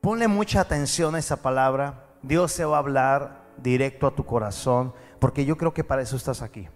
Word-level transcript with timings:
Ponle 0.00 0.28
mucha 0.28 0.62
atención 0.62 1.14
a 1.14 1.18
esa 1.18 1.42
palabra. 1.42 2.06
Dios 2.22 2.52
se 2.52 2.64
va 2.64 2.76
a 2.76 2.80
hablar 2.80 3.42
directo 3.58 4.06
a 4.06 4.14
tu 4.14 4.24
corazón, 4.24 4.94
porque 5.18 5.44
yo 5.44 5.58
creo 5.58 5.74
que 5.74 5.84
para 5.84 6.00
eso 6.00 6.16
estás 6.16 6.40
aquí. 6.40 6.68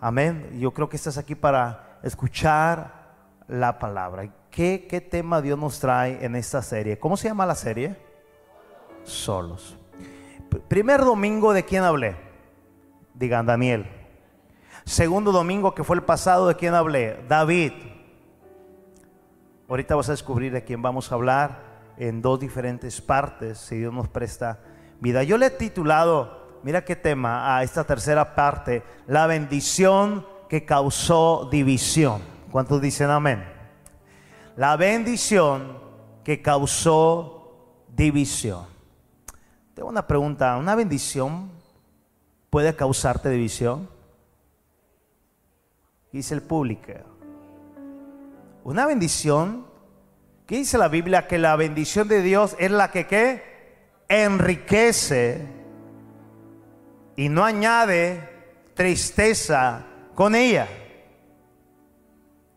Amén. 0.00 0.58
Yo 0.58 0.72
creo 0.72 0.88
que 0.88 0.96
estás 0.96 1.16
aquí 1.16 1.36
para 1.36 2.00
escuchar 2.02 3.14
la 3.46 3.78
palabra. 3.78 4.28
¿Qué, 4.50 4.86
qué 4.90 5.00
tema 5.00 5.40
Dios 5.40 5.58
nos 5.58 5.78
trae 5.78 6.24
en 6.24 6.34
esta 6.34 6.60
serie? 6.60 6.98
¿Cómo 6.98 7.16
se 7.16 7.28
llama 7.28 7.46
la 7.46 7.54
serie? 7.54 7.96
Solos. 9.04 9.76
Primer 10.66 11.04
domingo, 11.04 11.52
¿de 11.52 11.64
quién 11.64 11.84
hablé? 11.84 12.16
Digan, 13.14 13.46
Daniel. 13.46 13.86
Segundo 14.84 15.30
domingo, 15.30 15.72
que 15.72 15.84
fue 15.84 15.94
el 15.94 16.02
pasado, 16.02 16.48
¿de 16.48 16.56
quién 16.56 16.74
hablé? 16.74 17.22
David. 17.28 17.72
Ahorita 19.68 19.94
vas 19.94 20.08
a 20.08 20.12
descubrir 20.12 20.50
de 20.52 20.64
quién 20.64 20.82
vamos 20.82 21.12
a 21.12 21.14
hablar 21.14 21.67
en 21.98 22.22
dos 22.22 22.40
diferentes 22.40 23.00
partes, 23.00 23.58
si 23.58 23.78
Dios 23.78 23.92
nos 23.92 24.08
presta 24.08 24.60
vida. 25.00 25.22
Yo 25.24 25.36
le 25.36 25.46
he 25.46 25.50
titulado, 25.50 26.60
mira 26.62 26.84
qué 26.84 26.96
tema, 26.96 27.56
a 27.56 27.62
esta 27.62 27.84
tercera 27.84 28.34
parte, 28.34 28.82
la 29.06 29.26
bendición 29.26 30.26
que 30.48 30.64
causó 30.64 31.48
división. 31.50 32.22
¿Cuántos 32.50 32.80
dicen 32.80 33.10
amén? 33.10 33.44
La 34.56 34.76
bendición 34.76 35.78
que 36.24 36.40
causó 36.40 37.74
división. 37.94 38.66
Tengo 39.74 39.88
una 39.88 40.06
pregunta, 40.06 40.56
¿una 40.56 40.74
bendición 40.74 41.50
puede 42.50 42.74
causarte 42.74 43.28
división? 43.28 43.88
Dice 46.10 46.34
el 46.34 46.42
público. 46.42 46.92
Una 48.64 48.86
bendición 48.86 49.67
¿Qué 50.48 50.56
dice 50.56 50.78
la 50.78 50.88
Biblia? 50.88 51.26
Que 51.26 51.36
la 51.36 51.54
bendición 51.56 52.08
de 52.08 52.22
Dios 52.22 52.56
es 52.58 52.70
la 52.70 52.90
que 52.90 53.06
¿qué? 53.06 53.42
enriquece 54.08 55.46
y 57.16 57.28
no 57.28 57.44
añade 57.44 58.26
tristeza 58.72 59.84
con 60.14 60.34
ella. 60.34 60.66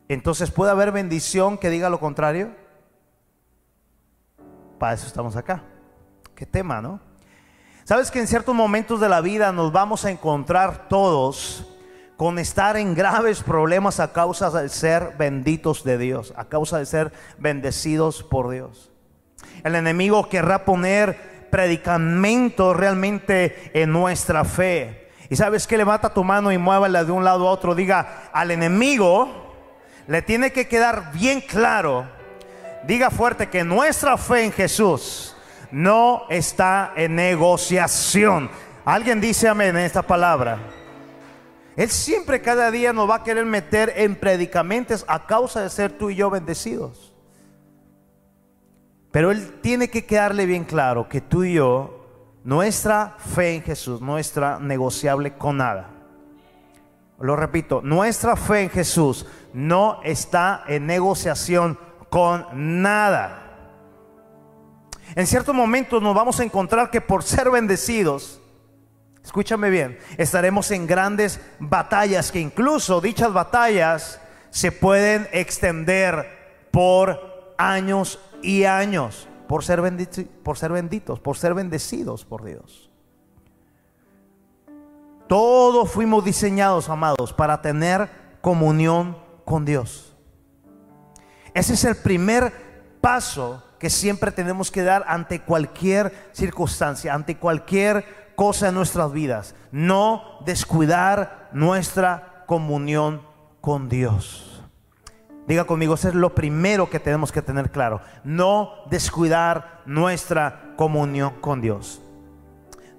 Entonces 0.07 0.51
puede 0.51 0.71
haber 0.71 0.93
bendición 0.93 1.57
que 1.57 1.69
diga 1.69 1.89
lo 1.89 1.99
contrario. 1.99 2.55
Para 4.79 4.93
eso 4.93 5.05
estamos 5.05 5.35
acá. 5.35 5.61
Qué 6.33 6.45
tema, 6.45 6.81
¿no? 6.81 7.01
Sabes 7.83 8.09
que 8.09 8.19
en 8.19 8.27
ciertos 8.27 8.55
momentos 8.55 9.01
de 9.01 9.09
la 9.09 9.19
vida 9.19 9.51
nos 9.51 9.73
vamos 9.73 10.05
a 10.05 10.11
encontrar 10.11 10.87
todos 10.87 11.70
con 12.21 12.37
estar 12.37 12.77
en 12.77 12.93
graves 12.93 13.41
problemas 13.41 13.99
a 13.99 14.13
causa 14.13 14.51
de 14.51 14.69
ser 14.69 15.15
benditos 15.17 15.83
de 15.83 15.97
Dios, 15.97 16.35
a 16.37 16.45
causa 16.45 16.77
de 16.77 16.85
ser 16.85 17.11
bendecidos 17.39 18.21
por 18.21 18.51
Dios. 18.51 18.91
El 19.63 19.73
enemigo 19.73 20.29
querrá 20.29 20.63
poner 20.63 21.47
predicamentos 21.49 22.77
realmente 22.77 23.71
en 23.73 23.91
nuestra 23.91 24.45
fe. 24.45 25.09
Y 25.31 25.35
sabes 25.35 25.65
que 25.65 25.77
levanta 25.77 26.13
tu 26.13 26.23
mano 26.23 26.51
y 26.51 26.59
muévala 26.59 27.03
de 27.03 27.11
un 27.11 27.23
lado 27.23 27.47
a 27.47 27.51
otro. 27.51 27.73
Diga 27.73 28.29
al 28.31 28.51
enemigo, 28.51 29.55
le 30.05 30.21
tiene 30.21 30.51
que 30.51 30.67
quedar 30.67 31.11
bien 31.13 31.41
claro. 31.41 32.05
Diga 32.83 33.09
fuerte 33.09 33.49
que 33.49 33.63
nuestra 33.63 34.15
fe 34.17 34.45
en 34.45 34.51
Jesús 34.51 35.35
no 35.71 36.27
está 36.29 36.93
en 36.95 37.15
negociación. 37.15 38.51
Alguien 38.85 39.19
dice 39.19 39.47
amén 39.47 39.75
en 39.75 39.85
esta 39.85 40.03
palabra. 40.03 40.59
Él 41.75 41.89
siempre 41.89 42.41
cada 42.41 42.69
día 42.71 42.93
nos 42.93 43.09
va 43.09 43.15
a 43.15 43.23
querer 43.23 43.45
meter 43.45 43.93
en 43.95 44.15
predicamentos 44.15 45.05
a 45.07 45.25
causa 45.25 45.61
de 45.61 45.69
ser 45.69 45.97
tú 45.97 46.09
y 46.09 46.15
yo 46.15 46.29
bendecidos. 46.29 47.13
Pero 49.11 49.31
Él 49.31 49.59
tiene 49.61 49.89
que 49.89 50.05
quedarle 50.05 50.45
bien 50.45 50.63
claro 50.63 51.07
que 51.07 51.21
tú 51.21 51.43
y 51.43 51.53
yo, 51.53 52.05
nuestra 52.43 53.15
fe 53.17 53.55
en 53.55 53.63
Jesús 53.63 54.01
no 54.01 54.17
está 54.17 54.59
negociable 54.59 55.33
con 55.37 55.57
nada. 55.57 55.89
Lo 57.19 57.35
repito, 57.35 57.81
nuestra 57.83 58.35
fe 58.35 58.63
en 58.63 58.69
Jesús 58.69 59.27
no 59.53 59.99
está 60.03 60.63
en 60.67 60.87
negociación 60.87 61.77
con 62.09 62.81
nada. 62.81 63.37
En 65.15 65.27
ciertos 65.27 65.53
momentos 65.53 66.01
nos 66.01 66.15
vamos 66.15 66.39
a 66.39 66.43
encontrar 66.43 66.89
que 66.89 67.01
por 67.01 67.23
ser 67.23 67.51
bendecidos, 67.51 68.40
escúchame 69.23 69.69
bien, 69.69 69.97
estaremos 70.17 70.71
en 70.71 70.87
grandes 70.87 71.39
batallas 71.59 72.31
que 72.31 72.39
incluso 72.39 73.01
dichas 73.01 73.31
batallas 73.33 74.19
se 74.49 74.71
pueden 74.71 75.27
extender 75.31 76.67
por 76.71 77.53
años 77.57 78.19
y 78.41 78.63
años 78.65 79.27
por 79.47 79.63
ser, 79.63 79.81
por 80.43 80.57
ser 80.57 80.71
benditos, 80.71 81.19
por 81.19 81.37
ser 81.37 81.53
bendecidos 81.53 82.25
por 82.25 82.43
Dios. 82.43 82.89
Todos 85.27 85.91
fuimos 85.91 86.25
diseñados, 86.25 86.89
amados, 86.89 87.31
para 87.31 87.61
tener 87.61 88.09
comunión 88.41 89.17
con 89.45 89.65
Dios. 89.65 90.15
Ese 91.53 91.73
es 91.73 91.83
el 91.85 91.95
primer 91.95 92.53
paso 93.01 93.63
que 93.77 93.89
siempre 93.89 94.31
tenemos 94.31 94.71
que 94.71 94.83
dar 94.83 95.03
ante 95.07 95.41
cualquier 95.41 96.29
circunstancia, 96.33 97.13
ante 97.13 97.37
cualquier 97.37 98.20
cosa 98.35 98.69
en 98.69 98.75
nuestras 98.75 99.11
vidas. 99.11 99.55
No 99.71 100.39
descuidar 100.45 101.49
nuestra 101.53 102.43
comunión 102.47 103.21
con 103.61 103.89
Dios. 103.89 104.63
Diga 105.47 105.65
conmigo, 105.65 105.95
eso 105.95 106.09
es 106.09 106.15
lo 106.15 106.35
primero 106.35 106.89
que 106.89 106.99
tenemos 106.99 107.31
que 107.31 107.41
tener 107.41 107.71
claro. 107.71 108.01
No 108.23 108.73
descuidar 108.89 109.81
nuestra 109.85 110.73
comunión 110.77 111.33
con 111.41 111.61
Dios. 111.61 112.01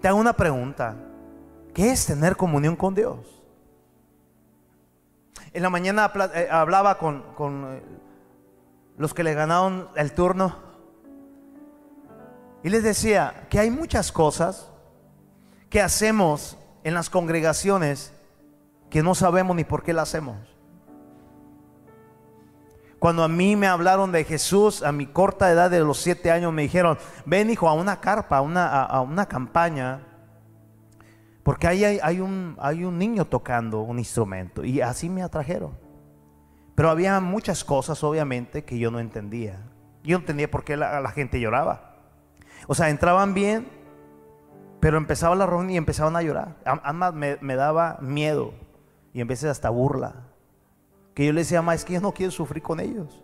Te 0.00 0.09
hago 0.09 0.19
una 0.19 0.32
pregunta. 0.32 0.97
¿Qué 1.72 1.91
es 1.92 2.06
tener 2.06 2.37
comunión 2.37 2.76
con 2.76 2.94
Dios? 2.94 3.42
En 5.53 5.62
la 5.62 5.71
mañana 5.71 6.10
eh, 6.34 6.48
hablaba 6.50 6.98
con, 6.98 7.22
con 7.34 7.75
eh, 7.75 7.82
los 8.98 9.15
que 9.15 9.22
le 9.22 9.34
ganaron 9.34 9.88
el 9.97 10.12
turno 10.12 10.56
y 12.62 12.69
les 12.69 12.82
decía 12.82 13.47
que 13.50 13.59
hay 13.59 13.71
muchas 13.71 14.12
cosas 14.12 14.72
que 15.72 15.81
hacemos 15.81 16.59
en 16.84 16.93
las 16.93 17.09
congregaciones 17.09 18.12
que 18.91 19.03
no 19.03 19.15
sabemos 19.15 19.56
ni 19.56 19.65
por 19.65 19.83
qué 19.83 19.94
las 19.94 20.10
hacemos. 20.10 20.37
Cuando 22.99 23.25
a 23.25 23.28
mí 23.28 23.56
me 23.56 23.66
hablaron 23.66 24.12
de 24.12 24.22
Jesús 24.25 24.83
a 24.83 24.93
mi 24.93 25.06
corta 25.06 25.50
edad 25.50 25.71
de 25.71 25.81
los 25.81 25.97
siete 25.97 26.31
años, 26.31 26.53
me 26.53 26.60
dijeron, 26.60 26.99
ven 27.25 27.49
hijo 27.49 27.71
a 27.71 27.72
una 27.72 28.03
carpa, 28.03 28.37
a 28.37 28.41
una, 28.43 28.83
a, 28.84 29.00
una 29.00 29.25
campaña, 29.25 30.03
porque 31.43 31.66
ahí 31.66 31.84
hay, 31.84 31.99
hay, 32.03 32.21
un, 32.21 32.54
hay 32.60 32.84
un 32.84 32.99
niño 32.99 33.25
tocando 33.25 33.81
un 33.81 33.99
instrumento. 33.99 34.66
Y 34.66 34.83
así 34.83 35.09
me 35.09 35.22
atrajeron. 35.22 35.72
Pero 36.75 36.91
había 36.91 37.19
muchas 37.19 37.65
cosas, 37.65 38.04
obviamente, 38.04 38.62
que 38.62 38.78
yo 38.78 38.91
no 38.91 39.00
entendía. 39.00 39.71
Yo 40.04 40.19
no 40.19 40.21
entendía 40.21 40.50
por 40.50 40.65
qué 40.65 40.77
la, 40.77 41.01
la 41.01 41.10
gente 41.13 41.41
lloraba. 41.41 41.97
O 42.66 42.74
sea, 42.74 42.91
entraban 42.91 43.33
bien, 43.33 43.82
pero 44.83 44.97
empezaba 44.97 45.37
la 45.37 45.47
reunión 45.47 45.71
y 45.71 45.77
empezaban 45.77 46.17
a 46.17 46.23
llorar. 46.23 46.57
Además 46.65 47.15
me, 47.15 47.55
daba 47.55 47.99
miedo 48.01 48.53
y 49.15 49.21
en 49.21 49.29
veces 49.29 49.49
hasta 49.49 49.71
burla. 49.71 50.25
Que 51.15 51.25
yo 51.25 51.33
le 51.33 51.43
decía, 51.43 51.63
mamá, 51.63 51.77
es 51.77 51.84
que 51.84 51.93
yo 51.93 52.01
no 52.01 52.11
quiero 52.11 52.33
sufrir 52.33 52.65
con 52.65 52.81
ellos. 52.81 53.23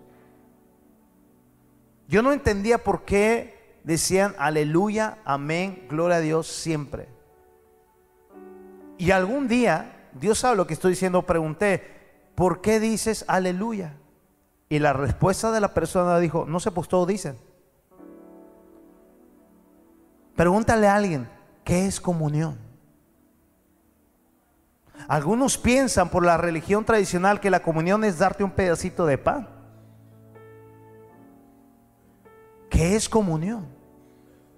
Yo 2.06 2.22
no 2.22 2.32
entendía 2.32 2.78
por 2.78 3.04
qué 3.04 3.80
decían 3.82 4.36
aleluya, 4.38 5.18
amén, 5.24 5.84
gloria 5.88 6.18
a 6.18 6.20
Dios 6.20 6.46
siempre. 6.46 7.08
Y 8.96 9.10
algún 9.10 9.48
día, 9.48 10.10
Dios 10.12 10.38
sabe 10.38 10.54
lo 10.54 10.68
que 10.68 10.74
estoy 10.74 10.92
diciendo, 10.92 11.22
pregunté, 11.22 12.30
¿por 12.36 12.60
qué 12.60 12.78
dices 12.78 13.24
aleluya? 13.26 13.96
Y 14.68 14.78
la 14.78 14.92
respuesta 14.92 15.50
de 15.50 15.60
la 15.60 15.74
persona 15.74 16.20
dijo, 16.20 16.44
no 16.46 16.60
sé, 16.60 16.70
pues 16.70 16.86
todos 16.86 17.08
dicen. 17.08 17.36
Pregúntale 20.36 20.86
a 20.86 20.94
alguien, 20.94 21.28
¿Qué 21.68 21.84
es 21.84 22.00
comunión? 22.00 22.56
Algunos 25.06 25.58
piensan 25.58 26.08
por 26.08 26.24
la 26.24 26.38
religión 26.38 26.82
tradicional 26.82 27.40
que 27.40 27.50
la 27.50 27.60
comunión 27.60 28.04
es 28.04 28.18
darte 28.18 28.42
un 28.42 28.52
pedacito 28.52 29.04
de 29.04 29.18
pan. 29.18 29.46
¿Qué 32.70 32.96
es 32.96 33.06
comunión? 33.06 33.66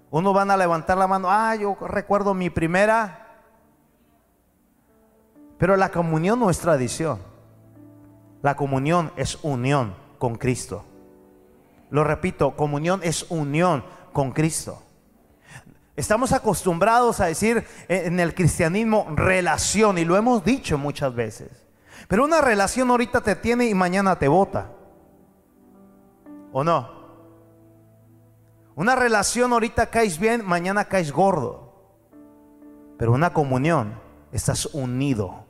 Uno 0.09 0.31
van 0.31 0.51
a 0.51 0.55
levantar 0.55 0.97
la 0.97 1.05
mano, 1.05 1.27
ah, 1.29 1.53
yo 1.53 1.75
recuerdo 1.81 2.33
mi 2.33 2.49
primera. 2.49 3.27
Pero 5.57 5.75
la 5.75 5.91
comunión 5.91 6.39
no 6.39 6.49
es 6.49 6.59
tradición. 6.59 7.19
La 8.41 8.55
comunión 8.55 9.11
es 9.17 9.37
unión 9.43 9.95
con 10.17 10.35
Cristo. 10.35 10.85
Lo 11.89 12.05
repito, 12.05 12.55
comunión 12.55 13.01
es 13.03 13.29
unión 13.29 13.83
con 14.13 14.31
Cristo. 14.31 14.81
Estamos 15.95 16.31
acostumbrados 16.31 17.19
a 17.19 17.25
decir 17.25 17.65
en 17.89 18.19
el 18.19 18.33
cristianismo 18.33 19.07
relación 19.15 19.97
y 19.97 20.05
lo 20.05 20.15
hemos 20.15 20.43
dicho 20.43 20.77
muchas 20.77 21.13
veces. 21.13 21.49
Pero 22.07 22.23
una 22.23 22.41
relación 22.41 22.89
ahorita 22.89 23.21
te 23.21 23.35
tiene 23.35 23.67
y 23.67 23.73
mañana 23.73 24.17
te 24.17 24.27
bota. 24.27 24.71
¿O 26.53 26.63
no? 26.63 27.01
Una 28.75 28.95
relación 28.95 29.51
ahorita 29.53 29.87
caes 29.87 30.17
bien, 30.17 30.45
mañana 30.45 30.85
caes 30.85 31.11
gordo. 31.11 31.73
Pero 32.97 33.11
una 33.11 33.33
comunión, 33.33 33.99
estás 34.31 34.65
unido 34.67 35.45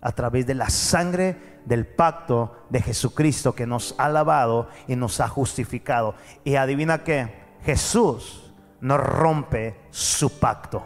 a 0.00 0.12
través 0.12 0.46
de 0.46 0.54
la 0.54 0.70
sangre 0.70 1.60
del 1.64 1.86
pacto 1.86 2.64
de 2.70 2.80
Jesucristo 2.80 3.54
que 3.54 3.66
nos 3.66 3.94
ha 3.98 4.08
lavado 4.08 4.68
y 4.86 4.96
nos 4.96 5.20
ha 5.20 5.28
justificado. 5.28 6.14
Y 6.42 6.56
adivina 6.56 7.04
qué, 7.04 7.34
Jesús 7.64 8.43
no 8.84 8.98
rompe 8.98 9.74
su 9.90 10.38
pacto. 10.38 10.84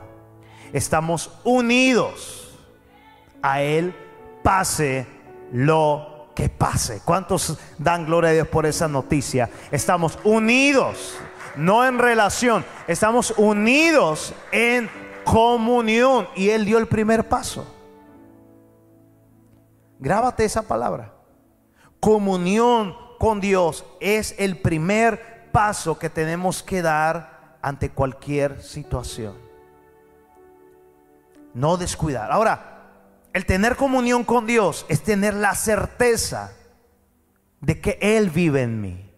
Estamos 0.72 1.32
unidos 1.42 2.56
a 3.42 3.60
Él, 3.60 3.92
pase 4.44 5.04
lo 5.50 6.30
que 6.32 6.48
pase. 6.48 7.02
¿Cuántos 7.04 7.58
dan 7.76 8.06
gloria 8.06 8.30
a 8.30 8.34
Dios 8.34 8.46
por 8.46 8.66
esa 8.66 8.86
noticia? 8.86 9.50
Estamos 9.72 10.16
unidos, 10.22 11.16
no 11.56 11.84
en 11.84 11.98
relación, 11.98 12.64
estamos 12.86 13.34
unidos 13.36 14.32
en 14.52 14.88
comunión. 15.24 16.28
Y 16.36 16.50
Él 16.50 16.66
dio 16.66 16.78
el 16.78 16.86
primer 16.86 17.28
paso. 17.28 17.66
Grábate 19.98 20.44
esa 20.44 20.62
palabra. 20.62 21.14
Comunión 21.98 22.94
con 23.18 23.40
Dios 23.40 23.84
es 23.98 24.36
el 24.38 24.56
primer 24.60 25.50
paso 25.50 25.98
que 25.98 26.08
tenemos 26.08 26.62
que 26.62 26.80
dar 26.80 27.37
ante 27.62 27.90
cualquier 27.90 28.62
situación. 28.62 29.36
No 31.54 31.76
descuidar. 31.76 32.30
Ahora, 32.30 32.78
el 33.32 33.46
tener 33.46 33.76
comunión 33.76 34.24
con 34.24 34.46
Dios 34.46 34.86
es 34.88 35.02
tener 35.02 35.34
la 35.34 35.54
certeza 35.54 36.52
de 37.60 37.80
que 37.80 37.98
Él 38.00 38.30
vive 38.30 38.62
en 38.62 38.80
mí. 38.80 39.10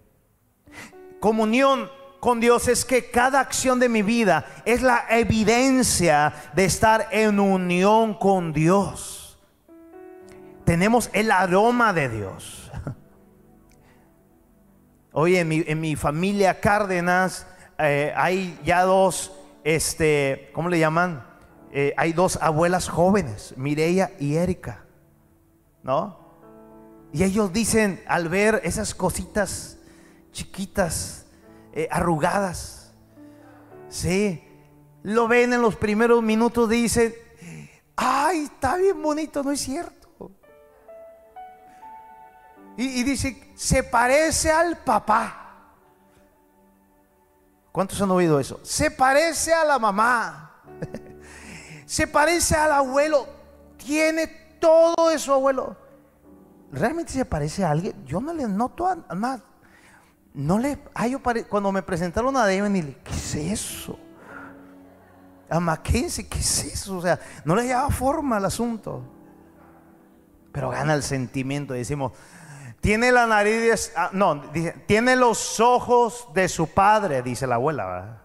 Comunión 1.21 1.91
con 2.21 2.41
Dios 2.41 2.69
es 2.69 2.85
que 2.85 3.11
cada 3.11 3.41
acción 3.41 3.81
de 3.81 3.89
mi 3.89 4.03
vida 4.03 4.47
es 4.65 4.83
la 4.83 5.05
evidencia 5.11 6.33
de 6.55 6.65
estar 6.65 7.09
en 7.11 7.41
unión 7.41 8.15
con 8.15 8.53
Dios. 8.53 9.39
Tenemos 10.65 11.11
el 11.13 11.31
aroma 11.31 11.93
de 11.93 12.09
Dios. 12.09 12.71
Hoy 15.13 15.37
en 15.37 15.49
mi, 15.49 15.65
en 15.67 15.81
mi 15.81 15.97
familia 15.97 16.61
Cárdenas 16.61 17.47
eh, 17.83 18.13
hay 18.17 18.59
ya 18.65 18.83
dos, 18.83 19.33
este, 19.65 20.51
¿cómo 20.53 20.69
le 20.69 20.79
llaman? 20.79 21.27
Eh, 21.73 21.95
hay 21.97 22.13
dos 22.13 22.39
abuelas 22.43 22.89
jóvenes, 22.89 23.55
Mireia 23.57 24.13
y 24.19 24.37
Erika, 24.37 24.85
¿no? 25.83 26.19
Y 27.13 27.25
ellos 27.25 27.53
dicen, 27.53 28.03
al 28.07 28.29
ver 28.29 28.61
esas 28.65 28.95
cositas 28.95 29.79
chiquitas, 30.33 31.27
eh, 31.73 31.89
arrugadas, 31.91 32.93
sí, 33.89 34.45
lo 35.03 35.29
ven 35.29 35.53
en 35.53 35.63
los 35.63 35.77
primeros 35.77 36.23
minutos, 36.23 36.69
dicen, 36.69 37.15
ay, 37.97 38.45
está 38.45 38.77
bien 38.77 39.01
bonito, 39.03 39.43
no 39.43 39.53
es 39.53 39.61
cierto. 39.61 40.33
Y, 42.77 43.01
y 43.01 43.03
dice, 43.03 43.53
se 43.55 43.83
parece 43.83 44.51
al 44.51 44.77
papá. 44.79 45.50
¿Cuántos 47.73 48.01
han 48.03 48.11
oído 48.11 48.41
eso? 48.41 48.61
Se 48.63 48.91
parece 48.91 49.55
a 49.55 49.65
la 49.65 49.79
mamá. 49.79 50.63
se 51.87 52.07
parece 52.07 52.57
al 52.57 52.73
abuelo. 52.73 53.27
Tiene 53.77 54.27
todo 54.59 55.09
de 55.11 55.19
su 55.19 55.33
abuelo. 55.33 55.77
¿Realmente 56.73 57.13
se 57.13 57.25
parece 57.25 57.65
a 57.65 57.71
alguien? 57.71 58.05
Yo 58.05 58.21
no 58.21 58.33
le 58.33 58.47
noto 58.47 58.87
a. 58.87 58.97
No 60.35 60.59
le. 60.59 60.79
yo 61.09 61.21
cuando 61.49 61.73
me 61.73 61.83
presentaron 61.83 62.37
a 62.37 62.47
David, 62.47 62.75
y 62.75 62.83
le 62.83 62.97
¿qué 62.99 63.11
es 63.11 63.35
eso? 63.35 63.99
A 65.49 65.59
Mackenzie, 65.59 66.29
¿qué 66.29 66.39
es 66.39 66.65
eso? 66.65 66.97
O 66.97 67.03
sea, 67.03 67.19
no 67.45 67.57
le 67.57 67.65
lleva 67.65 67.89
forma 67.91 68.37
al 68.37 68.45
asunto. 68.45 69.03
Pero 70.53 70.71
gana 70.71 70.95
el 70.95 71.03
sentimiento. 71.03 71.75
Decimos, 71.75 72.13
tiene 72.81 73.13
la 73.13 73.27
nariz, 73.27 73.93
ah, 73.95 74.11
no, 74.13 74.43
tiene 74.87 75.15
los 75.15 75.61
ojos 75.61 76.29
de 76.33 76.49
su 76.49 76.67
padre, 76.67 77.23
dice 77.23 77.47
la 77.47 77.57
abuela. 77.57 78.23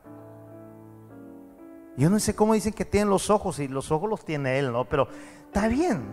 Yo 1.98 2.10
no 2.10 2.19
sé 2.19 2.36
cómo 2.36 2.54
dicen 2.54 2.74
que 2.74 2.86
tienen 2.86 3.10
los 3.10 3.30
ojos 3.30 3.60
y 3.60 3.68
los 3.68 3.92
ojos 3.92 4.10
los 4.10 4.24
tiene 4.24 4.60
él, 4.60 4.72
¿no? 4.72 4.86
Pero 4.86 5.10
está 5.46 5.68
bien. 5.68 6.04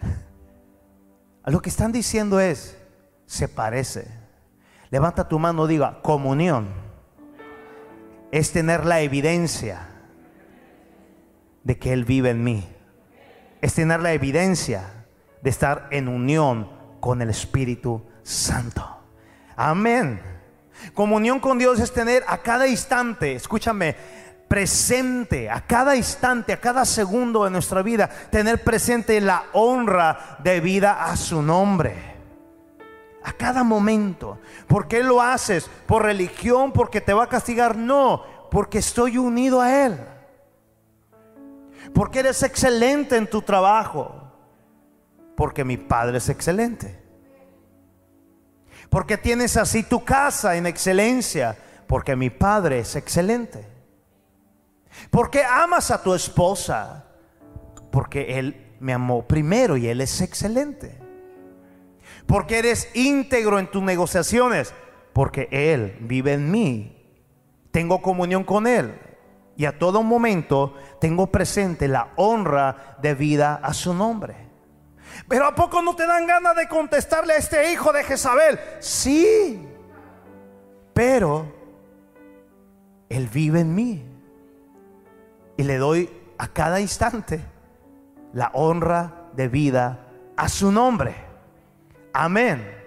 Lo 1.44 1.60
que 1.60 1.68
están 1.68 1.92
diciendo 1.92 2.40
es, 2.40 2.78
se 3.26 3.48
parece. 3.48 4.08
Levanta 4.90 5.28
tu 5.28 5.38
mano, 5.38 5.66
diga, 5.66 6.00
comunión. 6.02 6.68
Es 8.32 8.52
tener 8.52 8.86
la 8.86 9.00
evidencia 9.00 9.88
de 11.64 11.78
que 11.78 11.92
Él 11.92 12.04
vive 12.04 12.30
en 12.30 12.44
mí. 12.44 12.68
Es 13.60 13.74
tener 13.74 14.00
la 14.00 14.12
evidencia 14.12 14.99
de 15.42 15.50
estar 15.50 15.88
en 15.90 16.08
unión 16.08 16.68
con 17.00 17.22
el 17.22 17.30
Espíritu 17.30 18.02
Santo. 18.22 18.98
Amén. 19.56 20.20
Comunión 20.94 21.40
con 21.40 21.58
Dios 21.58 21.80
es 21.80 21.92
tener 21.92 22.24
a 22.26 22.38
cada 22.38 22.66
instante, 22.66 23.34
escúchame, 23.34 23.96
presente, 24.48 25.50
a 25.50 25.60
cada 25.60 25.96
instante, 25.96 26.52
a 26.52 26.60
cada 26.60 26.84
segundo 26.84 27.44
de 27.44 27.50
nuestra 27.50 27.82
vida, 27.82 28.08
tener 28.30 28.64
presente 28.64 29.20
la 29.20 29.44
honra 29.52 30.38
de 30.42 30.60
vida 30.60 31.04
a 31.04 31.16
su 31.16 31.42
nombre. 31.42 32.10
A 33.22 33.32
cada 33.32 33.62
momento. 33.62 34.38
¿Por 34.66 34.88
qué 34.88 35.02
lo 35.02 35.20
haces? 35.20 35.70
¿Por 35.86 36.04
religión? 36.04 36.72
¿Porque 36.72 37.02
te 37.02 37.12
va 37.12 37.24
a 37.24 37.28
castigar? 37.28 37.76
No, 37.76 38.24
porque 38.50 38.78
estoy 38.78 39.18
unido 39.18 39.60
a 39.60 39.84
Él. 39.84 40.00
Porque 41.92 42.20
eres 42.20 42.42
excelente 42.42 43.16
en 43.16 43.28
tu 43.28 43.42
trabajo 43.42 44.19
porque 45.40 45.64
mi 45.64 45.78
Padre 45.78 46.18
es 46.18 46.28
excelente. 46.28 47.00
Porque 48.90 49.16
tienes 49.16 49.56
así 49.56 49.82
tu 49.82 50.04
casa 50.04 50.54
en 50.56 50.66
excelencia, 50.66 51.56
porque 51.86 52.14
mi 52.14 52.28
Padre 52.28 52.80
es 52.80 52.94
excelente. 52.94 53.66
Porque 55.08 55.42
amas 55.42 55.90
a 55.90 56.02
tu 56.02 56.12
esposa, 56.12 57.06
porque 57.90 58.38
Él 58.38 58.76
me 58.80 58.92
amó 58.92 59.26
primero 59.26 59.78
y 59.78 59.88
Él 59.88 60.02
es 60.02 60.20
excelente. 60.20 60.98
Porque 62.26 62.58
eres 62.58 62.94
íntegro 62.94 63.58
en 63.58 63.70
tus 63.70 63.82
negociaciones, 63.82 64.74
porque 65.14 65.48
Él 65.50 65.96
vive 66.02 66.34
en 66.34 66.50
mí. 66.50 67.02
Tengo 67.70 68.02
comunión 68.02 68.44
con 68.44 68.66
Él. 68.66 68.94
Y 69.56 69.64
a 69.64 69.78
todo 69.78 70.02
momento 70.02 70.74
tengo 71.00 71.28
presente 71.28 71.88
la 71.88 72.12
honra 72.16 72.98
de 73.00 73.14
vida 73.14 73.58
a 73.62 73.72
su 73.72 73.94
nombre. 73.94 74.49
Pero 75.28 75.46
¿a 75.46 75.54
poco 75.54 75.82
no 75.82 75.94
te 75.94 76.06
dan 76.06 76.26
ganas 76.26 76.56
de 76.56 76.68
contestarle 76.68 77.34
a 77.34 77.36
este 77.36 77.72
hijo 77.72 77.92
de 77.92 78.04
Jezabel? 78.04 78.58
Sí, 78.80 79.66
pero 80.92 81.52
Él 83.08 83.28
vive 83.28 83.60
en 83.60 83.74
mí. 83.74 84.04
Y 85.56 85.62
le 85.62 85.76
doy 85.78 86.10
a 86.38 86.48
cada 86.48 86.80
instante 86.80 87.40
la 88.32 88.50
honra 88.54 89.28
de 89.34 89.48
vida 89.48 90.06
a 90.36 90.48
su 90.48 90.72
nombre. 90.72 91.14
Amén. 92.12 92.78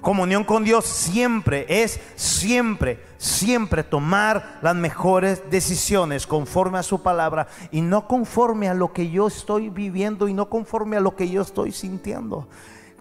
Comunión 0.00 0.44
con 0.44 0.64
Dios 0.64 0.84
siempre 0.84 1.66
es, 1.68 2.00
siempre, 2.14 3.02
siempre 3.18 3.82
tomar 3.82 4.58
las 4.62 4.74
mejores 4.74 5.42
decisiones 5.50 6.26
conforme 6.26 6.78
a 6.78 6.82
su 6.82 7.02
palabra 7.02 7.48
y 7.70 7.82
no 7.82 8.06
conforme 8.06 8.68
a 8.68 8.74
lo 8.74 8.92
que 8.92 9.10
yo 9.10 9.26
estoy 9.26 9.68
viviendo 9.68 10.28
y 10.28 10.32
no 10.32 10.48
conforme 10.48 10.96
a 10.96 11.00
lo 11.00 11.14
que 11.14 11.28
yo 11.28 11.42
estoy 11.42 11.72
sintiendo. 11.72 12.48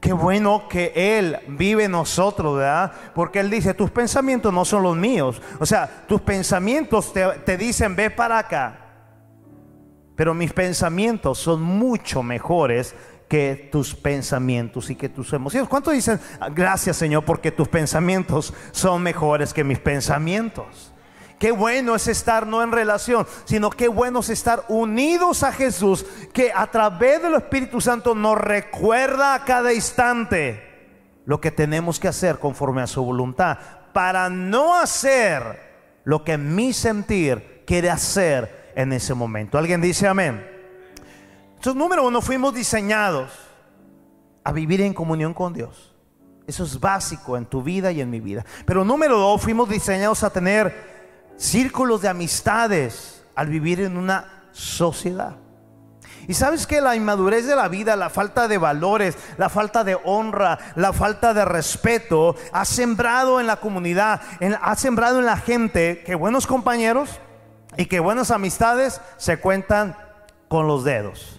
Qué 0.02 0.14
bueno 0.14 0.68
que 0.68 0.92
Él 0.96 1.38
vive 1.48 1.86
en 1.86 1.92
nosotros, 1.92 2.58
¿verdad? 2.58 2.92
Porque 3.16 3.40
Él 3.40 3.50
dice, 3.50 3.74
tus 3.74 3.90
pensamientos 3.90 4.54
no 4.54 4.66
son 4.66 4.84
los 4.84 4.96
míos. 4.96 5.42
O 5.60 5.66
sea, 5.66 6.06
tus 6.08 6.22
pensamientos 6.22 7.14
te, 7.14 7.26
te 7.46 7.58
dicen, 7.58 7.96
ve 7.96 8.12
para 8.12 8.38
acá. 8.38 8.80
Pero 10.16 10.34
mis 10.34 10.54
pensamientos 10.54 11.40
son 11.40 11.62
mucho 11.62 12.22
mejores 12.22 12.96
que 13.28 13.70
tus 13.72 13.94
pensamientos 13.94 14.90
y 14.90 14.96
que 14.96 15.10
tus 15.10 15.34
emociones. 15.34 15.70
¿Cuántos 15.70 15.94
dicen, 15.94 16.20
gracias 16.54 16.98
Señor, 16.98 17.26
porque 17.26 17.52
tus 17.52 17.68
pensamientos 17.68 18.54
son 18.72 19.04
mejores 19.04 19.54
que 19.54 19.64
mis 19.64 19.80
pensamientos? 19.80 20.94
Qué 21.40 21.52
bueno 21.52 21.94
es 21.94 22.08
estar 22.08 22.48
no 22.48 22.64
en 22.64 22.72
relación, 22.72 23.28
sino 23.46 23.70
qué 23.70 23.88
bueno 23.88 24.22
es 24.22 24.30
estar 24.30 24.64
unidos 24.70 25.44
a 25.44 25.52
Jesús, 25.52 26.06
que 26.34 26.52
a 26.54 26.66
través 26.68 27.22
del 27.22 27.36
Espíritu 27.36 27.80
Santo 27.80 28.16
nos 28.16 28.38
recuerda 28.40 29.36
a 29.36 29.46
cada 29.46 29.72
instante 29.72 30.64
lo 31.26 31.40
que 31.40 31.52
tenemos 31.52 32.00
que 32.00 32.08
hacer 32.08 32.40
conforme 32.40 32.82
a 32.82 32.88
su 32.88 33.04
voluntad, 33.04 33.60
para 33.94 34.30
no 34.30 34.76
hacer 34.76 35.68
lo 36.06 36.24
que 36.24 36.38
mi 36.38 36.74
sentir 36.74 37.64
quiere 37.68 37.90
hacer 37.92 38.72
en 38.76 38.94
ese 38.94 39.14
momento. 39.14 39.58
¿Alguien 39.58 39.82
dice 39.82 40.08
amén? 40.08 40.57
Entonces, 41.58 41.76
número 41.76 42.08
uno, 42.08 42.22
fuimos 42.22 42.54
diseñados 42.54 43.32
a 44.44 44.52
vivir 44.52 44.80
en 44.82 44.94
comunión 44.94 45.34
con 45.34 45.54
Dios. 45.54 45.96
Eso 46.46 46.64
es 46.64 46.80
básico 46.80 47.36
en 47.36 47.46
tu 47.46 47.62
vida 47.62 47.92
y 47.92 48.00
en 48.00 48.10
mi 48.10 48.22
vida. 48.22 48.46
Pero 48.66 48.86
número 48.86 49.18
dos, 49.18 49.42
fuimos 49.42 49.68
diseñados 49.68 50.24
a 50.24 50.30
tener 50.30 50.74
círculos 51.36 52.02
de 52.02 52.10
amistades 52.10 53.26
al 53.36 53.48
vivir 53.48 53.82
en 53.82 53.98
una 53.98 54.46
sociedad. 54.52 55.36
Y 56.28 56.36
sabes 56.36 56.68
que 56.68 56.80
la 56.80 56.96
inmadurez 56.96 57.48
de 57.48 57.56
la 57.56 57.68
vida, 57.70 57.96
la 57.96 58.10
falta 58.10 58.48
de 58.48 58.58
valores, 58.58 59.18
la 59.38 59.50
falta 59.50 59.84
de 59.84 59.98
honra, 60.04 60.58
la 60.76 60.94
falta 60.94 61.34
de 61.34 61.44
respeto, 61.44 62.36
ha 62.52 62.66
sembrado 62.66 63.40
en 63.40 63.48
la 63.48 63.58
comunidad, 63.58 64.22
ha 64.62 64.76
sembrado 64.76 65.20
en 65.20 65.26
la 65.26 65.38
gente 65.38 66.04
que 66.06 66.16
buenos 66.16 66.46
compañeros 66.46 67.10
y 67.78 67.88
que 67.88 68.00
buenas 68.00 68.32
amistades 68.32 69.02
se 69.18 69.40
cuentan 69.40 69.98
con 70.48 70.68
los 70.68 70.84
dedos. 70.84 71.37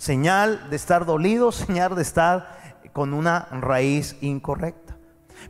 Señal 0.00 0.70
de 0.70 0.76
estar 0.76 1.04
dolido, 1.04 1.52
señal 1.52 1.94
de 1.94 2.00
estar 2.00 2.80
con 2.94 3.12
una 3.12 3.40
raíz 3.50 4.16
incorrecta. 4.22 4.96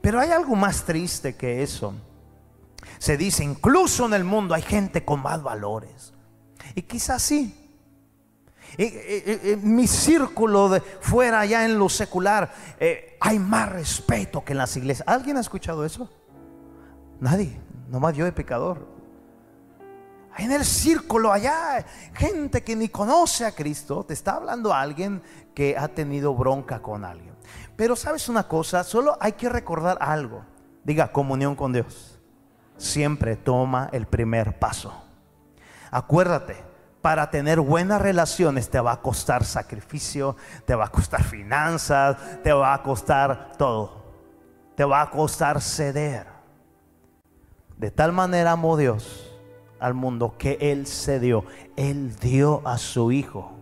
Pero 0.03 0.19
hay 0.19 0.33
algo 0.33 0.57
más 0.57 0.83
triste 0.85 1.37
que 1.37 1.63
eso. 1.63 1.95
Se 2.99 3.17
dice, 3.17 3.45
incluso 3.45 4.07
en 4.07 4.15
el 4.15 4.25
mundo 4.25 4.53
hay 4.53 4.63
gente 4.63 5.05
con 5.05 5.23
más 5.23 5.41
valores. 5.41 6.13
Y 6.75 6.83
quizás 6.83 7.23
sí, 7.23 7.55
en 8.77 9.77
mi 9.77 9.87
círculo 9.87 10.69
de 10.69 10.81
fuera, 10.81 11.41
allá 11.41 11.65
en 11.65 11.79
lo 11.79 11.89
secular, 11.89 12.53
eh, 12.81 13.17
hay 13.21 13.39
más 13.39 13.69
respeto 13.69 14.45
que 14.45 14.53
en 14.53 14.59
las 14.59 14.77
iglesias. 14.77 15.07
¿Alguien 15.07 15.37
ha 15.37 15.41
escuchado 15.41 15.85
eso? 15.85 16.11
Nadie, 17.21 17.57
nomás 17.89 18.17
yo 18.17 18.25
de 18.25 18.33
pecador. 18.33 18.90
En 20.41 20.53
el 20.53 20.65
círculo 20.65 21.31
allá, 21.31 21.85
gente 22.15 22.65
que 22.65 22.75
ni 22.75 22.89
conoce 22.89 23.45
a 23.45 23.53
Cristo, 23.53 24.05
te 24.05 24.15
está 24.15 24.37
hablando 24.37 24.73
alguien 24.73 25.23
que 25.55 25.77
ha 25.77 25.89
tenido 25.89 26.35
bronca 26.35 26.81
con 26.81 27.05
alguien. 27.05 27.35
Pero 27.77 27.95
sabes 27.95 28.27
una 28.27 28.49
cosa, 28.49 28.83
solo 28.83 29.19
hay 29.21 29.33
que 29.33 29.51
recordar 29.51 29.99
algo. 30.01 30.43
Diga, 30.83 31.13
comunión 31.13 31.55
con 31.55 31.75
Dios. 31.75 32.19
Siempre 32.79 33.37
toma 33.37 33.91
el 33.93 34.07
primer 34.07 34.59
paso. 34.59 34.95
Acuérdate, 35.91 36.57
para 37.03 37.31
tener 37.31 37.61
buenas 37.61 38.01
relaciones 38.01 38.71
te 38.71 38.81
va 38.81 38.93
a 38.93 39.03
costar 39.03 39.45
sacrificio, 39.45 40.37
te 40.65 40.75
va 40.75 40.87
a 40.87 40.91
costar 40.91 41.23
finanzas, 41.23 42.17
te 42.43 42.55
va 42.55 42.73
a 42.73 42.83
costar 42.83 43.53
todo. 43.59 44.05
Te 44.75 44.85
va 44.87 45.03
a 45.03 45.11
costar 45.11 45.61
ceder. 45.61 46.27
De 47.77 47.91
tal 47.91 48.13
manera 48.13 48.53
amó 48.53 48.79
Dios 48.79 49.30
al 49.81 49.95
mundo 49.95 50.37
que 50.39 50.59
Él 50.61 50.87
cedió. 50.87 51.45
Él 51.77 52.15
dio 52.17 52.67
a 52.67 52.79
su 52.79 53.11
Hijo 53.13 53.53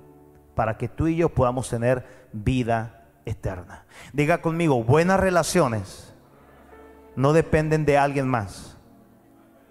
para 0.54 0.76
que 0.76 0.88
tú 0.88 1.06
y 1.06 1.16
yo 1.16 1.28
podamos 1.28 1.68
tener 1.70 2.28
vida 2.32 3.06
eterna. 3.24 3.86
Diga 4.12 4.42
conmigo, 4.42 4.82
buenas 4.82 5.20
relaciones 5.20 6.14
no 7.16 7.32
dependen 7.32 7.84
de 7.84 7.98
alguien 7.98 8.28
más. 8.28 8.76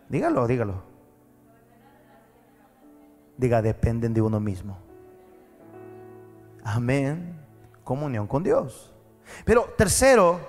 Dígalo, 0.10 0.48
dígalo 0.48 0.88
diga, 3.38 3.62
dependen 3.62 4.14
de 4.14 4.22
uno 4.22 4.40
mismo. 4.40 4.78
Amén. 6.64 7.40
Comunión 7.84 8.28
con 8.28 8.44
Dios. 8.44 8.94
Pero 9.46 9.64
tercero, 9.78 10.40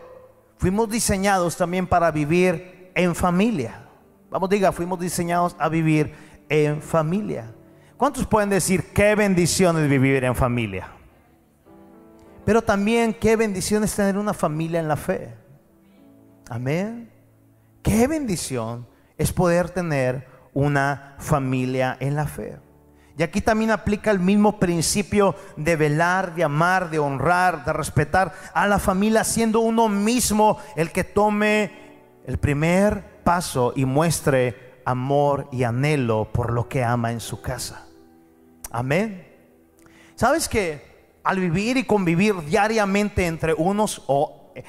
fuimos 0.57 0.89
diseñados 0.89 1.57
también 1.57 1.87
para 1.87 2.11
vivir 2.11 2.91
en 2.95 3.15
familia. 3.15 3.88
Vamos, 4.31 4.51
diga, 4.51 4.73
fuimos 4.73 5.01
diseñados 5.01 5.57
a 5.59 5.69
vivir 5.69 6.13
en 6.49 6.83
familia. 6.83 7.53
¿Cuántos 7.97 8.27
pueden 8.27 8.51
decir 8.51 8.93
qué 8.93 9.15
bendición 9.15 9.83
es 9.83 9.89
vivir 9.89 10.23
en 10.25 10.35
familia? 10.35 10.89
Pero 12.45 12.63
también 12.63 13.15
qué 13.15 13.37
bendición 13.37 13.85
es 13.85 13.95
tener 13.95 14.17
una 14.17 14.35
familia 14.35 14.81
en 14.81 14.89
la 14.89 14.97
fe. 14.97 15.35
Amén. 16.49 17.11
Qué 17.83 18.07
bendición 18.07 18.87
es 19.17 19.33
poder 19.33 19.71
tener 19.71 20.27
una 20.55 21.17
familia 21.19 21.97
en 22.01 22.15
la 22.15 22.27
fe. 22.27 22.59
Y 23.17 23.23
aquí 23.23 23.41
también 23.41 23.73
aplica 23.73 24.11
el 24.11 24.21
mismo 24.21 24.61
principio 24.61 25.35
de 25.57 25.75
velar, 25.75 26.35
de 26.35 26.45
amar, 26.45 26.89
de 26.89 27.01
honrar, 27.01 27.65
de 27.65 27.73
respetar 27.73 28.33
a 28.55 28.67
la 28.69 28.79
familia, 28.79 29.25
siendo 29.25 29.61
uno 29.61 29.89
mismo 29.89 30.59
el 30.77 30.93
que 30.93 31.03
tome 31.03 31.73
el 32.25 32.39
primer 32.39 33.18
paso 33.29 33.75
y 33.77 33.85
muestre 33.85 34.81
amor 34.87 35.51
y 35.53 35.63
anhelo 35.63 36.33
por 36.33 36.51
lo 36.51 36.67
que 36.67 36.83
ama 36.83 37.13
en 37.13 37.21
su 37.21 37.43
casa. 37.43 37.85
Amén. 38.71 39.23
¿Sabes 40.15 40.49
que 40.49 41.21
al 41.23 41.39
vivir 41.39 41.77
y 41.77 41.85
convivir 41.85 42.35
diariamente 42.47 43.27
entre 43.27 43.53
unos 43.53 44.03
o 44.07 44.55
eh, 44.55 44.65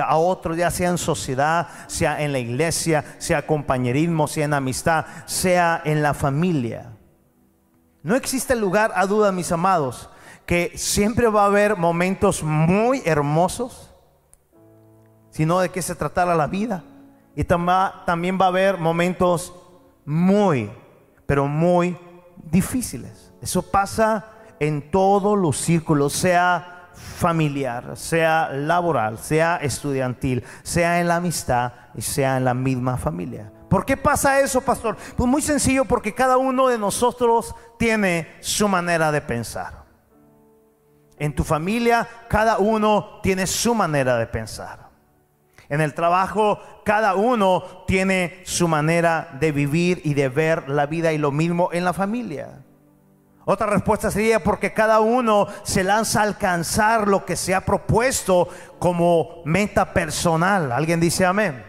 a, 0.00 0.16
otros, 0.16 0.56
ya 0.56 0.70
sea 0.70 0.88
en 0.88 0.96
sociedad, 0.96 1.68
sea 1.86 2.22
en 2.22 2.32
la 2.32 2.38
iglesia, 2.38 3.04
sea 3.18 3.46
compañerismo, 3.46 4.26
sea 4.26 4.46
en 4.46 4.54
amistad, 4.54 5.04
sea 5.26 5.82
en 5.84 6.02
la 6.02 6.14
familia, 6.14 6.96
no 8.02 8.16
existe 8.16 8.56
lugar 8.56 8.90
a 8.94 9.04
duda, 9.04 9.32
mis 9.32 9.52
amados, 9.52 10.08
que 10.46 10.72
siempre 10.76 11.28
va 11.28 11.42
a 11.42 11.46
haber 11.48 11.76
momentos 11.76 12.42
muy 12.42 13.02
hermosos, 13.04 13.92
sino 15.28 15.60
de 15.60 15.68
que 15.68 15.82
se 15.82 15.94
tratara 15.94 16.34
la 16.34 16.46
vida. 16.46 16.82
Y 17.38 17.44
también 17.44 18.36
va 18.36 18.46
a 18.46 18.48
haber 18.48 18.78
momentos 18.78 19.54
muy, 20.04 20.72
pero 21.24 21.46
muy 21.46 21.96
difíciles. 22.50 23.32
Eso 23.40 23.62
pasa 23.62 24.26
en 24.58 24.90
todos 24.90 25.38
los 25.38 25.56
círculos, 25.56 26.14
sea 26.14 26.88
familiar, 26.94 27.96
sea 27.96 28.48
laboral, 28.48 29.18
sea 29.18 29.58
estudiantil, 29.58 30.42
sea 30.64 31.00
en 31.00 31.06
la 31.06 31.14
amistad 31.14 31.74
y 31.94 32.02
sea 32.02 32.38
en 32.38 32.44
la 32.44 32.54
misma 32.54 32.96
familia. 32.96 33.52
¿Por 33.70 33.84
qué 33.84 33.96
pasa 33.96 34.40
eso, 34.40 34.60
pastor? 34.60 34.96
Pues 35.16 35.30
muy 35.30 35.40
sencillo, 35.40 35.84
porque 35.84 36.12
cada 36.12 36.38
uno 36.38 36.66
de 36.66 36.76
nosotros 36.76 37.54
tiene 37.78 38.26
su 38.40 38.66
manera 38.66 39.12
de 39.12 39.20
pensar. 39.20 39.84
En 41.16 41.32
tu 41.36 41.44
familia, 41.44 42.08
cada 42.28 42.58
uno 42.58 43.20
tiene 43.22 43.46
su 43.46 43.76
manera 43.76 44.16
de 44.16 44.26
pensar. 44.26 44.87
En 45.68 45.80
el 45.80 45.94
trabajo, 45.94 46.60
cada 46.84 47.14
uno 47.14 47.84
tiene 47.86 48.40
su 48.44 48.68
manera 48.68 49.36
de 49.38 49.52
vivir 49.52 50.00
y 50.04 50.14
de 50.14 50.28
ver 50.28 50.68
la 50.68 50.86
vida 50.86 51.12
y 51.12 51.18
lo 51.18 51.30
mismo 51.30 51.68
en 51.72 51.84
la 51.84 51.92
familia. 51.92 52.64
Otra 53.44 53.66
respuesta 53.66 54.10
sería 54.10 54.42
porque 54.42 54.74
cada 54.74 55.00
uno 55.00 55.46
se 55.62 55.82
lanza 55.82 56.20
a 56.20 56.24
alcanzar 56.24 57.08
lo 57.08 57.24
que 57.24 57.36
se 57.36 57.54
ha 57.54 57.64
propuesto 57.64 58.48
como 58.78 59.42
meta 59.44 59.94
personal. 59.94 60.70
¿Alguien 60.72 61.00
dice 61.00 61.24
amén? 61.24 61.64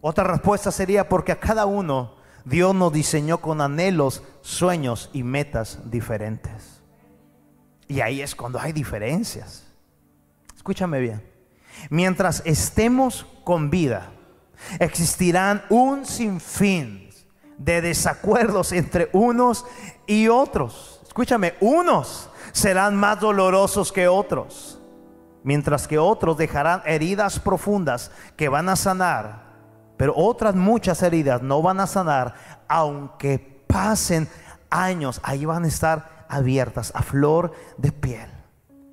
Otra 0.00 0.24
respuesta 0.24 0.70
sería 0.70 1.08
porque 1.08 1.32
a 1.32 1.40
cada 1.40 1.66
uno 1.66 2.14
Dios 2.44 2.74
nos 2.74 2.92
diseñó 2.92 3.38
con 3.38 3.60
anhelos, 3.60 4.22
sueños 4.40 5.10
y 5.12 5.22
metas 5.22 5.90
diferentes. 5.90 6.82
Y 7.86 8.00
ahí 8.00 8.22
es 8.22 8.34
cuando 8.34 8.60
hay 8.60 8.72
diferencias. 8.72 9.66
Escúchame 10.56 11.00
bien. 11.00 11.20
Mientras 11.88 12.42
estemos 12.44 13.26
con 13.44 13.70
vida, 13.70 14.10
existirán 14.78 15.62
un 15.70 16.04
sinfín 16.04 17.08
de 17.56 17.80
desacuerdos 17.80 18.72
entre 18.72 19.08
unos 19.12 19.64
y 20.06 20.28
otros. 20.28 21.00
Escúchame, 21.06 21.54
unos 21.60 22.28
serán 22.52 22.96
más 22.96 23.20
dolorosos 23.20 23.92
que 23.92 24.08
otros, 24.08 24.80
mientras 25.42 25.88
que 25.88 25.98
otros 25.98 26.36
dejarán 26.36 26.82
heridas 26.84 27.38
profundas 27.38 28.10
que 28.36 28.48
van 28.48 28.68
a 28.68 28.76
sanar 28.76 29.50
pero 30.00 30.14
otras 30.16 30.54
muchas 30.54 31.02
heridas 31.02 31.42
no 31.42 31.60
van 31.60 31.78
a 31.78 31.86
sanar, 31.86 32.34
aunque 32.68 33.38
pasen 33.66 34.30
años, 34.70 35.20
ahí 35.22 35.44
van 35.44 35.64
a 35.64 35.68
estar 35.68 36.24
abiertas 36.26 36.90
a 36.94 37.02
flor 37.02 37.52
de 37.76 37.92
piel. 37.92 38.39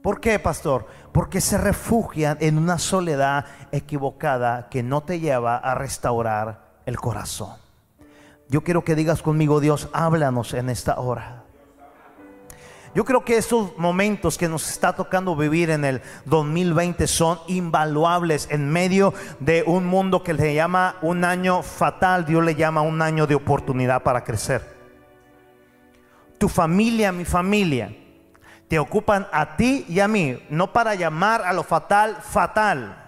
¿Por 0.07 0.21
qué, 0.21 0.39
pastor? 0.39 0.87
Porque 1.11 1.41
se 1.41 1.57
refugian 1.57 2.37
en 2.39 2.57
una 2.57 2.77
soledad 2.77 3.43
equivocada 3.73 4.69
que 4.69 4.81
no 4.81 5.03
te 5.03 5.19
lleva 5.19 5.57
a 5.57 5.75
restaurar 5.75 6.79
el 6.85 6.95
corazón. 6.95 7.57
Yo 8.47 8.63
quiero 8.63 8.85
que 8.85 8.95
digas 8.95 9.21
conmigo, 9.21 9.59
Dios, 9.59 9.89
háblanos 9.91 10.53
en 10.53 10.69
esta 10.69 10.97
hora. 10.97 11.43
Yo 12.95 13.03
creo 13.03 13.25
que 13.25 13.35
estos 13.35 13.77
momentos 13.77 14.37
que 14.37 14.47
nos 14.47 14.69
está 14.69 14.93
tocando 14.95 15.35
vivir 15.35 15.71
en 15.71 15.83
el 15.83 16.01
2020 16.23 17.05
son 17.05 17.39
invaluables 17.47 18.47
en 18.49 18.69
medio 18.69 19.13
de 19.41 19.65
un 19.67 19.85
mundo 19.85 20.23
que 20.23 20.33
le 20.33 20.53
llama 20.53 20.95
un 21.01 21.25
año 21.25 21.63
fatal, 21.63 22.25
Dios 22.25 22.45
le 22.45 22.55
llama 22.55 22.79
un 22.79 23.01
año 23.01 23.27
de 23.27 23.35
oportunidad 23.35 24.03
para 24.03 24.23
crecer. 24.23 24.61
Tu 26.37 26.47
familia, 26.47 27.11
mi 27.11 27.25
familia, 27.25 27.93
te 28.67 28.79
ocupan 28.79 29.27
a 29.31 29.55
ti 29.55 29.85
y 29.87 29.99
a 29.99 30.07
mí, 30.07 30.41
no 30.49 30.73
para 30.73 30.95
llamar 30.95 31.41
a 31.43 31.53
lo 31.53 31.63
fatal 31.63 32.17
fatal, 32.21 33.03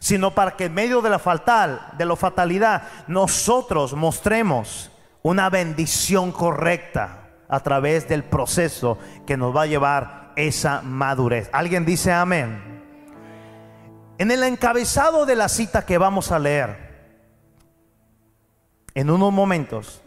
sino 0.00 0.32
para 0.32 0.52
que 0.52 0.66
en 0.66 0.74
medio 0.74 1.02
de 1.02 1.10
la 1.10 1.18
fatal, 1.18 1.88
de 1.98 2.04
la 2.04 2.16
fatalidad, 2.16 2.82
nosotros 3.06 3.94
mostremos 3.94 4.90
una 5.22 5.50
bendición 5.50 6.32
correcta 6.32 7.28
a 7.48 7.60
través 7.60 8.08
del 8.08 8.24
proceso 8.24 8.98
que 9.26 9.36
nos 9.36 9.54
va 9.54 9.62
a 9.62 9.66
llevar 9.66 10.32
esa 10.36 10.82
madurez. 10.82 11.50
¿Alguien 11.52 11.84
dice 11.84 12.12
amén? 12.12 12.74
En 14.18 14.30
el 14.30 14.42
encabezado 14.44 15.26
de 15.26 15.34
la 15.34 15.48
cita 15.48 15.84
que 15.84 15.98
vamos 15.98 16.30
a 16.30 16.38
leer, 16.38 16.84
en 18.94 19.10
unos 19.10 19.32
momentos, 19.32 20.02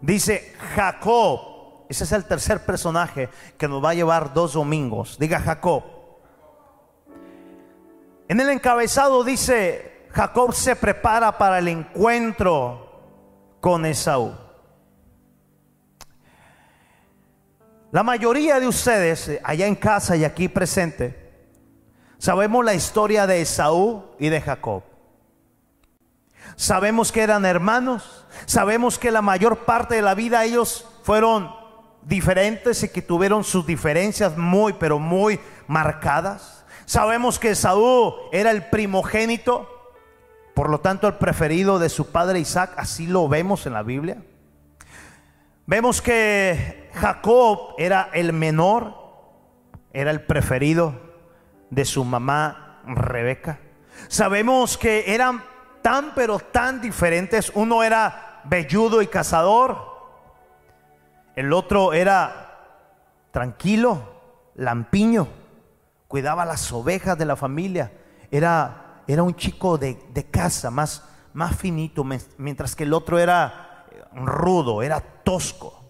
dice 0.00 0.52
Jacob, 0.74 1.55
ese 1.88 2.04
es 2.04 2.12
el 2.12 2.24
tercer 2.24 2.64
personaje 2.64 3.28
que 3.56 3.68
nos 3.68 3.84
va 3.84 3.90
a 3.90 3.94
llevar 3.94 4.34
dos 4.34 4.54
domingos, 4.54 5.18
diga 5.18 5.40
Jacob. 5.40 5.84
En 8.28 8.40
el 8.40 8.50
encabezado 8.50 9.22
dice, 9.22 10.08
Jacob 10.10 10.52
se 10.52 10.74
prepara 10.74 11.38
para 11.38 11.58
el 11.58 11.68
encuentro 11.68 12.86
con 13.60 13.86
Esaú. 13.86 14.34
La 17.92 18.02
mayoría 18.02 18.58
de 18.58 18.66
ustedes, 18.66 19.28
eh, 19.28 19.40
allá 19.44 19.66
en 19.66 19.76
casa 19.76 20.16
y 20.16 20.24
aquí 20.24 20.48
presente, 20.48 21.48
sabemos 22.18 22.64
la 22.64 22.74
historia 22.74 23.26
de 23.26 23.40
Esaú 23.40 24.04
y 24.18 24.28
de 24.28 24.40
Jacob. 24.40 24.82
Sabemos 26.56 27.12
que 27.12 27.22
eran 27.22 27.44
hermanos, 27.44 28.26
sabemos 28.46 28.98
que 28.98 29.10
la 29.10 29.22
mayor 29.22 29.64
parte 29.64 29.94
de 29.94 30.02
la 30.02 30.14
vida 30.14 30.44
ellos 30.44 30.86
fueron 31.04 31.65
diferentes 32.06 32.82
y 32.84 32.88
que 32.88 33.02
tuvieron 33.02 33.44
sus 33.44 33.66
diferencias 33.66 34.36
muy, 34.36 34.74
pero 34.74 34.98
muy 34.98 35.40
marcadas. 35.66 36.64
Sabemos 36.84 37.38
que 37.38 37.50
Esaú 37.50 38.14
era 38.32 38.52
el 38.52 38.66
primogénito, 38.66 39.68
por 40.54 40.70
lo 40.70 40.80
tanto 40.80 41.08
el 41.08 41.14
preferido 41.14 41.78
de 41.78 41.88
su 41.88 42.10
padre 42.10 42.38
Isaac, 42.38 42.72
así 42.76 43.06
lo 43.06 43.28
vemos 43.28 43.66
en 43.66 43.72
la 43.72 43.82
Biblia. 43.82 44.22
Vemos 45.66 46.00
que 46.00 46.90
Jacob 46.94 47.74
era 47.76 48.10
el 48.12 48.32
menor, 48.32 48.94
era 49.92 50.12
el 50.12 50.22
preferido 50.22 50.94
de 51.70 51.84
su 51.84 52.04
mamá 52.04 52.82
Rebeca. 52.86 53.58
Sabemos 54.06 54.78
que 54.78 55.12
eran 55.12 55.42
tan 55.82 56.14
pero 56.14 56.38
tan 56.38 56.80
diferentes. 56.80 57.50
Uno 57.54 57.82
era 57.82 58.42
velludo 58.44 59.02
y 59.02 59.08
cazador. 59.08 59.95
El 61.36 61.52
otro 61.52 61.92
era 61.92 63.30
tranquilo, 63.30 64.02
lampiño. 64.56 65.28
Cuidaba 66.08 66.44
las 66.44 66.72
ovejas 66.72 67.16
de 67.18 67.26
la 67.26 67.36
familia. 67.36 67.92
Era, 68.30 69.02
era 69.06 69.22
un 69.22 69.36
chico 69.36 69.78
de, 69.78 69.98
de 70.12 70.24
casa, 70.24 70.70
más, 70.70 71.04
más 71.34 71.54
finito, 71.54 72.02
mientras 72.38 72.74
que 72.74 72.84
el 72.84 72.94
otro 72.94 73.18
era 73.18 73.86
rudo, 74.14 74.82
era 74.82 75.00
tosco. 75.00 75.84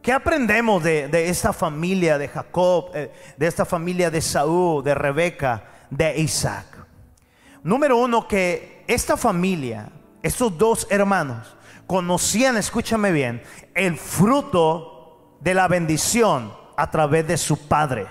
¿Qué 0.00 0.12
aprendemos 0.12 0.82
de, 0.84 1.28
esta 1.28 1.52
familia 1.52 2.16
de 2.16 2.28
Jacob, 2.28 2.92
eh, 2.94 3.12
de 3.36 3.46
esta 3.46 3.64
familia 3.64 4.08
de 4.08 4.22
Saúl, 4.22 4.84
de 4.84 4.94
Rebeca, 4.94 5.64
de 5.90 6.18
Isaac? 6.18 6.64
Número 7.64 7.96
uno, 7.96 8.28
que 8.28 8.84
esta 8.86 9.16
familia, 9.16 9.90
estos 10.22 10.56
dos 10.56 10.86
hermanos, 10.90 11.55
conocían, 11.86 12.56
escúchame 12.56 13.12
bien, 13.12 13.42
el 13.74 13.96
fruto 13.96 15.36
de 15.40 15.54
la 15.54 15.68
bendición 15.68 16.52
a 16.76 16.90
través 16.90 17.26
de 17.26 17.36
su 17.36 17.68
padre. 17.68 18.06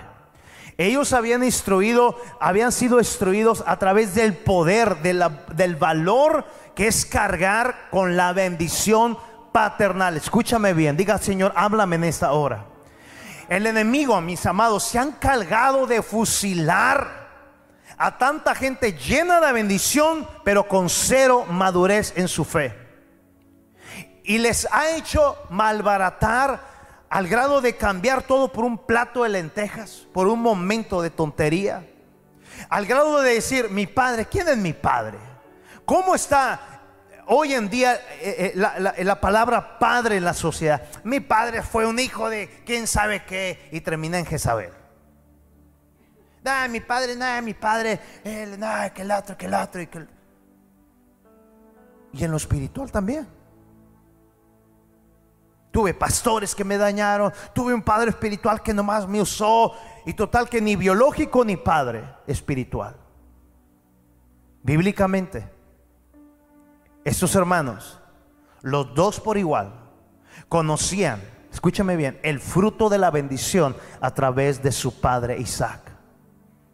Ellos 0.78 1.12
habían 1.12 1.42
instruido, 1.42 2.20
habían 2.38 2.70
sido 2.70 2.98
instruidos 2.98 3.64
a 3.66 3.78
través 3.78 4.14
del 4.14 4.34
poder, 4.34 4.98
del 5.00 5.76
valor 5.76 6.44
que 6.74 6.86
es 6.86 7.06
cargar 7.06 7.88
con 7.90 8.16
la 8.16 8.32
bendición 8.34 9.16
paternal. 9.52 10.16
Escúchame 10.18 10.74
bien, 10.74 10.96
diga 10.96 11.16
Señor, 11.16 11.52
háblame 11.56 11.96
en 11.96 12.04
esta 12.04 12.32
hora. 12.32 12.66
El 13.48 13.66
enemigo, 13.66 14.20
mis 14.20 14.44
amados, 14.44 14.84
se 14.84 14.98
han 14.98 15.12
cargado 15.12 15.86
de 15.86 16.02
fusilar 16.02 17.26
a 17.96 18.18
tanta 18.18 18.54
gente 18.54 18.92
llena 18.92 19.40
de 19.40 19.52
bendición, 19.52 20.28
pero 20.44 20.68
con 20.68 20.90
cero 20.90 21.46
madurez 21.48 22.12
en 22.16 22.28
su 22.28 22.44
fe. 22.44 22.85
Y 24.26 24.38
les 24.38 24.66
ha 24.72 24.90
hecho 24.90 25.38
malbaratar 25.50 26.60
al 27.08 27.28
grado 27.28 27.60
de 27.60 27.76
cambiar 27.76 28.24
todo 28.24 28.52
por 28.52 28.64
un 28.64 28.76
plato 28.76 29.22
de 29.22 29.28
lentejas, 29.28 30.08
por 30.12 30.26
un 30.26 30.40
momento 30.40 31.00
de 31.00 31.10
tontería. 31.10 31.86
Al 32.68 32.86
grado 32.86 33.22
de 33.22 33.34
decir, 33.34 33.70
mi 33.70 33.86
padre, 33.86 34.26
¿quién 34.26 34.48
es 34.48 34.56
mi 34.56 34.72
padre? 34.72 35.18
¿Cómo 35.84 36.16
está 36.16 36.82
hoy 37.26 37.54
en 37.54 37.70
día 37.70 37.94
eh, 38.20 38.52
eh, 38.54 39.04
la, 39.04 39.20
palabra 39.20 39.78
padre 39.78 40.16
en 40.16 40.24
la 40.24 40.34
sociedad? 40.34 40.82
Mi 41.04 41.20
padre 41.20 41.62
fue 41.62 41.86
un 41.86 42.00
hijo 42.00 42.28
de 42.28 42.64
quién 42.66 42.88
sabe 42.88 43.24
qué 43.24 43.68
y 43.70 43.80
termina 43.80 44.18
en 44.18 44.26
Jezabel. 44.26 44.72
Nada, 46.42 46.66
mi 46.66 46.80
padre, 46.80 47.14
nada, 47.14 47.40
mi 47.42 47.54
padre, 47.54 48.00
nada, 48.58 48.92
que 48.92 49.02
el 49.02 49.10
otro, 49.12 49.36
que 49.36 49.46
el 49.46 49.54
otro. 49.54 49.80
Y, 49.80 49.86
que 49.86 50.06
y 52.12 52.24
en 52.24 52.30
lo 52.30 52.36
espiritual 52.36 52.90
también. 52.90 53.35
Tuve 55.76 55.92
pastores 55.92 56.54
que 56.54 56.64
me 56.64 56.78
dañaron, 56.78 57.30
tuve 57.52 57.74
un 57.74 57.82
padre 57.82 58.08
espiritual 58.08 58.62
que 58.62 58.72
nomás 58.72 59.06
me 59.06 59.20
usó 59.20 59.74
y 60.06 60.14
total 60.14 60.48
que 60.48 60.62
ni 60.62 60.74
biológico 60.74 61.44
ni 61.44 61.58
padre 61.58 62.02
espiritual. 62.26 62.96
Bíblicamente, 64.62 65.46
estos 67.04 67.34
hermanos, 67.34 68.00
los 68.62 68.94
dos 68.94 69.20
por 69.20 69.36
igual, 69.36 69.74
conocían, 70.48 71.20
escúchame 71.52 71.94
bien, 71.96 72.18
el 72.22 72.40
fruto 72.40 72.88
de 72.88 72.96
la 72.96 73.10
bendición 73.10 73.76
a 74.00 74.14
través 74.14 74.62
de 74.62 74.72
su 74.72 74.98
padre 74.98 75.38
Isaac. 75.38 75.82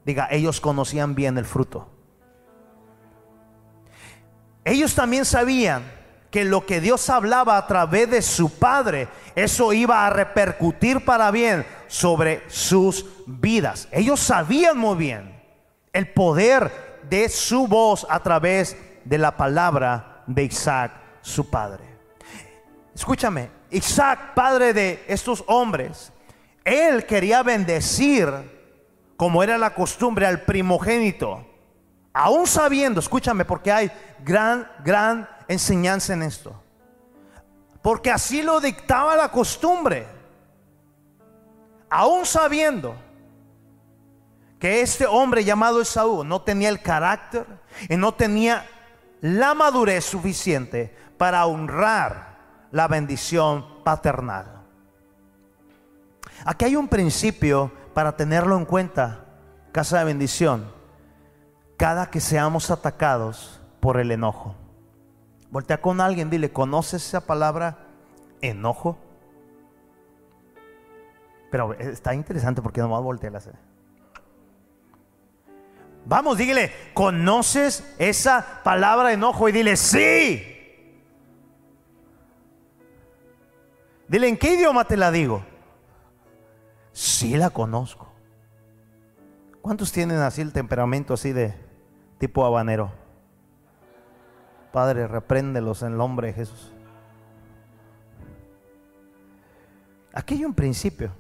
Diga, 0.05 0.29
ellos 0.31 0.61
conocían 0.61 1.17
bien 1.17 1.39
el 1.39 1.45
fruto. 1.45 1.91
Ellos 4.65 4.95
también 4.95 5.25
sabían 5.25 6.02
que 6.33 6.45
lo 6.47 6.65
que 6.65 6.81
Dios 6.81 7.11
hablaba 7.11 7.59
a 7.59 7.67
través 7.67 8.11
de 8.11 8.23
su 8.23 8.59
padre, 8.59 9.07
eso 9.37 9.75
iba 9.75 10.07
a 10.07 10.11
repercutir 10.11 11.05
para 11.05 11.31
bien 11.31 11.67
sobre 11.89 12.43
sus 12.49 13.05
vidas. 13.27 13.87
Ellos 13.93 14.19
sabían 14.19 14.79
muy 14.79 14.97
bien 14.97 15.39
el 15.93 16.11
poder 16.11 17.01
de 17.09 17.29
su 17.29 17.67
voz 17.69 18.07
a 18.09 18.21
través 18.21 18.79
de 19.05 19.19
la 19.19 19.37
palabra 19.37 20.25
de 20.27 20.45
Isaac, 20.45 20.93
su 21.21 21.51
padre. 21.51 21.85
Escúchame, 22.95 23.51
Isaac, 23.71 24.33
padre 24.35 24.73
de 24.73 25.05
estos 25.09 25.45
hombres, 25.47 26.15
él 26.65 27.05
quería 27.05 27.43
bendecir, 27.43 28.27
como 29.19 29.43
era 29.43 29.59
la 29.59 29.75
costumbre, 29.75 30.27
al 30.27 30.41
primogénito. 30.41 31.47
Aún 32.15 32.47
sabiendo, 32.47 33.01
escúchame, 33.01 33.45
porque 33.45 33.71
hay 33.71 33.93
gran, 34.25 34.67
gran 34.83 35.29
enseñanza 35.53 36.13
en 36.13 36.23
esto. 36.23 36.55
Porque 37.83 38.11
así 38.11 38.43
lo 38.43 38.61
dictaba 38.61 39.17
la 39.17 39.31
costumbre. 39.31 40.07
Aún 41.91 42.25
sabiendo 42.25 42.95
que 44.59 44.81
este 44.81 45.07
hombre 45.07 45.45
llamado 45.45 45.81
Esaú 45.81 46.23
no 46.23 46.43
tenía 46.43 46.69
el 46.69 46.81
carácter 46.81 47.47
y 47.89 47.97
no 47.97 48.15
tenía 48.15 48.65
la 49.21 49.55
madurez 49.55 50.05
suficiente 50.05 50.97
para 51.19 51.45
honrar 51.47 52.39
la 52.71 52.89
bendición 52.89 53.83
paternal. 53.85 54.63
Aquí 56.45 56.65
hay 56.65 56.77
un 56.77 56.89
principio 56.89 57.71
para 57.95 58.17
tenerlo 58.17 58.57
en 58.57 58.65
cuenta, 58.65 59.25
casa 59.73 59.99
de 59.99 60.05
bendición, 60.05 60.73
cada 61.77 62.11
que 62.11 62.21
seamos 62.21 62.71
atacados 62.71 63.61
por 63.81 63.99
el 63.99 64.11
enojo. 64.11 64.57
Voltea 65.53 65.83
con 65.83 66.01
alguien, 66.01 66.31
dile, 66.31 66.51
¿conoces 66.51 67.07
esa 67.07 67.27
palabra 67.27 67.77
enojo? 68.41 68.97
Pero 71.51 71.75
está 71.75 72.15
interesante 72.15 72.63
porque 72.63 72.81
no 72.81 72.89
va 72.89 72.97
a 72.97 73.01
voltear 73.01 73.35
la 73.35 73.43
Vamos, 76.07 76.39
dígale, 76.39 76.73
¿conoces 76.95 77.95
esa 77.99 78.63
palabra 78.65 79.13
enojo? 79.13 79.47
Y 79.47 79.53
dile, 79.53 79.77
sí. 79.77 80.43
Dile, 84.09 84.29
¿en 84.29 84.39
qué 84.39 84.55
idioma 84.55 84.87
te 84.87 84.97
la 84.97 85.11
digo? 85.11 85.45
Sí 86.93 87.37
la 87.37 87.51
conozco. 87.51 88.11
¿Cuántos 89.61 89.93
tienen 89.93 90.17
así 90.17 90.41
el 90.41 90.55
temperamento 90.55 91.13
así 91.13 91.33
de 91.33 91.55
tipo 92.17 92.43
habanero? 92.47 93.02
Padre, 94.73 95.07
repréndelos 95.07 95.83
en 95.83 95.93
el 95.93 95.99
nombre 95.99 96.29
de 96.29 96.33
Jesús. 96.33 96.73
Aquí 100.13 100.35
hay 100.35 100.45
un 100.45 100.55
principio. 100.55 101.13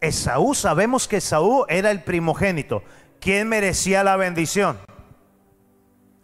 Esaú, 0.00 0.54
sabemos 0.54 1.08
que 1.08 1.16
Esaú 1.16 1.64
era 1.68 1.90
el 1.90 2.02
primogénito. 2.02 2.82
¿Quién 3.20 3.48
merecía 3.48 4.04
la 4.04 4.16
bendición? 4.16 4.78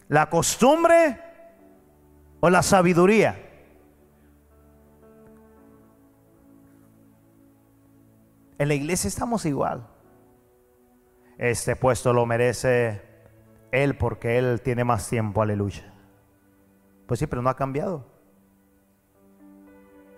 ¿La 0.09 0.29
costumbre 0.29 1.21
o 2.41 2.51
la 2.51 2.63
sabiduría? 2.63 3.47
En 8.59 8.69
la 8.69 8.75
iglesia 8.75 9.09
estamos 9.09 9.47
igual. 9.47 9.87
Este 11.39 11.75
puesto 11.75 12.13
lo 12.13 12.27
merece 12.27 13.10
él 13.73 13.97
porque 13.97 14.39
él 14.39 14.61
tiene 14.63 14.85
más 14.85 15.09
tiempo, 15.09 15.43
aleluya. 15.43 15.93
Pues 17.07 17.21
sí, 17.21 17.27
pero 17.27 17.43
no 17.43 17.51
ha 17.51 17.57
cambiado. 17.57 18.07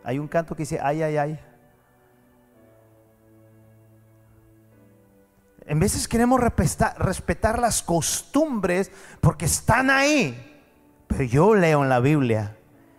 Hay 0.05 0.19
un 0.19 0.29
canto 0.29 0.55
que 0.55 0.63
dice, 0.63 0.79
ay, 0.83 1.03
ay, 1.03 1.17
ay. 1.17 1.41
En 5.65 5.79
veces 5.79 6.09
queremos 6.09 6.41
respetar, 6.41 7.59
las 7.59 7.83
costumbres 7.83 8.91
porque 9.21 9.45
están 9.45 9.91
ahí. 9.91 10.61
Pero 11.07 11.25
yo 11.25 11.55
leo 11.55 11.83
en 11.83 11.89
la 11.89 12.01
Biblia, 12.01 12.57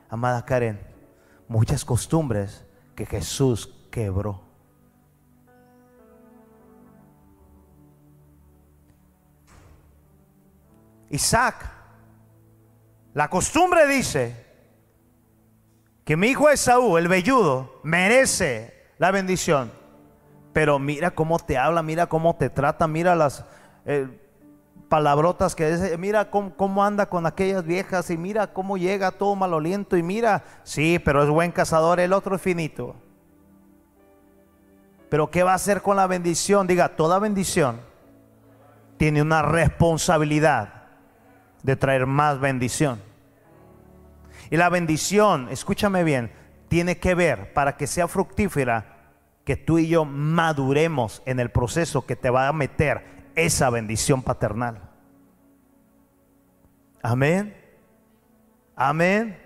amada 0.09 0.45
Karen, 0.45 0.79
muchas 1.47 1.83
costumbres 1.83 2.65
que 2.95 3.05
Jesús 3.05 3.87
quebró. 3.91 4.41
Isaac, 11.13 11.69
la 13.13 13.29
costumbre 13.29 13.85
dice 13.85 14.35
que 16.03 16.17
mi 16.17 16.29
hijo 16.29 16.49
Esaú, 16.49 16.97
el 16.97 17.07
velludo, 17.07 17.79
merece 17.83 18.73
la 18.97 19.11
bendición. 19.11 19.71
Pero 20.53 20.79
mira 20.79 21.11
cómo 21.11 21.37
te 21.37 21.55
habla, 21.55 21.83
mira 21.83 22.07
cómo 22.07 22.35
te 22.35 22.49
trata, 22.49 22.87
mira 22.87 23.15
las 23.15 23.45
eh, 23.85 24.07
palabrotas 24.89 25.53
que 25.53 25.69
dice, 25.69 25.99
mira 25.99 26.31
cómo, 26.31 26.55
cómo, 26.55 26.83
anda 26.83 27.05
con 27.05 27.27
aquellas 27.27 27.63
viejas 27.63 28.09
y 28.09 28.17
mira 28.17 28.51
cómo 28.51 28.75
llega 28.75 29.11
todo 29.11 29.35
maloliento 29.35 29.95
y 29.95 30.01
mira, 30.01 30.43
sí, 30.63 30.97
pero 30.97 31.21
es 31.21 31.29
buen 31.29 31.51
cazador, 31.51 31.99
el 31.99 32.11
otro 32.11 32.37
es 32.37 32.41
finito. 32.41 32.95
Pero 35.09 35.29
¿qué 35.29 35.43
va 35.43 35.51
a 35.51 35.55
hacer 35.55 35.83
con 35.83 35.95
la 35.95 36.07
bendición? 36.07 36.65
Diga, 36.65 36.95
toda 36.95 37.19
bendición 37.19 37.81
tiene 38.97 39.21
una 39.21 39.43
responsabilidad 39.43 40.82
de 41.63 41.75
traer 41.75 42.05
más 42.05 42.39
bendición. 42.39 43.01
Y 44.49 44.57
la 44.57 44.69
bendición, 44.69 45.47
escúchame 45.49 46.03
bien, 46.03 46.31
tiene 46.67 46.99
que 46.99 47.15
ver 47.15 47.53
para 47.53 47.77
que 47.77 47.87
sea 47.87 48.07
fructífera 48.07 49.13
que 49.45 49.55
tú 49.55 49.79
y 49.79 49.87
yo 49.87 50.05
maduremos 50.05 51.21
en 51.25 51.39
el 51.39 51.49
proceso 51.49 52.05
que 52.05 52.15
te 52.15 52.29
va 52.29 52.47
a 52.47 52.53
meter 52.53 53.31
esa 53.35 53.69
bendición 53.69 54.21
paternal. 54.21 54.79
Amén. 57.01 57.57
Amén. 58.75 59.39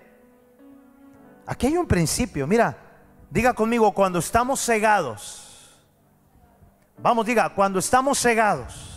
Aquí 1.46 1.66
hay 1.66 1.76
un 1.76 1.86
principio. 1.86 2.46
Mira, 2.46 2.76
diga 3.30 3.54
conmigo, 3.54 3.92
cuando 3.92 4.18
estamos 4.18 4.60
cegados, 4.60 5.74
vamos, 6.98 7.26
diga, 7.26 7.54
cuando 7.54 7.78
estamos 7.78 8.20
cegados 8.20 8.87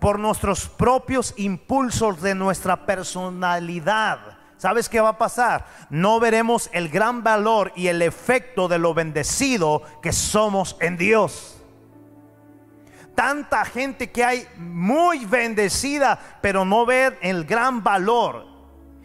por 0.00 0.18
nuestros 0.18 0.66
propios 0.66 1.34
impulsos 1.36 2.20
de 2.22 2.34
nuestra 2.34 2.86
personalidad. 2.86 4.38
¿Sabes 4.56 4.88
qué 4.88 5.00
va 5.00 5.10
a 5.10 5.18
pasar? 5.18 5.66
No 5.88 6.20
veremos 6.20 6.68
el 6.72 6.88
gran 6.88 7.22
valor 7.22 7.72
y 7.76 7.86
el 7.86 8.02
efecto 8.02 8.68
de 8.68 8.78
lo 8.78 8.92
bendecido 8.94 9.82
que 10.02 10.12
somos 10.12 10.76
en 10.80 10.96
Dios. 10.96 11.62
Tanta 13.14 13.64
gente 13.64 14.10
que 14.10 14.24
hay 14.24 14.46
muy 14.56 15.24
bendecida, 15.26 16.18
pero 16.40 16.64
no 16.64 16.86
ven 16.86 17.16
el 17.20 17.44
gran 17.44 17.82
valor 17.82 18.46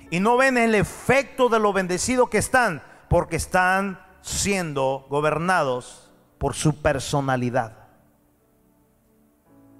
y 0.09 0.19
no 0.19 0.37
ven 0.37 0.57
el 0.57 0.75
efecto 0.75 1.49
de 1.49 1.59
lo 1.59 1.73
bendecido 1.73 2.29
que 2.29 2.37
están, 2.37 2.81
porque 3.09 3.35
están 3.35 3.99
siendo 4.21 5.05
gobernados 5.09 6.11
por 6.37 6.53
su 6.53 6.81
personalidad. 6.81 7.77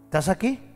¿Estás 0.06 0.30
aquí? 0.30 0.75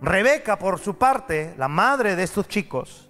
Rebeca, 0.00 0.58
por 0.58 0.78
su 0.78 0.96
parte, 0.96 1.54
la 1.56 1.68
madre 1.68 2.16
de 2.16 2.22
estos 2.22 2.48
chicos, 2.48 3.08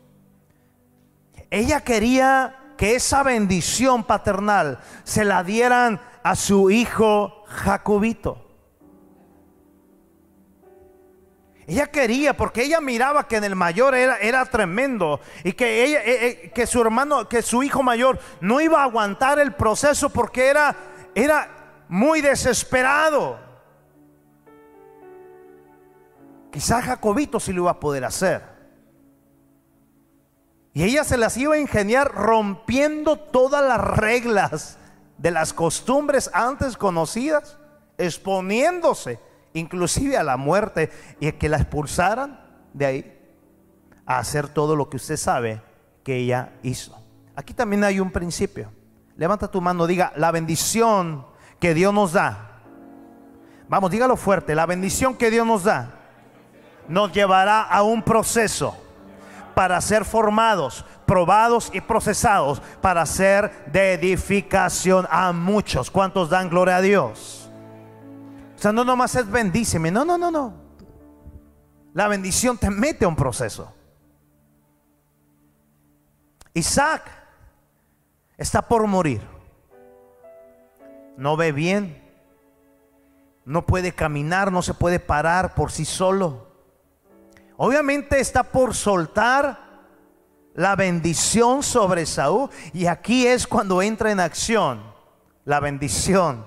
ella 1.50 1.80
quería 1.82 2.74
que 2.76 2.94
esa 2.94 3.22
bendición 3.22 4.04
paternal 4.04 4.78
se 5.04 5.24
la 5.24 5.42
dieran 5.42 6.00
a 6.22 6.36
su 6.36 6.70
hijo 6.70 7.44
Jacobito. 7.46 8.42
Ella 11.68 11.88
quería, 11.88 12.36
porque 12.36 12.62
ella 12.62 12.80
miraba 12.80 13.26
que 13.26 13.36
en 13.36 13.44
el 13.44 13.56
mayor 13.56 13.96
era, 13.96 14.18
era 14.18 14.44
tremendo 14.44 15.20
y 15.42 15.52
que, 15.52 15.84
eh, 15.84 16.00
eh, 16.04 16.52
que 16.54 16.66
su 16.66 16.80
hermano, 16.80 17.28
que 17.28 17.42
su 17.42 17.64
hijo 17.64 17.82
mayor 17.82 18.20
no 18.40 18.60
iba 18.60 18.80
a 18.80 18.84
aguantar 18.84 19.40
el 19.40 19.52
proceso 19.52 20.10
porque 20.10 20.46
era, 20.46 20.76
era 21.16 21.48
muy 21.88 22.20
desesperado. 22.20 23.45
Quizás 26.56 26.86
Jacobito 26.86 27.38
sí 27.38 27.52
lo 27.52 27.64
iba 27.64 27.72
a 27.72 27.78
poder 27.78 28.06
hacer. 28.06 28.42
Y 30.72 30.84
ella 30.84 31.04
se 31.04 31.18
las 31.18 31.36
iba 31.36 31.52
a 31.52 31.58
ingeniar 31.58 32.10
rompiendo 32.10 33.18
todas 33.18 33.62
las 33.62 33.78
reglas 33.78 34.78
de 35.18 35.32
las 35.32 35.52
costumbres 35.52 36.30
antes 36.32 36.78
conocidas, 36.78 37.58
exponiéndose 37.98 39.20
inclusive 39.52 40.16
a 40.16 40.24
la 40.24 40.38
muerte 40.38 40.90
y 41.20 41.30
que 41.32 41.50
la 41.50 41.58
expulsaran 41.58 42.40
de 42.72 42.86
ahí 42.86 43.20
a 44.06 44.18
hacer 44.18 44.48
todo 44.48 44.76
lo 44.76 44.88
que 44.88 44.96
usted 44.96 45.18
sabe 45.18 45.60
que 46.02 46.16
ella 46.16 46.54
hizo. 46.62 46.98
Aquí 47.34 47.52
también 47.52 47.84
hay 47.84 48.00
un 48.00 48.10
principio. 48.10 48.72
Levanta 49.18 49.50
tu 49.50 49.60
mano, 49.60 49.86
diga, 49.86 50.14
la 50.16 50.30
bendición 50.30 51.26
que 51.60 51.74
Dios 51.74 51.92
nos 51.92 52.14
da. 52.14 52.62
Vamos, 53.68 53.90
dígalo 53.90 54.16
fuerte, 54.16 54.54
la 54.54 54.64
bendición 54.64 55.16
que 55.18 55.30
Dios 55.30 55.46
nos 55.46 55.64
da 55.64 55.95
nos 56.88 57.12
llevará 57.12 57.62
a 57.62 57.82
un 57.82 58.02
proceso 58.02 58.76
para 59.54 59.80
ser 59.80 60.04
formados, 60.04 60.84
probados 61.06 61.70
y 61.72 61.80
procesados 61.80 62.60
para 62.80 63.06
ser 63.06 63.66
de 63.72 63.94
edificación 63.94 65.06
a 65.10 65.32
muchos. 65.32 65.90
¿Cuántos 65.90 66.28
dan 66.28 66.50
gloria 66.50 66.76
a 66.76 66.80
Dios? 66.82 67.50
O 68.56 68.58
sea, 68.58 68.72
no 68.72 68.84
nomás 68.84 69.14
es 69.14 69.30
bendíceme, 69.30 69.90
no, 69.90 70.04
no, 70.04 70.18
no, 70.18 70.30
no. 70.30 70.54
La 71.94 72.08
bendición 72.08 72.58
te 72.58 72.68
mete 72.68 73.04
a 73.04 73.08
un 73.08 73.16
proceso. 73.16 73.72
Isaac 76.52 77.02
está 78.36 78.62
por 78.62 78.86
morir. 78.86 79.22
No 81.16 81.36
ve 81.36 81.52
bien. 81.52 82.02
No 83.44 83.64
puede 83.64 83.92
caminar, 83.92 84.52
no 84.52 84.60
se 84.60 84.74
puede 84.74 85.00
parar 85.00 85.54
por 85.54 85.70
sí 85.70 85.84
solo. 85.84 86.45
Obviamente 87.56 88.20
está 88.20 88.42
por 88.42 88.74
soltar 88.74 89.66
la 90.54 90.76
bendición 90.76 91.62
sobre 91.62 92.06
Saúl 92.06 92.50
y 92.72 92.86
aquí 92.86 93.26
es 93.26 93.46
cuando 93.46 93.82
entra 93.82 94.10
en 94.10 94.20
acción 94.20 94.82
la 95.44 95.60
bendición 95.60 96.46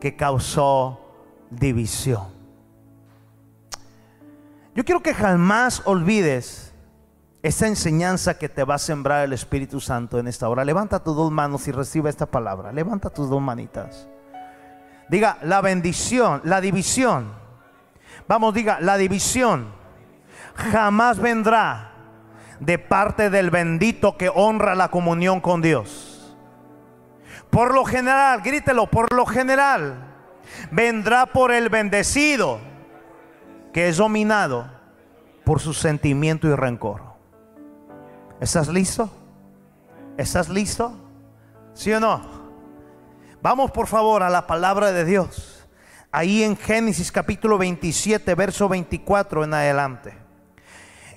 que 0.00 0.16
causó 0.16 1.00
división. 1.50 2.28
Yo 4.74 4.84
quiero 4.84 5.02
que 5.02 5.14
jamás 5.14 5.82
olvides 5.84 6.72
esa 7.42 7.66
enseñanza 7.66 8.38
que 8.38 8.48
te 8.48 8.64
va 8.64 8.74
a 8.74 8.78
sembrar 8.78 9.24
el 9.24 9.32
Espíritu 9.32 9.80
Santo 9.80 10.18
en 10.18 10.28
esta 10.28 10.48
hora. 10.48 10.64
Levanta 10.64 11.02
tus 11.02 11.16
dos 11.16 11.30
manos 11.30 11.66
y 11.68 11.72
recibe 11.72 12.10
esta 12.10 12.26
palabra. 12.26 12.72
Levanta 12.72 13.10
tus 13.10 13.28
dos 13.30 13.40
manitas. 13.40 14.08
Diga, 15.08 15.38
la 15.42 15.60
bendición, 15.60 16.40
la 16.44 16.60
división. 16.60 17.32
Vamos, 18.28 18.54
diga, 18.54 18.78
la 18.80 18.96
división 18.96 19.79
jamás 20.54 21.18
vendrá 21.18 21.92
de 22.60 22.78
parte 22.78 23.30
del 23.30 23.50
bendito 23.50 24.16
que 24.16 24.30
honra 24.32 24.74
la 24.74 24.90
comunión 24.90 25.40
con 25.40 25.62
Dios. 25.62 26.36
Por 27.50 27.74
lo 27.74 27.84
general, 27.84 28.42
grítelo, 28.42 28.86
por 28.86 29.12
lo 29.12 29.26
general, 29.26 30.14
vendrá 30.70 31.26
por 31.26 31.52
el 31.52 31.68
bendecido 31.68 32.60
que 33.72 33.88
es 33.88 33.96
dominado 33.96 34.70
por 35.44 35.60
su 35.60 35.72
sentimiento 35.72 36.46
y 36.46 36.54
rencor. 36.54 37.02
¿Estás 38.40 38.68
listo? 38.68 39.10
¿Estás 40.16 40.48
listo? 40.48 40.92
¿Sí 41.74 41.92
o 41.92 42.00
no? 42.00 42.40
Vamos 43.42 43.70
por 43.70 43.86
favor 43.86 44.22
a 44.22 44.30
la 44.30 44.46
palabra 44.46 44.92
de 44.92 45.04
Dios. 45.04 45.66
Ahí 46.12 46.42
en 46.42 46.56
Génesis 46.56 47.10
capítulo 47.10 47.56
27, 47.58 48.34
verso 48.34 48.68
24 48.68 49.44
en 49.44 49.54
adelante. 49.54 50.19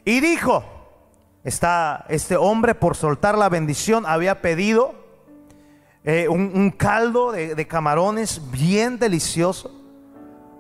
Y 0.06 0.20
dijo, 0.20 0.64
está 1.44 2.06
este 2.10 2.36
hombre 2.36 2.76
por 2.76 2.96
soltar 2.96 3.38
la 3.38 3.50
bendición 3.50 4.06
había 4.06 4.42
pedido 4.42 4.96
eh, 6.04 6.28
un, 6.28 6.70
caldo 6.72 7.32
de, 7.32 7.68
camarones 7.68 8.52
bien 8.52 9.00
delicioso. 9.00 9.72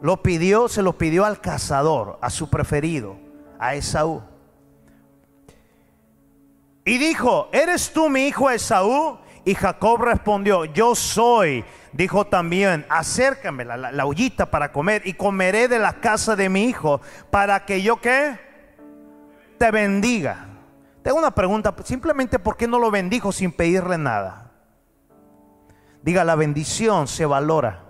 Lo 0.01 0.21
pidió, 0.23 0.69
se 0.69 0.81
lo 0.81 0.97
pidió 0.97 1.25
al 1.25 1.41
cazador, 1.41 2.17
a 2.21 2.29
su 2.29 2.49
preferido, 2.49 3.17
a 3.59 3.75
Esaú. 3.75 4.21
Y 6.85 6.97
dijo, 6.97 7.49
¿eres 7.51 7.91
tú 7.91 8.09
mi 8.09 8.27
hijo 8.27 8.49
Esaú? 8.49 9.17
Y 9.45 9.55
Jacob 9.55 10.01
respondió, 10.01 10.65
yo 10.65 10.95
soy. 10.95 11.65
Dijo 11.91 12.25
también, 12.25 12.85
acércame 12.89 13.65
la, 13.65 13.77
la, 13.77 14.05
ollita 14.05 14.49
para 14.49 14.71
comer 14.71 15.01
y 15.05 15.13
comeré 15.13 15.67
de 15.67 15.79
la 15.79 15.99
casa 15.99 16.35
de 16.35 16.49
mi 16.49 16.65
hijo 16.65 17.01
para 17.29 17.65
que 17.65 17.81
yo 17.81 17.99
qué? 17.99 18.52
Te 19.57 19.71
bendiga. 19.71 20.47
Tengo 21.01 21.17
una 21.17 21.31
pregunta, 21.31 21.73
simplemente 21.83 22.39
¿por 22.39 22.55
qué 22.55 22.67
no 22.67 22.79
lo 22.79 22.89
bendijo 22.89 23.31
sin 23.31 23.51
pedirle 23.51 23.97
nada? 23.97 24.51
Diga, 26.01 26.23
la 26.23 26.35
bendición 26.35 27.07
se 27.07 27.25
valora. 27.25 27.83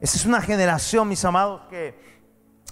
Esa 0.00 0.16
es 0.16 0.26
una 0.26 0.40
generación, 0.40 1.08
mis 1.08 1.24
amados, 1.24 1.62
que 1.70 1.98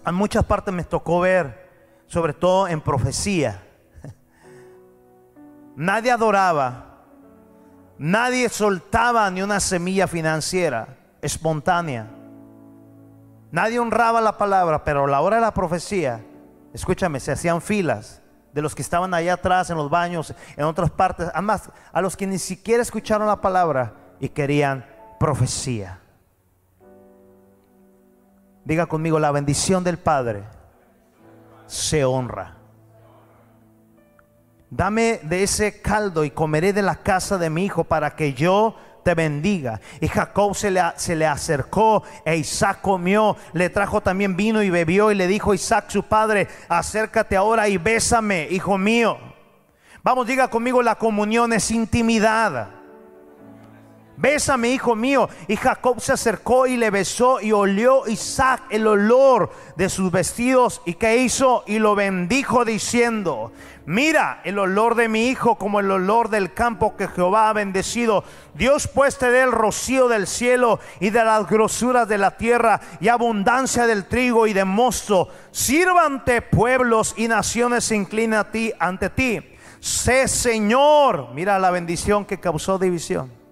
en 0.06 0.14
muchas 0.14 0.44
partes 0.44 0.72
me 0.72 0.84
tocó 0.84 1.20
ver, 1.20 1.68
sobre 2.06 2.34
todo 2.34 2.68
en 2.68 2.80
profecía 2.80 3.62
Nadie 5.76 6.10
adoraba. 6.10 6.90
Nadie 7.96 8.48
soltaba 8.48 9.30
ni 9.30 9.40
una 9.42 9.60
semilla 9.60 10.06
financiera 10.06 10.88
espontánea. 11.22 12.08
Nadie 13.50 13.78
honraba 13.78 14.20
la 14.20 14.36
palabra, 14.36 14.82
pero 14.82 15.04
a 15.04 15.08
la 15.08 15.20
hora 15.20 15.36
de 15.36 15.42
la 15.42 15.54
profecía, 15.54 16.20
escúchame, 16.74 17.20
se 17.20 17.32
hacían 17.32 17.62
filas 17.62 18.20
de 18.52 18.60
los 18.60 18.74
que 18.74 18.82
estaban 18.82 19.14
allá 19.14 19.34
atrás 19.34 19.70
en 19.70 19.76
los 19.76 19.88
baños, 19.88 20.34
en 20.56 20.64
otras 20.64 20.90
partes, 20.90 21.28
además 21.32 21.70
a 21.92 22.00
los 22.02 22.16
que 22.16 22.26
ni 22.26 22.38
siquiera 22.38 22.82
escucharon 22.82 23.26
la 23.26 23.40
palabra 23.40 23.94
y 24.20 24.28
querían 24.28 24.84
profecía. 25.18 26.00
Diga 28.64 28.86
conmigo, 28.86 29.18
la 29.18 29.30
bendición 29.30 29.82
del 29.82 29.98
Padre 29.98 30.44
se 31.66 32.04
honra. 32.04 32.56
Dame 34.70 35.20
de 35.22 35.42
ese 35.42 35.80
caldo 35.80 36.24
y 36.24 36.30
comeré 36.30 36.72
de 36.72 36.82
la 36.82 36.96
casa 36.96 37.38
de 37.38 37.50
mi 37.50 37.64
hijo 37.64 37.84
para 37.84 38.16
que 38.16 38.34
yo 38.34 38.76
te 39.04 39.14
bendiga. 39.14 39.80
Y 40.00 40.08
Jacob 40.08 40.56
se 40.56 40.70
le, 40.70 40.82
se 40.96 41.14
le, 41.14 41.26
acercó 41.26 42.02
e 42.24 42.36
Isaac 42.36 42.80
comió, 42.80 43.36
le 43.52 43.70
trajo 43.70 44.00
también 44.00 44.34
vino 44.36 44.62
y 44.62 44.70
bebió 44.70 45.12
y 45.12 45.14
le 45.14 45.28
dijo 45.28 45.54
Isaac 45.54 45.84
su 45.88 46.02
padre, 46.02 46.48
acércate 46.68 47.36
ahora 47.36 47.68
y 47.68 47.76
bésame, 47.76 48.48
hijo 48.50 48.76
mío. 48.78 49.18
Vamos, 50.02 50.26
diga 50.26 50.48
conmigo, 50.48 50.82
la 50.82 50.96
comunión 50.96 51.52
es 51.52 51.70
intimidad. 51.70 52.83
Bésame, 54.16 54.68
hijo 54.68 54.94
mío. 54.94 55.28
Y 55.48 55.56
Jacob 55.56 56.00
se 56.00 56.12
acercó 56.12 56.66
y 56.66 56.76
le 56.76 56.90
besó 56.90 57.40
y 57.40 57.50
olió 57.52 58.06
Isaac 58.06 58.62
el 58.70 58.86
olor 58.86 59.50
de 59.76 59.88
sus 59.88 60.12
vestidos. 60.12 60.82
¿Y 60.84 60.94
qué 60.94 61.16
hizo? 61.18 61.64
Y 61.66 61.80
lo 61.80 61.96
bendijo 61.96 62.64
diciendo, 62.64 63.52
mira 63.86 64.40
el 64.44 64.58
olor 64.58 64.94
de 64.94 65.08
mi 65.08 65.28
hijo 65.28 65.56
como 65.56 65.80
el 65.80 65.90
olor 65.90 66.28
del 66.28 66.54
campo 66.54 66.96
que 66.96 67.08
Jehová 67.08 67.48
ha 67.48 67.52
bendecido. 67.52 68.22
Dios 68.54 68.86
pues 68.86 69.18
te 69.18 69.30
dé 69.30 69.42
el 69.42 69.52
rocío 69.52 70.06
del 70.06 70.28
cielo 70.28 70.78
y 71.00 71.10
de 71.10 71.24
las 71.24 71.48
grosuras 71.48 72.06
de 72.06 72.18
la 72.18 72.36
tierra 72.36 72.80
y 73.00 73.08
abundancia 73.08 73.86
del 73.86 74.04
trigo 74.04 74.46
y 74.46 74.52
de 74.52 74.64
mosto. 74.64 75.28
Sírvante 75.50 76.40
pueblos 76.40 77.14
y 77.16 77.26
naciones 77.26 77.84
se 77.84 77.96
inclinen 77.96 78.34
a 78.34 78.50
ti, 78.52 78.72
ante 78.78 79.10
ti. 79.10 79.40
Sé 79.80 80.28
Señor. 80.28 81.30
Mira 81.34 81.58
la 81.58 81.72
bendición 81.72 82.24
que 82.24 82.38
causó 82.38 82.78
división 82.78 83.43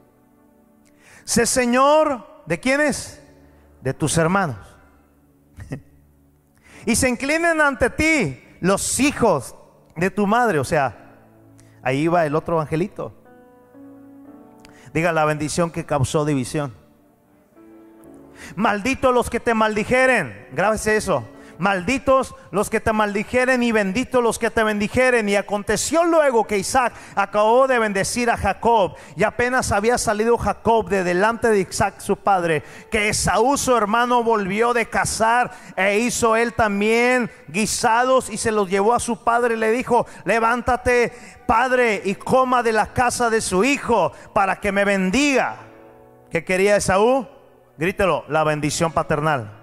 Señor 1.33 2.43
de 2.47 2.61
quiénes? 2.61 3.23
De 3.81 3.95
tus 3.95 4.19
hermanos. 4.19 4.59
y 6.87 6.95
se 6.95 7.09
inclinen 7.09 7.61
ante 7.61 7.91
ti 7.91 8.43
los 8.61 9.01
hijos 9.01 9.57
de 9.97 10.11
tu 10.11 10.27
madre. 10.27 10.59
O 10.59 10.65
sea, 10.65 11.17
ahí 11.83 12.07
va 12.09 12.27
el 12.27 12.35
otro 12.35 12.61
angelito. 12.61 13.15
Diga 14.93 15.13
la 15.13 15.25
bendición 15.25 15.71
que 15.71 15.87
causó 15.87 16.25
división. 16.25 16.75
Malditos 18.57 19.15
los 19.15 19.31
que 19.31 19.41
te 19.41 19.55
maldijeren. 19.55 20.49
Grábese 20.53 20.97
eso. 20.97 21.25
Malditos 21.59 22.35
los 22.51 22.71
que 22.71 22.81
te 22.81 22.93
maldijeren 22.93 23.63
y 23.63 23.73
benditos 23.73 24.23
los 24.23 24.39
que 24.39 24.51
te 24.51 24.63
bendijeren. 24.63 25.29
Y 25.29 25.37
aconteció 25.37 26.05
luego 26.05 26.47
que 26.47 26.59
Isaac 26.59 26.93
acabó 27.15 27.67
de 27.67 27.79
bendecir 27.79 28.31
a 28.31 28.37
Jacob 28.37 28.97
y 29.17 29.25
apenas 29.25 29.73
había 29.73 29.99
salido 29.99 30.39
Jacob 30.39 30.89
de 30.89 31.05
delante 31.05 31.49
de 31.49 31.61
Isaac 31.61 32.01
su 32.01 32.17
padre, 32.17 32.63
que 32.91 33.09
Esaú 33.09 33.57
su 33.57 33.77
hermano 33.77 34.23
volvió 34.23 34.73
de 34.73 34.87
cazar 34.87 35.53
e 35.77 35.99
hizo 35.99 36.37
él 36.37 36.55
también 36.55 37.31
guisados 37.49 38.31
y 38.31 38.37
se 38.37 38.53
los 38.53 38.69
llevó 38.69 38.95
a 38.95 39.01
su 39.01 39.23
padre 39.23 39.55
y 39.55 39.59
le 39.59 39.71
dijo, 39.71 40.07
levántate 40.25 41.13
padre 41.47 42.03
y 42.05 42.15
coma 42.15 42.63
de 42.63 42.73
la 42.73 42.93
casa 42.93 43.31
de 43.31 43.41
su 43.41 43.65
hijo 43.65 44.13
para 44.33 44.61
que 44.61 44.73
me 44.73 44.85
bendiga. 44.85 45.57
¿Qué 46.31 46.45
quería 46.45 46.77
Esaú? 46.77 47.27
Grítelo, 47.77 48.25
la 48.29 48.45
bendición 48.45 48.93
paternal. 48.93 49.62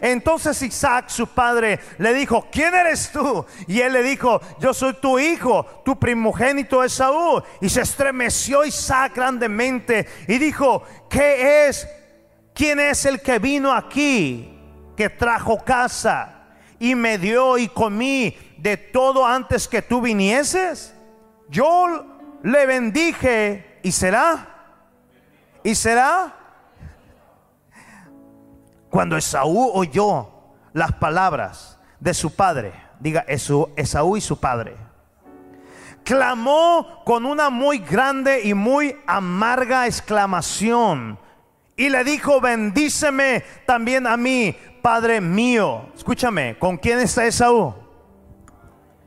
Entonces 0.00 0.60
Isaac, 0.62 1.08
su 1.08 1.26
padre, 1.26 1.78
le 1.98 2.14
dijo, 2.14 2.46
¿quién 2.50 2.74
eres 2.74 3.10
tú? 3.12 3.44
Y 3.66 3.80
él 3.80 3.92
le 3.92 4.02
dijo, 4.02 4.40
yo 4.58 4.72
soy 4.72 4.94
tu 4.94 5.18
hijo, 5.18 5.64
tu 5.84 5.98
primogénito 5.98 6.82
Esaú. 6.82 7.42
Y 7.60 7.68
se 7.68 7.82
estremeció 7.82 8.64
Isaac 8.64 9.12
grandemente 9.14 10.06
y 10.26 10.38
dijo, 10.38 10.82
¿qué 11.08 11.68
es? 11.68 11.86
¿Quién 12.54 12.80
es 12.80 13.04
el 13.04 13.20
que 13.20 13.38
vino 13.38 13.72
aquí, 13.72 14.58
que 14.96 15.08
trajo 15.08 15.64
casa 15.64 16.48
y 16.78 16.94
me 16.94 17.18
dio 17.18 17.58
y 17.58 17.68
comí 17.68 18.36
de 18.58 18.76
todo 18.76 19.26
antes 19.26 19.68
que 19.68 19.82
tú 19.82 20.00
vinieses? 20.00 20.94
Yo 21.48 22.06
le 22.42 22.66
bendije 22.66 23.80
y 23.82 23.92
será. 23.92 24.46
¿Y 25.62 25.74
será? 25.74 26.39
Cuando 28.90 29.16
Esaú 29.16 29.70
oyó 29.72 30.28
las 30.72 30.92
palabras 30.92 31.78
de 31.98 32.12
su 32.12 32.34
padre, 32.34 32.72
diga 32.98 33.24
Esaú 33.28 34.16
y 34.16 34.20
su 34.20 34.38
padre, 34.38 34.76
clamó 36.04 37.02
con 37.04 37.24
una 37.24 37.50
muy 37.50 37.78
grande 37.78 38.42
y 38.42 38.54
muy 38.54 38.96
amarga 39.06 39.86
exclamación 39.86 41.18
y 41.76 41.88
le 41.88 42.04
dijo, 42.04 42.40
bendíceme 42.40 43.42
también 43.64 44.06
a 44.06 44.16
mí, 44.16 44.54
Padre 44.82 45.20
mío. 45.20 45.90
Escúchame, 45.94 46.58
¿con 46.58 46.76
quién 46.76 46.98
está 46.98 47.26
Esaú? 47.26 47.74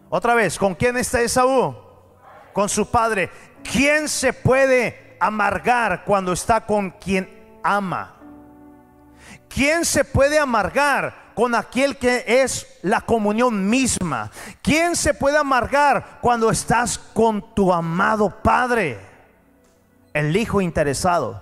Otra 0.09 0.35
vez, 0.35 0.57
¿con 0.57 0.75
quién 0.75 0.97
está 0.97 1.21
Esaú? 1.21 1.75
Con 2.53 2.69
su 2.69 2.89
padre. 2.89 3.29
¿Quién 3.63 4.07
se 4.07 4.33
puede 4.33 5.17
amargar 5.19 6.03
cuando 6.03 6.33
está 6.33 6.65
con 6.65 6.91
quien 6.91 7.29
ama? 7.63 8.22
¿Quién 9.53 9.85
se 9.85 10.03
puede 10.03 10.39
amargar 10.39 11.31
con 11.35 11.53
aquel 11.53 11.97
que 11.97 12.23
es 12.25 12.79
la 12.81 13.01
comunión 13.01 13.69
misma? 13.69 14.31
¿Quién 14.63 14.95
se 14.95 15.13
puede 15.13 15.37
amargar 15.37 16.17
cuando 16.21 16.49
estás 16.49 16.97
con 16.97 17.53
tu 17.53 17.71
amado 17.71 18.41
Padre? 18.41 18.99
El 20.11 20.35
hijo 20.35 20.59
interesado. 20.59 21.39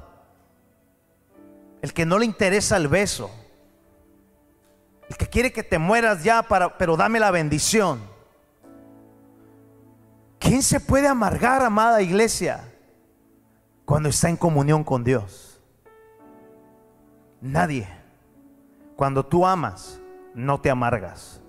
El 1.82 1.93
que 1.93 2.06
no 2.06 2.19
le 2.19 2.26
interesa 2.26 2.76
el 2.76 2.89
beso. 2.89 3.32
El 5.08 5.15
que 5.15 5.28
quiere 5.28 5.54
que 5.54 5.63
te 5.63 5.80
mueras 5.80 6.21
ya 6.21 6.43
para 6.43 6.78
pero 6.78 6.97
dame 6.97 7.17
la 7.17 7.32
bendición. 7.32 8.02
¿Quién 10.38 10.62
se 10.62 10.82
puede 10.82 11.08
amargar, 11.08 11.63
amada 11.63 12.02
iglesia, 12.02 12.74
cuando 13.86 14.10
está 14.10 14.28
en 14.28 14.36
comunión 14.36 14.84
con 14.84 15.06
Dios? 15.06 15.62
Nadie. 17.39 18.00
Cuando 19.01 19.25
tú 19.25 19.47
amas, 19.47 19.99
no 20.35 20.61
te 20.61 20.69
amargas. 20.69 21.41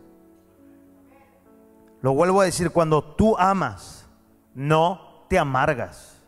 Lo 2.00 2.14
vuelvo 2.14 2.40
a 2.40 2.46
decir, 2.46 2.70
cuando 2.70 3.04
tú 3.04 3.36
amas, 3.36 4.08
no 4.54 5.26
te 5.28 5.38
amargas. 5.38 6.18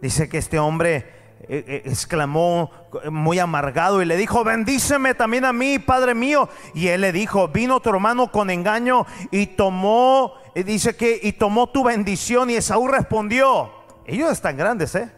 Dice 0.00 0.28
que 0.28 0.38
este 0.38 0.60
hombre 0.60 0.94
eh, 1.40 1.64
eh, 1.66 1.82
exclamó 1.86 2.70
muy 3.10 3.40
amargado 3.40 4.00
y 4.00 4.04
le 4.04 4.16
dijo, 4.16 4.44
bendíceme 4.44 5.12
también 5.12 5.44
a 5.44 5.52
mí, 5.52 5.80
Padre 5.80 6.14
mío. 6.14 6.48
Y 6.72 6.86
él 6.86 7.00
le 7.00 7.10
dijo, 7.10 7.48
vino 7.48 7.80
tu 7.80 7.90
hermano 7.90 8.30
con 8.30 8.48
engaño 8.48 9.06
y 9.32 9.46
tomó, 9.46 10.34
dice 10.54 10.94
que, 10.94 11.18
y 11.20 11.32
tomó 11.32 11.68
tu 11.68 11.82
bendición. 11.82 12.48
Y 12.48 12.54
Esaú 12.54 12.86
respondió, 12.86 13.72
ellos 14.06 14.30
están 14.30 14.56
grandes, 14.56 14.94
¿eh? 14.94 15.10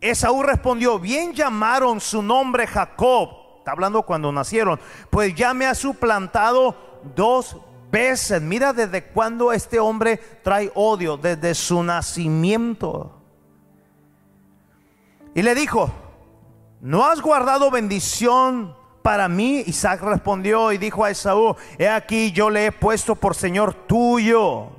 Esaú 0.00 0.42
respondió, 0.42 0.98
bien 0.98 1.32
llamaron 1.32 2.00
su 2.00 2.22
nombre 2.22 2.66
Jacob. 2.66 3.30
Está 3.58 3.72
hablando 3.72 4.02
cuando 4.02 4.30
nacieron. 4.30 4.78
Pues 5.10 5.34
ya 5.34 5.54
me 5.54 5.66
ha 5.66 5.74
suplantado 5.74 6.76
dos 7.14 7.56
veces. 7.90 8.40
Mira 8.42 8.72
desde 8.72 9.04
cuándo 9.04 9.52
este 9.52 9.80
hombre 9.80 10.18
trae 10.42 10.70
odio, 10.74 11.16
desde 11.16 11.54
su 11.54 11.82
nacimiento. 11.82 13.20
Y 15.34 15.42
le 15.42 15.54
dijo, 15.54 15.90
¿no 16.80 17.04
has 17.04 17.20
guardado 17.20 17.70
bendición 17.70 18.74
para 19.02 19.28
mí? 19.28 19.62
Isaac 19.66 20.02
respondió 20.02 20.72
y 20.72 20.78
dijo 20.78 21.04
a 21.04 21.10
Esaú, 21.10 21.56
he 21.78 21.88
aquí 21.88 22.32
yo 22.32 22.50
le 22.50 22.66
he 22.66 22.72
puesto 22.72 23.16
por 23.16 23.34
Señor 23.34 23.74
tuyo 23.86 24.75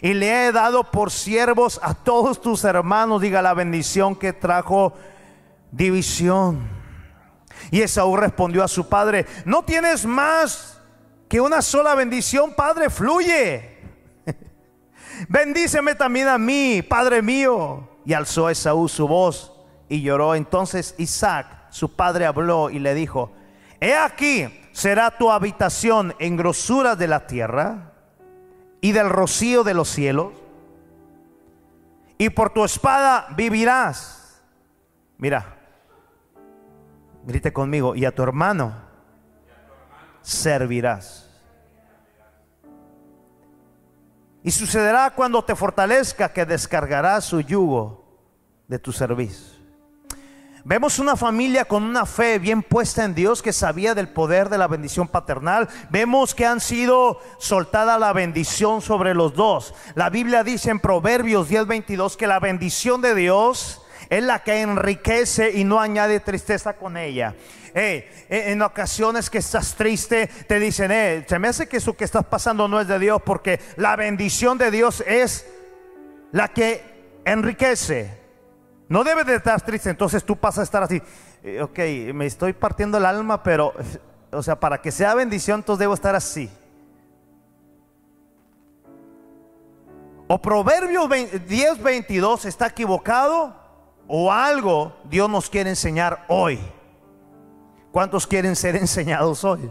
y 0.00 0.14
le 0.14 0.46
he 0.46 0.52
dado 0.52 0.90
por 0.90 1.10
siervos 1.10 1.80
a 1.82 1.94
todos 1.94 2.40
tus 2.40 2.64
hermanos, 2.64 3.20
diga 3.20 3.42
la 3.42 3.54
bendición 3.54 4.16
que 4.16 4.32
trajo 4.32 4.94
división. 5.70 6.68
Y 7.70 7.82
Esaú 7.82 8.16
respondió 8.16 8.62
a 8.62 8.68
su 8.68 8.88
padre, 8.88 9.26
no 9.44 9.64
tienes 9.64 10.04
más 10.04 10.80
que 11.28 11.40
una 11.40 11.62
sola 11.62 11.94
bendición, 11.94 12.54
padre, 12.54 12.90
fluye. 12.90 13.78
Bendíceme 15.28 15.94
también 15.94 16.28
a 16.28 16.38
mí, 16.38 16.82
padre 16.82 17.22
mío. 17.22 17.88
Y 18.04 18.12
alzó 18.12 18.50
Esaú 18.50 18.88
su 18.88 19.08
voz 19.08 19.52
y 19.88 20.02
lloró. 20.02 20.34
Entonces 20.34 20.94
Isaac, 20.98 21.46
su 21.70 21.94
padre, 21.96 22.26
habló 22.26 22.68
y 22.70 22.78
le 22.78 22.94
dijo, 22.94 23.32
he 23.80 23.94
aquí, 23.94 24.48
será 24.72 25.16
tu 25.16 25.30
habitación 25.30 26.14
en 26.18 26.36
grosura 26.36 26.96
de 26.96 27.08
la 27.08 27.26
tierra 27.26 27.93
y 28.84 28.92
del 28.92 29.08
rocío 29.08 29.64
de 29.64 29.72
los 29.72 29.88
cielos, 29.88 30.34
y 32.18 32.28
por 32.28 32.50
tu 32.50 32.66
espada 32.66 33.28
vivirás. 33.34 34.42
Mira, 35.16 35.56
grite 37.24 37.50
conmigo, 37.50 37.94
y 37.94 38.04
a 38.04 38.14
tu 38.14 38.22
hermano 38.22 38.74
servirás. 40.20 41.30
Y 44.42 44.50
sucederá 44.50 45.14
cuando 45.16 45.42
te 45.42 45.56
fortalezca 45.56 46.30
que 46.30 46.44
descargarás 46.44 47.24
su 47.24 47.40
yugo 47.40 48.04
de 48.68 48.78
tu 48.78 48.92
servicio. 48.92 49.53
Vemos 50.66 50.98
una 50.98 51.14
familia 51.14 51.66
con 51.66 51.82
una 51.82 52.06
fe 52.06 52.38
bien 52.38 52.62
puesta 52.62 53.04
en 53.04 53.14
Dios 53.14 53.42
que 53.42 53.52
sabía 53.52 53.94
del 53.94 54.08
poder 54.08 54.48
de 54.48 54.56
la 54.56 54.66
bendición 54.66 55.06
paternal. 55.06 55.68
Vemos 55.90 56.34
que 56.34 56.46
han 56.46 56.58
sido 56.58 57.20
soltada 57.36 57.98
la 57.98 58.14
bendición 58.14 58.80
sobre 58.80 59.12
los 59.12 59.34
dos. 59.34 59.74
La 59.94 60.08
Biblia 60.08 60.42
dice 60.42 60.70
en 60.70 60.80
Proverbios 60.80 61.50
10:22 61.50 62.16
que 62.16 62.26
la 62.26 62.40
bendición 62.40 63.02
de 63.02 63.14
Dios 63.14 63.82
es 64.08 64.22
la 64.24 64.42
que 64.42 64.62
enriquece 64.62 65.50
y 65.50 65.64
no 65.64 65.80
añade 65.80 66.20
tristeza 66.20 66.72
con 66.72 66.96
ella. 66.96 67.34
en 67.74 68.62
ocasiones 68.62 69.28
que 69.28 69.38
estás 69.38 69.74
triste, 69.74 70.28
te 70.46 70.60
dicen, 70.60 70.92
eh, 70.92 71.26
se 71.28 71.38
me 71.40 71.48
hace 71.48 71.68
que 71.68 71.78
eso 71.78 71.94
que 71.94 72.04
estás 72.04 72.24
pasando 72.24 72.68
no 72.68 72.80
es 72.80 72.86
de 72.86 73.00
Dios, 73.00 73.20
porque 73.22 73.60
la 73.76 73.96
bendición 73.96 74.56
de 74.56 74.70
Dios 74.70 75.02
es 75.06 75.44
la 76.30 76.48
que 76.48 77.20
enriquece. 77.24 78.23
No 78.88 79.02
debes 79.02 79.26
de 79.26 79.36
estar 79.36 79.60
triste, 79.62 79.90
entonces 79.90 80.24
tú 80.24 80.36
pasas 80.36 80.60
a 80.60 80.62
estar 80.64 80.82
así. 80.82 81.02
Eh, 81.42 81.62
ok, 81.62 81.78
me 82.14 82.26
estoy 82.26 82.52
partiendo 82.52 82.98
el 82.98 83.06
alma, 83.06 83.42
pero, 83.42 83.72
o 84.30 84.42
sea, 84.42 84.58
para 84.58 84.80
que 84.80 84.90
sea 84.90 85.14
bendición, 85.14 85.60
entonces 85.60 85.80
debo 85.80 85.94
estar 85.94 86.14
así. 86.14 86.50
O 90.26 90.40
Proverbios 90.40 91.08
10, 91.46 91.82
22 91.82 92.44
está 92.46 92.66
equivocado 92.66 93.54
o 94.06 94.32
algo 94.32 94.96
Dios 95.04 95.28
nos 95.28 95.50
quiere 95.50 95.70
enseñar 95.70 96.24
hoy. 96.28 96.58
¿Cuántos 97.92 98.26
quieren 98.26 98.56
ser 98.56 98.76
enseñados 98.76 99.44
hoy? 99.44 99.70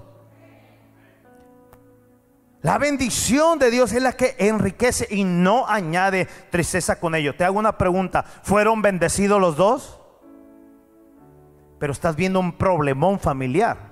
La 2.64 2.78
bendición 2.78 3.60
de 3.60 3.70
Dios 3.70 3.92
es 3.92 4.02
la 4.02 4.14
que 4.14 4.38
enriquece 4.40 5.06
y 5.12 5.26
no 5.26 5.68
añade 5.68 6.30
tristeza 6.50 6.98
con 6.98 7.14
ello. 7.14 7.36
Te 7.36 7.44
hago 7.44 7.60
una 7.60 7.78
pregunta. 7.78 8.24
¿Fueron 8.24 8.82
bendecidos 8.82 9.40
los 9.42 9.58
dos? 9.58 10.00
Pero 11.78 11.92
estás 11.92 12.16
viendo 12.16 12.40
un 12.40 12.54
problemón 12.54 13.20
familiar. 13.20 13.92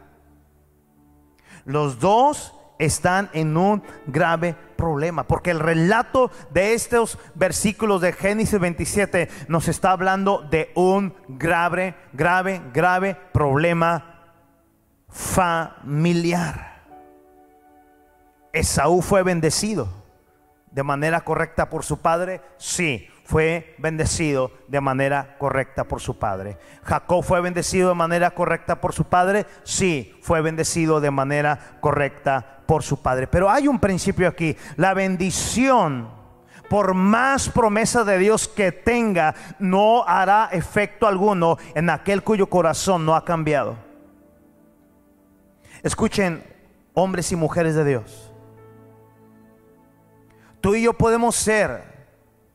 Los 1.65 1.99
dos 1.99 2.55
están 2.79 3.29
en 3.34 3.57
un 3.57 3.84
grave 4.07 4.55
problema, 4.77 5.27
porque 5.27 5.51
el 5.51 5.60
relato 5.60 6.31
de 6.51 6.73
estos 6.73 7.19
versículos 7.36 7.99
de 7.99 8.13
Génesis 8.13 8.57
27 8.57 9.29
nos 9.49 9.67
está 9.67 9.91
hablando 9.91 10.47
de 10.49 10.71
un 10.75 11.13
grave, 11.27 11.93
grave, 12.13 12.62
grave 12.73 13.15
problema 13.34 14.34
familiar. 15.10 16.70
Esaú 18.53 19.01
fue 19.01 19.23
bendecido 19.23 20.01
de 20.71 20.83
manera 20.83 21.21
correcta 21.21 21.69
por 21.69 21.83
su 21.83 21.99
padre, 22.01 22.41
sí, 22.57 23.07
fue 23.25 23.75
bendecido 23.77 24.51
de 24.67 24.81
manera 24.81 25.37
correcta 25.37 25.83
por 25.83 26.01
su 26.01 26.17
padre. 26.17 26.57
Jacob 26.83 27.23
fue 27.23 27.41
bendecido 27.41 27.89
de 27.89 27.95
manera 27.95 28.31
correcta 28.31 28.81
por 28.81 28.93
su 28.93 29.05
padre, 29.05 29.45
sí, 29.63 30.17
fue 30.21 30.41
bendecido 30.41 30.99
de 31.01 31.11
manera 31.11 31.77
correcta 31.81 32.61
por 32.65 32.83
su 32.83 33.01
padre. 33.01 33.27
Pero 33.27 33.49
hay 33.49 33.67
un 33.67 33.79
principio 33.79 34.27
aquí, 34.27 34.55
la 34.77 34.93
bendición 34.93 36.09
por 36.69 36.93
más 36.93 37.49
promesa 37.49 38.05
de 38.05 38.17
Dios 38.17 38.47
que 38.47 38.71
tenga, 38.71 39.35
no 39.59 40.05
hará 40.07 40.47
efecto 40.53 41.05
alguno 41.05 41.57
en 41.75 41.89
aquel 41.89 42.23
cuyo 42.23 42.47
corazón 42.47 43.05
no 43.05 43.13
ha 43.13 43.25
cambiado. 43.25 43.75
Escuchen, 45.83 46.41
hombres 46.93 47.29
y 47.33 47.35
mujeres 47.35 47.75
de 47.75 47.83
Dios. 47.83 48.31
Tú 50.62 50.76
y 50.76 50.84
yo 50.84 50.93
podemos 50.93 51.36
ser, 51.36 51.84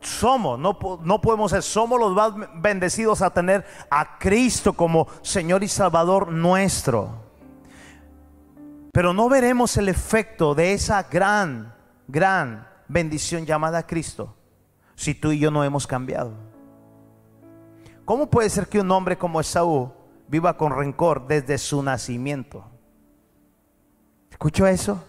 somos, 0.01 0.59
no, 0.59 0.79
no 1.03 1.21
podemos 1.21 1.51
ser, 1.51 1.63
somos 1.63 1.99
los 1.99 2.15
más 2.15 2.33
bendecidos 2.55 3.21
a 3.21 3.31
tener 3.31 3.67
a 3.91 4.19
Cristo 4.19 4.73
como 4.73 5.09
Señor 5.23 5.65
y 5.65 5.69
Salvador 5.69 6.31
nuestro. 6.31 7.27
Pero 8.93 9.13
no 9.13 9.29
veremos 9.29 9.77
el 9.77 9.89
efecto 9.89 10.55
de 10.55 10.73
esa 10.73 11.03
gran, 11.03 11.75
gran 12.09 12.67
bendición 12.89 13.45
llamada 13.45 13.87
Cristo 13.87 14.35
si 14.95 15.15
tú 15.15 15.33
y 15.33 15.39
yo 15.39 15.51
no 15.51 15.63
hemos 15.65 15.87
cambiado. 15.87 16.33
¿Cómo 18.05 18.31
puede 18.31 18.49
ser 18.49 18.69
que 18.69 18.81
un 18.81 18.91
hombre 18.91 19.19
como 19.19 19.41
Esaú 19.41 19.93
viva 20.29 20.57
con 20.57 20.75
rencor 20.75 21.27
desde 21.27 21.59
su 21.59 21.83
nacimiento? 21.83 22.65
¿Escucho 24.31 24.67
eso? 24.67 25.05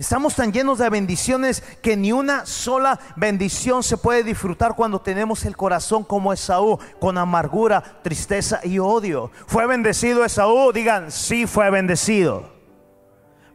Estamos 0.00 0.34
tan 0.34 0.50
llenos 0.50 0.78
de 0.78 0.88
bendiciones 0.88 1.62
que 1.82 1.94
ni 1.94 2.10
una 2.10 2.46
sola 2.46 2.98
bendición 3.16 3.82
se 3.82 3.98
puede 3.98 4.22
disfrutar 4.22 4.74
cuando 4.74 5.02
tenemos 5.02 5.44
el 5.44 5.58
corazón 5.58 6.04
como 6.04 6.32
Esaú, 6.32 6.78
con 6.98 7.18
amargura, 7.18 7.82
tristeza 8.02 8.60
y 8.64 8.78
odio. 8.78 9.30
¿Fue 9.46 9.66
bendecido 9.66 10.24
Esaú? 10.24 10.72
Digan, 10.72 11.10
sí 11.10 11.46
fue 11.46 11.68
bendecido. 11.68 12.50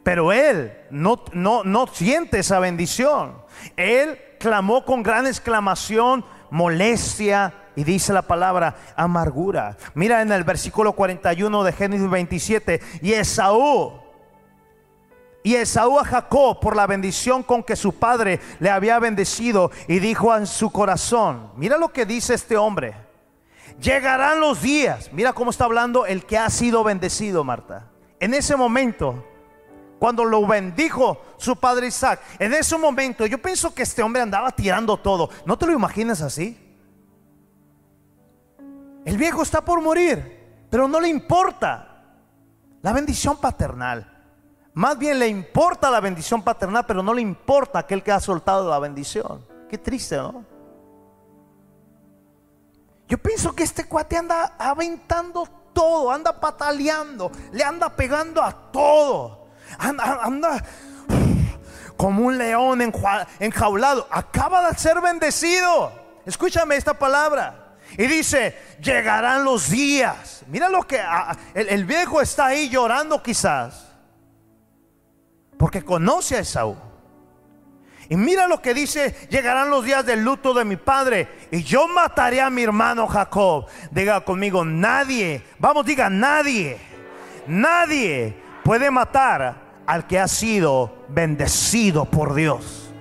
Pero 0.03 0.31
él 0.31 0.71
no, 0.91 1.19
no, 1.33 1.63
no 1.63 1.87
siente 1.87 2.37
esa 2.37 2.59
bendición. 2.59 3.41
Él 3.75 4.19
clamó 4.39 4.85
con 4.85 5.01
gran 5.01 5.25
exclamación, 5.25 6.23
molestia, 6.51 7.55
y 7.75 7.83
dice 7.83 8.13
la 8.13 8.21
palabra 8.21 8.75
amargura. 8.95 9.77
Mira 9.95 10.21
en 10.21 10.31
el 10.31 10.43
versículo 10.43 10.93
41 10.93 11.63
de 11.63 11.73
Génesis 11.73 12.07
27. 12.07 12.81
Y 13.01 13.13
Esaú 13.13 14.04
y 15.45 15.55
Esaú 15.55 15.99
a 15.99 16.03
Jacob 16.03 16.59
por 16.59 16.75
la 16.75 16.87
bendición 16.87 17.43
con 17.43 17.61
que 17.61 17.75
su 17.75 17.93
padre 17.93 18.39
le 18.59 18.71
había 18.71 18.97
bendecido 18.97 19.69
y 19.87 19.99
dijo 19.99 20.35
en 20.35 20.47
su 20.47 20.71
corazón, 20.71 21.51
mira 21.55 21.77
lo 21.77 21.93
que 21.93 22.07
dice 22.07 22.33
este 22.33 22.57
hombre, 22.57 22.95
llegarán 23.79 24.39
los 24.39 24.63
días, 24.63 25.11
mira 25.13 25.33
cómo 25.33 25.51
está 25.51 25.65
hablando 25.65 26.07
el 26.07 26.25
que 26.25 26.39
ha 26.39 26.49
sido 26.49 26.83
bendecido, 26.83 27.43
Marta. 27.43 27.91
En 28.19 28.33
ese 28.33 28.55
momento, 28.55 29.23
cuando 29.99 30.25
lo 30.25 30.47
bendijo 30.47 31.21
su 31.37 31.55
padre 31.55 31.87
Isaac, 31.87 32.21
en 32.39 32.51
ese 32.51 32.75
momento 32.75 33.27
yo 33.27 33.39
pienso 33.39 33.71
que 33.71 33.83
este 33.83 34.01
hombre 34.01 34.23
andaba 34.23 34.49
tirando 34.49 34.97
todo. 34.97 35.29
¿No 35.45 35.59
te 35.59 35.67
lo 35.67 35.73
imaginas 35.73 36.23
así? 36.23 36.59
El 39.05 39.15
viejo 39.15 39.43
está 39.43 39.63
por 39.63 39.79
morir, 39.79 40.65
pero 40.71 40.87
no 40.87 40.99
le 40.99 41.07
importa 41.07 42.03
la 42.81 42.93
bendición 42.93 43.37
paternal. 43.37 44.14
Más 44.75 44.97
bien 44.97 45.17
le 45.17 45.29
importa 45.29 45.89
la 45.89 46.01
bendición 46.01 46.43
paternal, 46.43 46.85
pero 46.85 47.01
no 47.01 47.13
le 47.13 47.21
importa 47.21 47.79
aquel 47.79 48.03
que 48.03 48.11
ha 48.11 48.19
soltado 48.19 48.69
la 48.69 48.77
bendición. 48.77 49.45
Qué 49.69 49.77
triste, 49.77 50.17
¿no? 50.17 50.45
Yo 53.07 53.17
pienso 53.17 53.55
que 53.55 53.63
este 53.63 53.85
cuate 53.85 54.17
anda 54.17 54.55
aventando 54.59 55.47
todo, 55.71 56.11
anda 56.11 56.37
pataleando, 56.37 57.31
le 57.53 57.63
anda 57.63 57.89
pegando 57.95 58.43
a 58.43 58.51
todo. 58.51 59.47
Anda, 59.77 60.61
como 61.95 62.25
un 62.25 62.37
león 62.37 62.81
enjaulado. 63.39 64.07
Acaba 64.11 64.69
de 64.69 64.77
ser 64.77 64.99
bendecido. 64.99 65.93
Escúchame 66.25 66.75
esta 66.75 66.99
palabra. 66.99 67.77
Y 67.97 68.07
dice, 68.07 68.57
llegarán 68.81 69.45
los 69.45 69.69
días. 69.69 70.43
Mira 70.47 70.67
lo 70.67 70.83
que 70.83 71.01
el 71.53 71.85
viejo 71.85 72.19
está 72.19 72.47
ahí 72.47 72.67
llorando 72.67 73.23
quizás. 73.23 73.84
Porque 75.57 75.83
conoce 75.83 76.37
a 76.37 76.39
Esaú. 76.39 76.75
Y 78.09 78.15
mira 78.17 78.47
lo 78.47 78.61
que 78.61 78.73
dice, 78.73 79.15
llegarán 79.29 79.69
los 79.69 79.83
días 79.83 80.05
del 80.05 80.23
luto 80.23 80.53
de 80.53 80.63
mi 80.63 80.75
padre 80.75 81.27
y 81.51 81.63
yo 81.63 81.87
mataré 81.87 82.39
a 82.39 82.49
mi 82.49 82.63
hermano 82.63 83.07
Jacob. 83.07 83.65
Diga 83.91 84.21
conmigo, 84.21 84.63
nadie, 84.63 85.43
vamos, 85.57 85.85
diga, 85.85 86.09
nadie, 86.09 86.77
nadie 87.47 88.35
puede 88.63 88.91
matar 88.91 89.55
al 89.87 90.05
que 90.05 90.19
ha 90.19 90.27
sido 90.27 91.05
bendecido 91.09 92.05
por 92.05 92.35
Dios. 92.35 92.93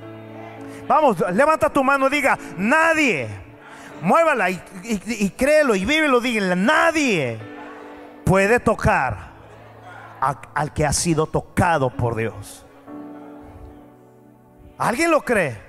Vamos, 0.89 1.23
levanta 1.33 1.71
tu 1.71 1.85
mano 1.85 2.07
y 2.07 2.11
diga, 2.11 2.39
nadie, 2.57 3.29
muévala 4.01 4.51
y, 4.51 5.31
créelo 5.37 5.75
y 5.75 5.85
vívelo, 5.85 6.21
dígale, 6.21 6.57
nadie 6.57 7.39
puede 8.25 8.59
tocar 8.61 9.34
al 10.55 10.73
que 10.73 10.87
ha 10.87 10.93
sido 10.93 11.27
tocado 11.27 11.91
por 11.91 12.17
Dios. 12.17 12.65
¿Alguien 14.79 15.11
lo 15.11 15.23
cree? 15.23 15.61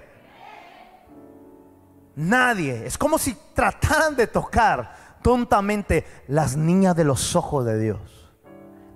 Nadie. 2.15 2.85
Es 2.85 2.97
como 2.97 3.17
si 3.17 3.37
trataran 3.53 4.15
de 4.15 4.27
tocar 4.27 5.19
tontamente 5.21 6.05
las 6.27 6.55
niñas 6.55 6.95
de 6.95 7.03
los 7.03 7.35
ojos 7.35 7.65
de 7.65 7.79
Dios. 7.79 8.31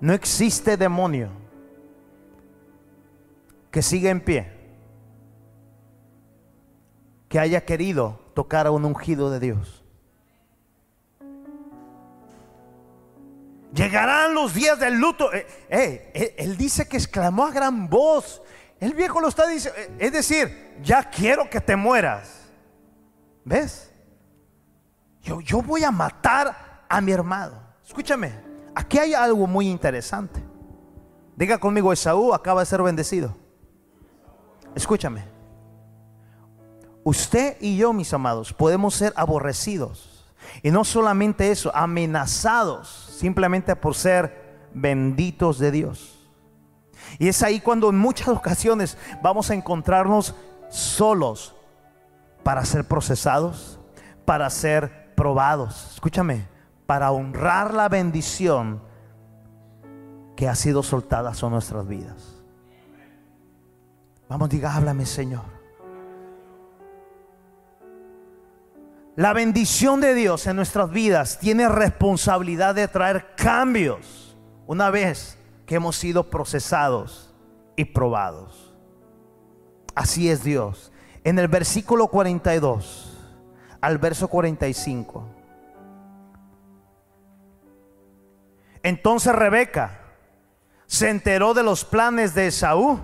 No 0.00 0.12
existe 0.12 0.76
demonio 0.76 1.28
que 3.70 3.82
siga 3.82 4.10
en 4.10 4.20
pie, 4.20 4.52
que 7.28 7.38
haya 7.38 7.64
querido 7.64 8.18
tocar 8.34 8.66
a 8.66 8.70
un 8.70 8.84
ungido 8.84 9.30
de 9.30 9.38
Dios. 9.38 9.79
Llegarán 13.72 14.34
los 14.34 14.54
días 14.54 14.78
del 14.78 14.94
luto. 14.98 15.32
Eh, 15.32 15.46
eh, 15.68 16.34
él 16.38 16.56
dice 16.56 16.88
que 16.88 16.96
exclamó 16.96 17.46
a 17.46 17.50
gran 17.50 17.88
voz 17.88 18.42
el 18.80 18.94
viejo 18.94 19.20
lo 19.20 19.28
está 19.28 19.46
diciendo, 19.46 19.78
eh, 19.78 19.96
es 19.98 20.12
decir, 20.12 20.78
ya 20.82 21.04
quiero 21.04 21.48
que 21.50 21.60
te 21.60 21.76
mueras. 21.76 22.48
¿Ves? 23.44 23.92
Yo, 25.22 25.40
yo 25.42 25.60
voy 25.60 25.84
a 25.84 25.90
matar 25.90 26.86
a 26.88 27.00
mi 27.02 27.12
hermano. 27.12 27.60
Escúchame, 27.86 28.32
aquí 28.74 28.98
hay 28.98 29.12
algo 29.12 29.46
muy 29.46 29.68
interesante. 29.68 30.42
Diga 31.36 31.58
conmigo, 31.58 31.92
Esaú 31.92 32.32
acaba 32.32 32.60
de 32.60 32.66
ser 32.66 32.82
bendecido. 32.82 33.36
Escúchame. 34.74 35.24
Usted 37.04 37.58
y 37.60 37.76
yo, 37.76 37.92
mis 37.92 38.12
amados, 38.14 38.52
podemos 38.52 38.94
ser 38.94 39.12
aborrecidos. 39.14 40.32
Y 40.62 40.70
no 40.70 40.84
solamente 40.84 41.50
eso, 41.50 41.70
amenazados 41.74 43.09
simplemente 43.20 43.76
por 43.76 43.94
ser 43.94 44.68
benditos 44.72 45.58
de 45.58 45.70
Dios. 45.70 46.30
Y 47.18 47.28
es 47.28 47.42
ahí 47.42 47.60
cuando 47.60 47.90
en 47.90 47.98
muchas 47.98 48.28
ocasiones 48.28 48.96
vamos 49.22 49.50
a 49.50 49.54
encontrarnos 49.54 50.34
solos 50.70 51.54
para 52.42 52.64
ser 52.64 52.84
procesados, 52.84 53.78
para 54.24 54.48
ser 54.48 55.14
probados. 55.14 55.92
Escúchame, 55.92 56.48
para 56.86 57.10
honrar 57.12 57.74
la 57.74 57.90
bendición 57.90 58.82
que 60.34 60.48
ha 60.48 60.54
sido 60.54 60.82
soltada 60.82 61.34
sobre 61.34 61.52
nuestras 61.52 61.86
vidas. 61.86 62.42
Vamos, 64.30 64.48
diga, 64.48 64.74
háblame 64.74 65.04
Señor. 65.04 65.59
La 69.20 69.34
bendición 69.34 70.00
de 70.00 70.14
Dios 70.14 70.46
en 70.46 70.56
nuestras 70.56 70.90
vidas 70.90 71.38
tiene 71.38 71.68
responsabilidad 71.68 72.74
de 72.74 72.88
traer 72.88 73.34
cambios 73.36 74.34
una 74.66 74.88
vez 74.88 75.36
que 75.66 75.74
hemos 75.74 75.96
sido 75.96 76.30
procesados 76.30 77.30
y 77.76 77.84
probados. 77.84 78.74
Así 79.94 80.30
es 80.30 80.42
Dios. 80.42 80.90
En 81.22 81.38
el 81.38 81.48
versículo 81.48 82.06
42 82.06 83.18
al 83.82 83.98
verso 83.98 84.26
45. 84.28 85.28
Entonces 88.82 89.34
Rebeca 89.34 90.00
se 90.86 91.10
enteró 91.10 91.52
de 91.52 91.62
los 91.62 91.84
planes 91.84 92.34
de 92.34 92.46
Esaú 92.46 92.98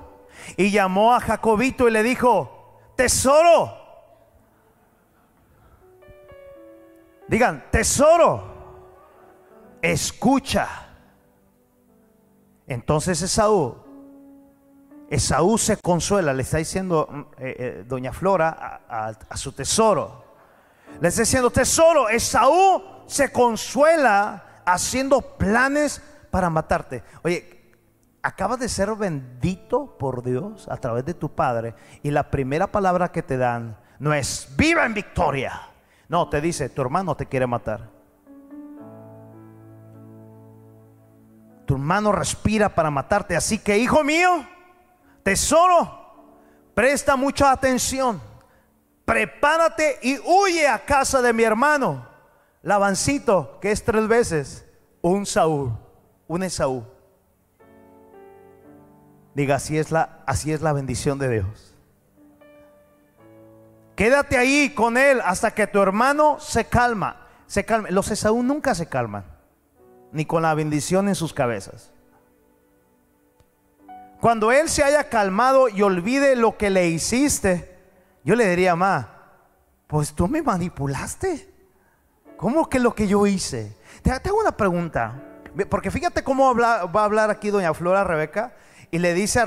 y 0.57 0.71
llamó 0.71 1.13
a 1.13 1.21
Jacobito 1.21 1.87
y 1.87 1.91
le 1.91 2.03
dijo, 2.03 2.81
tesoro. 2.97 3.86
Digan, 7.29 7.65
tesoro, 7.71 8.55
escucha 9.83 10.87
entonces 12.67 13.23
Esaú, 13.23 13.77
Esaú 15.09 15.57
se 15.57 15.77
consuela, 15.77 16.33
le 16.33 16.43
está 16.43 16.59
diciendo 16.59 17.09
mm, 17.09 17.21
eh, 17.21 17.27
eh, 17.39 17.85
doña 17.87 18.13
Flora 18.13 18.83
a, 18.89 19.37
su 19.37 19.53
tesoro. 19.53 20.25
Le 21.01 21.09
está 21.09 21.23
diciendo, 21.23 21.51
tesoro, 21.51 22.09
Esaú 22.09 22.83
se 23.07 23.31
consuela 23.31 24.63
haciendo 24.65 25.21
planes 25.21 26.03
para 26.31 26.51
matarte. 26.51 27.05
Oye, 27.23 27.77
acabas 28.23 28.59
de 28.59 28.69
ser 28.69 28.93
bendito 28.97 29.97
por 29.97 30.25
Dios 30.25 30.69
a 30.69 30.77
través 30.79 31.05
de 31.05 31.15
tu 31.15 31.33
padre 31.33 31.75
y 32.03 32.11
la 32.11 32.31
primera 32.31 32.67
palabra 32.67 33.13
que 33.13 33.23
te 33.23 33.37
dan 33.37 33.79
no 34.01 34.13
es 34.13 34.49
viva 34.57 34.85
en 34.85 34.95
victoria. 34.95 35.71
No, 36.09 36.29
te 36.29 36.41
dice, 36.41 36.69
tu 36.69 36.83
hermano 36.83 37.17
te 37.17 37.27
quiere 37.27 37.47
matar. 37.47 37.91
Tu 41.67 41.75
hermano 41.75 42.13
respira 42.13 42.75
para 42.75 42.91
matarte. 42.91 43.37
Así 43.37 43.59
que, 43.59 43.77
hijo 43.79 44.05
mío, 44.05 44.47
tesoro, 45.23 46.15
presta 46.75 47.17
mucha 47.17 47.51
atención. 47.51 48.21
Prepárate 49.05 49.99
y 50.03 50.19
huye 50.19 50.69
a 50.69 50.85
casa 50.85 51.21
de 51.23 51.33
mi 51.33 51.43
hermano. 51.43 52.07
Lavancito, 52.63 53.59
que 53.61 53.71
es 53.73 53.85
tres 53.85 54.07
veces 54.09 54.67
un 55.01 55.27
Saúl, 55.27 55.73
un 56.27 56.43
Esaú. 56.43 56.85
Diga, 59.35 59.57
así 59.57 59.79
es 59.79 59.93
la, 59.93 60.23
así 60.27 60.53
es 60.53 60.63
la 60.63 60.73
bendición 60.73 61.19
de 61.19 61.29
Dios. 61.29 61.76
Quédate 63.97 64.37
ahí 64.37 64.71
con 64.75 64.99
él 64.99 65.21
hasta 65.25 65.53
que 65.53 65.67
tu 65.67 65.81
hermano 65.81 66.39
se 66.39 66.67
calma. 66.67 67.27
Se 67.47 67.65
calma. 67.65 67.89
Los 67.91 68.11
Esaú 68.11 68.43
nunca 68.43 68.75
se 68.75 68.87
calman 68.87 69.25
ni 70.13 70.25
con 70.25 70.43
la 70.43 70.55
bendición 70.55 71.09
en 71.09 71.15
sus 71.15 71.33
cabezas. 71.33 71.93
Cuando 74.21 74.53
él 74.53 74.69
se 74.69 74.83
haya 74.83 75.09
calmado 75.09 75.69
y 75.69 75.83
olvide 75.83 76.37
lo 76.37 76.57
que 76.57 76.71
le 76.71 76.89
hiciste, 76.89 77.77
yo 78.25 78.35
le 78.35 78.49
diría, 78.49 78.75
ma, 78.77 79.09
pues 79.87 80.13
tú 80.15 80.27
me 80.29 80.43
manipulaste. 80.43 81.53
¿Cómo 82.37 82.69
que 82.69 82.79
lo 82.79 82.95
que 82.95 83.07
yo 83.07 83.27
hice? 83.27 83.77
Te, 84.03 84.11
hago 84.11 84.41
una 84.41 84.57
pregunta. 84.57 85.23
Porque 85.71 85.91
fíjate 85.91 86.23
cómo 86.23 86.55
va 86.55 86.81
a 86.83 87.05
hablar 87.05 87.31
aquí 87.31 87.51
doña 87.51 87.73
Flora 87.73 88.05
Rebeca 88.05 88.55
y 88.91 88.99
le 88.99 89.15
dice, 89.15 89.43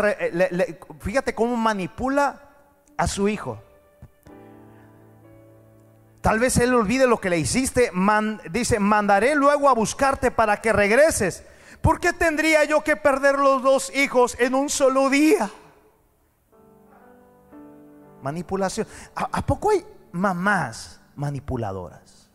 fíjate 0.99 1.35
cómo 1.35 1.55
manipula 1.55 2.41
a 2.97 3.07
su 3.07 3.27
hijo. 3.27 3.61
Tal 6.21 6.39
vez 6.39 6.57
él 6.57 6.73
olvide 6.73 7.07
lo 7.07 7.19
que 7.19 7.29
le 7.29 7.39
hiciste. 7.39 7.91
dice, 8.51 8.79
mandaré 8.79 9.35
luego 9.35 9.69
a 9.69 9.73
buscarte 9.73 10.31
para 10.31 10.61
que 10.61 10.73
regreses. 10.73 11.43
¿Por 11.81 11.99
qué 11.99 12.11
tendría 12.11 12.65
yo 12.65 12.83
que 12.83 12.97
perder 12.97 13.39
los 13.39 13.63
dos 13.63 13.95
hijos 13.95 14.35
en 14.39 14.53
un 14.53 14.69
solo 14.69 15.09
día? 15.09 15.49
Manipulación. 18.21 18.85
¿A, 19.15 19.41
poco 19.45 19.71
hay 19.71 19.85
mamás 20.11 20.99
manipuladoras? 21.15 22.29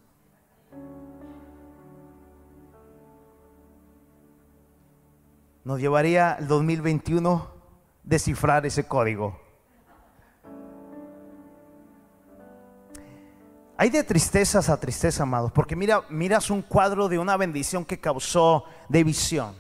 Nos 5.63 5.81
llevaría 5.81 6.37
el 6.39 6.49
2021 6.49 7.49
descifrar 8.03 8.65
ese 8.65 8.87
código. 8.87 9.44
Hay 13.85 13.91
de 13.91 14.03
tristezas 14.03 14.71
a 14.71 14.81
tristeza, 14.81 15.25
amados, 15.25 15.53
porque 15.53 15.77
mira, 15.77 16.05
miras 16.09 16.49
un 16.49 16.63
cuadro 16.63 17.07
de 17.07 17.19
una 17.19 17.37
bendición 17.37 17.85
que 17.85 18.01
causó 18.01 18.65
división. 18.89 19.55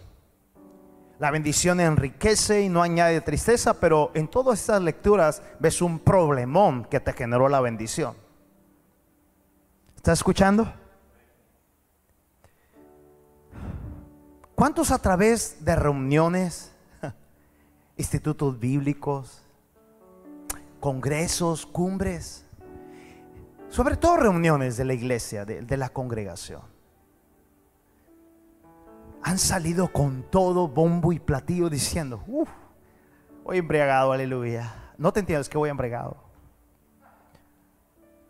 La 1.19 1.31
bendición 1.31 1.79
enriquece 1.79 2.63
y 2.63 2.71
no 2.71 2.83
añade 2.83 3.21
tristeza, 3.21 3.79
pero 3.79 4.11
en 4.15 4.27
todas 4.27 4.61
estas 4.61 4.81
lecturas 4.81 5.43
ves 5.61 5.83
un 5.83 5.99
problemón 5.99 6.87
que 6.87 7.01
te 7.01 7.13
generó 7.13 7.51
la 7.51 7.61
bendición. 7.61 8.17
¿Estás 9.95 10.21
escuchando? 10.21 10.73
¿Cuántos 14.55 14.91
a 14.91 14.97
través 15.01 15.63
de 15.63 15.77
reuniones, 15.77 16.73
institutos 17.99 18.59
bíblicos, 18.59 19.43
congresos, 20.81 21.67
cumbres, 21.67 22.44
sobre 23.75 23.97
todo 23.97 24.17
reuniones 24.19 24.77
de 24.77 24.85
la 24.85 24.95
iglesia, 24.95 25.45
de, 25.45 25.77
la 25.77 25.89
congregación, 25.89 26.63
han 29.21 29.37
salido 29.37 29.93
con 29.93 30.23
todo 30.31 30.69
bombo 30.69 31.13
y 31.13 31.19
platillo 31.19 31.69
diciendo, 31.69 32.23
uff, 32.29 32.49
voy 33.43 33.59
embriagado, 33.59 34.13
aleluya. 34.13 34.93
No 34.97 35.13
te 35.13 35.19
entiendes 35.19 35.49
que 35.49 35.59
voy 35.59 35.71
embriagado. 35.71 36.17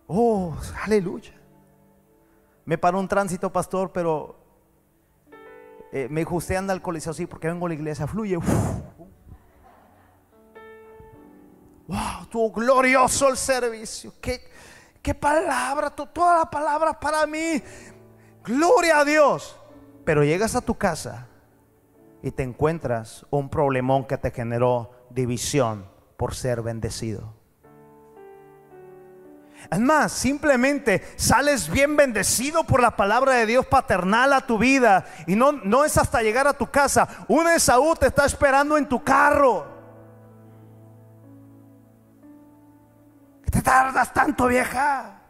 Oh, 0.06 0.56
aleluya. 0.82 1.34
Me 2.64 2.78
paró 2.78 2.98
un 2.98 3.06
tránsito, 3.06 3.52
pastor, 3.52 3.92
pero 3.92 4.38
eh, 5.92 6.08
me 6.10 6.22
dijo, 6.22 6.36
usted 6.36 6.54
anda 6.54 6.72
alcoholizado, 6.72 7.12
sí, 7.12 7.26
porque 7.26 7.48
vengo 7.48 7.66
a 7.66 7.68
la 7.68 7.74
iglesia, 7.74 8.06
fluye. 8.06 8.38
Wow, 11.86 12.26
tuvo 12.30 12.50
glorioso 12.50 13.28
el 13.28 13.36
servicio. 13.36 14.14
Qué, 14.22 14.53
qué 15.04 15.14
palabra, 15.14 15.90
toda 15.90 16.38
la 16.38 16.50
palabra 16.50 16.98
para 16.98 17.26
mí. 17.26 17.62
Gloria 18.42 19.00
a 19.00 19.04
Dios. 19.04 19.60
Pero 20.04 20.24
llegas 20.24 20.56
a 20.56 20.62
tu 20.62 20.74
casa 20.76 21.28
y 22.22 22.30
te 22.30 22.42
encuentras 22.42 23.26
un 23.30 23.50
problemón 23.50 24.06
que 24.06 24.18
te 24.18 24.30
generó 24.30 24.90
división 25.10 25.86
por 26.16 26.34
ser 26.34 26.62
bendecido. 26.62 27.34
Es 29.70 29.80
más, 29.80 30.12
simplemente 30.12 31.02
sales 31.16 31.70
bien 31.70 31.96
bendecido 31.96 32.64
por 32.64 32.80
la 32.82 32.96
palabra 32.96 33.34
de 33.34 33.46
Dios 33.46 33.66
paternal 33.66 34.32
a 34.32 34.46
tu 34.46 34.58
vida. 34.58 35.06
Y 35.26 35.36
no, 35.36 35.52
no 35.52 35.84
es 35.84 35.96
hasta 35.98 36.22
llegar 36.22 36.46
a 36.46 36.54
tu 36.54 36.70
casa. 36.70 37.08
Un 37.28 37.48
Esaú 37.48 37.94
te 37.94 38.06
está 38.06 38.24
esperando 38.24 38.76
en 38.76 38.88
tu 38.88 39.02
carro. 39.04 39.73
Te 43.54 43.62
tardas 43.62 44.12
tanto, 44.12 44.48
vieja? 44.48 45.20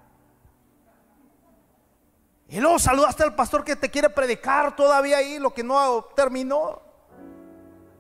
Y 2.48 2.58
luego 2.58 2.78
saludaste 2.78 3.22
al 3.22 3.34
pastor 3.34 3.62
que 3.62 3.76
te 3.76 3.90
quiere 3.90 4.08
predicar 4.08 4.74
todavía 4.74 5.18
ahí, 5.18 5.38
lo 5.38 5.52
que 5.52 5.62
no 5.62 6.06
terminó. 6.16 6.80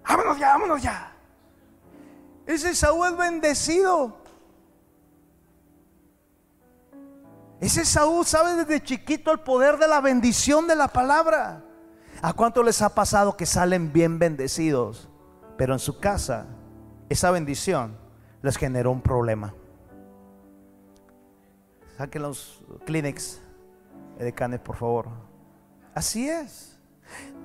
Vámonos 0.08 0.38
ya, 0.38 0.48
vámonos 0.48 0.82
ya. 0.82 1.12
Ese 2.46 2.74
Saúl 2.74 3.08
es 3.08 3.16
bendecido. 3.18 4.16
Ese 7.60 7.84
Saúl 7.84 8.24
sabe 8.24 8.54
desde 8.54 8.82
chiquito 8.82 9.30
el 9.30 9.40
poder 9.40 9.76
de 9.76 9.88
la 9.88 10.00
bendición 10.00 10.66
de 10.66 10.76
la 10.76 10.88
palabra. 10.88 11.62
¿A 12.22 12.32
cuánto 12.32 12.62
les 12.62 12.80
ha 12.80 12.94
pasado 12.94 13.36
que 13.36 13.44
salen 13.44 13.92
bien 13.92 14.18
bendecidos? 14.18 15.10
Pero 15.58 15.74
en 15.74 15.78
su 15.80 16.00
casa, 16.00 16.46
esa 17.10 17.30
bendición 17.30 17.98
les 18.40 18.56
generó 18.56 18.90
un 18.90 19.02
problema. 19.02 19.52
Saquen 21.96 22.22
los 22.22 22.62
Kleenex, 22.86 23.40
Canes, 24.34 24.60
por 24.60 24.76
favor. 24.76 25.08
Así 25.94 26.28
es. 26.28 26.78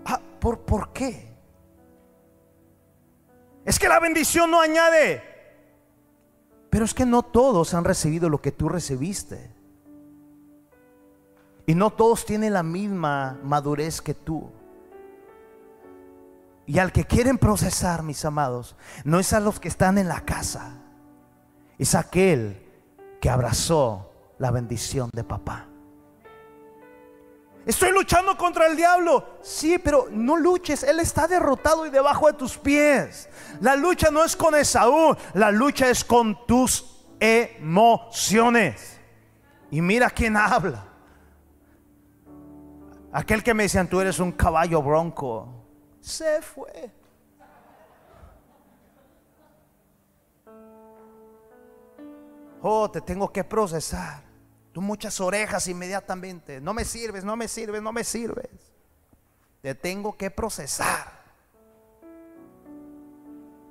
Ah, 0.05 0.19
¿por, 0.39 0.61
¿Por 0.61 0.91
qué? 0.91 1.37
Es 3.65 3.77
que 3.77 3.87
la 3.87 3.99
bendición 3.99 4.49
no 4.49 4.59
añade. 4.59 5.21
Pero 6.69 6.85
es 6.85 6.93
que 6.93 7.05
no 7.05 7.23
todos 7.23 7.73
han 7.73 7.83
recibido 7.83 8.29
lo 8.29 8.41
que 8.41 8.51
tú 8.51 8.69
recibiste. 8.69 9.51
Y 11.65 11.75
no 11.75 11.91
todos 11.91 12.25
tienen 12.25 12.53
la 12.53 12.63
misma 12.63 13.37
madurez 13.43 14.01
que 14.01 14.15
tú. 14.15 14.49
Y 16.65 16.79
al 16.79 16.91
que 16.91 17.05
quieren 17.05 17.37
procesar, 17.37 18.01
mis 18.03 18.25
amados, 18.25 18.75
no 19.03 19.19
es 19.19 19.33
a 19.33 19.39
los 19.39 19.59
que 19.59 19.67
están 19.67 19.97
en 19.97 20.07
la 20.07 20.21
casa. 20.21 20.81
Es 21.77 21.95
aquel 21.95 22.65
que 23.19 23.29
abrazó 23.29 24.08
la 24.39 24.51
bendición 24.51 25.09
de 25.13 25.23
papá. 25.23 25.67
Estoy 27.65 27.91
luchando 27.91 28.35
contra 28.35 28.65
el 28.65 28.75
diablo. 28.75 29.37
Sí, 29.41 29.77
pero 29.77 30.07
no 30.09 30.37
luches. 30.37 30.81
Él 30.81 30.99
está 30.99 31.27
derrotado 31.27 31.85
y 31.85 31.91
debajo 31.91 32.25
de 32.27 32.33
tus 32.33 32.57
pies. 32.57 33.29
La 33.61 33.75
lucha 33.75 34.09
no 34.09 34.23
es 34.23 34.35
con 34.35 34.55
Esaú. 34.55 35.15
La 35.33 35.51
lucha 35.51 35.87
es 35.87 36.03
con 36.03 36.47
tus 36.47 37.05
emociones. 37.19 38.99
Y 39.69 39.81
mira 39.81 40.09
quién 40.09 40.35
habla. 40.35 40.85
Aquel 43.11 43.43
que 43.43 43.53
me 43.53 43.63
decían, 43.63 43.87
tú 43.87 43.99
eres 43.99 44.19
un 44.19 44.31
caballo 44.31 44.81
bronco. 44.81 45.53
Se 45.99 46.41
fue. 46.41 46.91
Oh, 52.61 52.89
te 52.89 53.01
tengo 53.01 53.31
que 53.31 53.43
procesar 53.43 54.28
muchas 54.81 55.19
orejas 55.19 55.67
inmediatamente. 55.67 56.61
No 56.61 56.73
me 56.73 56.85
sirves, 56.85 57.23
no 57.23 57.35
me 57.35 57.47
sirves, 57.47 57.81
no 57.81 57.91
me 57.91 58.03
sirves. 58.03 58.49
Te 59.61 59.75
tengo 59.75 60.17
que 60.17 60.31
procesar. 60.31 61.19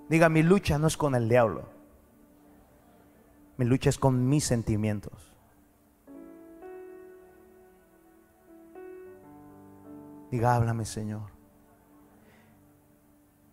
Diga, 0.08 0.28
mi 0.28 0.42
lucha 0.42 0.78
no 0.78 0.86
es 0.86 0.96
con 0.96 1.14
el 1.14 1.28
diablo. 1.28 1.68
Mi 3.56 3.64
lucha 3.64 3.90
es 3.90 3.98
con 3.98 4.28
mis 4.28 4.44
sentimientos. 4.44 5.34
Diga, 10.30 10.54
háblame, 10.54 10.84
Señor. 10.84 11.30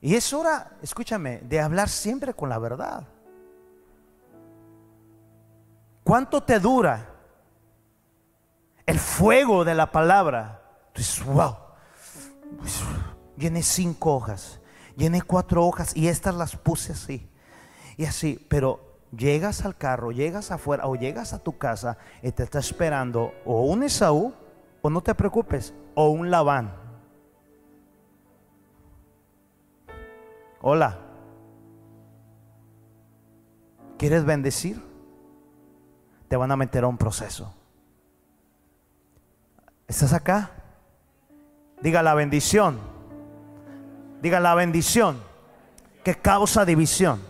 Y 0.01 0.16
es 0.16 0.32
hora, 0.34 0.78
escúchame, 0.82 1.39
de 1.39 1.60
hablar 1.60 1.89
siempre 1.89 2.34
con 2.34 2.49
la 2.49 2.60
verdad. 2.60 3.08
¿Cuánto 6.03 6.43
te 6.43 6.60
dura 6.60 7.14
el 8.86 9.00
fuego 9.00 9.66
de 9.66 9.76
la 9.76 9.92
palabra. 9.92 10.62
Entonces, 10.88 11.24
wow. 11.26 11.56
Llené 13.38 13.64
cinco 13.64 14.16
hojas, 14.16 14.62
llené 14.96 15.22
cuatro 15.22 15.66
hojas 15.66 15.96
y 15.96 16.08
estas 16.08 16.36
las 16.36 16.56
puse 16.56 16.94
así. 16.94 17.30
Y 17.98 18.06
así, 18.06 18.46
pero 18.50 19.00
llegas 19.16 19.66
al 19.66 19.76
carro, 19.76 20.12
llegas 20.12 20.52
afuera 20.52 20.88
o 20.88 20.96
llegas 20.96 21.34
a 21.34 21.40
tu 21.40 21.58
casa 21.58 21.98
y 22.22 22.32
te 22.32 22.44
está 22.44 22.60
esperando 22.60 23.34
o 23.46 23.64
un 23.64 23.84
Esaú, 23.84 24.34
o 24.82 24.90
no 24.90 25.02
te 25.02 25.16
preocupes, 25.16 25.74
o 25.96 26.10
un 26.10 26.30
Labán. 26.30 26.76
Hola. 30.62 31.00
¿Quieres 33.98 34.26
bendecir? 34.26 34.82
Te 36.28 36.36
van 36.36 36.52
a 36.52 36.58
meter 36.58 36.84
a 36.84 36.88
un 36.88 36.98
proceso. 36.98 37.55
¿Estás 39.88 40.14
acá? 40.14 40.52
Diga 41.82 42.02
la 42.02 42.16
bendición. 42.16 42.80
Diga 44.22 44.40
la 44.40 44.56
bendición 44.56 45.22
que 46.04 46.16
causa 46.16 46.66
división. 46.66 47.22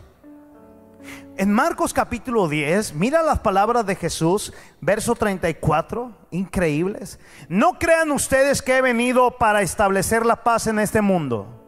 En 1.38 1.52
Marcos 1.52 1.94
capítulo 1.94 2.48
10, 2.48 2.94
mira 2.94 3.22
las 3.22 3.40
palabras 3.40 3.86
de 3.86 3.96
Jesús, 3.96 4.54
verso 4.80 5.16
34, 5.16 6.14
increíbles. 6.32 7.20
No 7.50 7.78
crean 7.78 8.12
ustedes 8.12 8.62
que 8.62 8.78
he 8.78 8.82
venido 8.82 9.38
para 9.38 9.62
establecer 9.62 10.26
la 10.26 10.44
paz 10.44 10.68
en 10.68 10.80
este 10.80 11.02
mundo. 11.02 11.62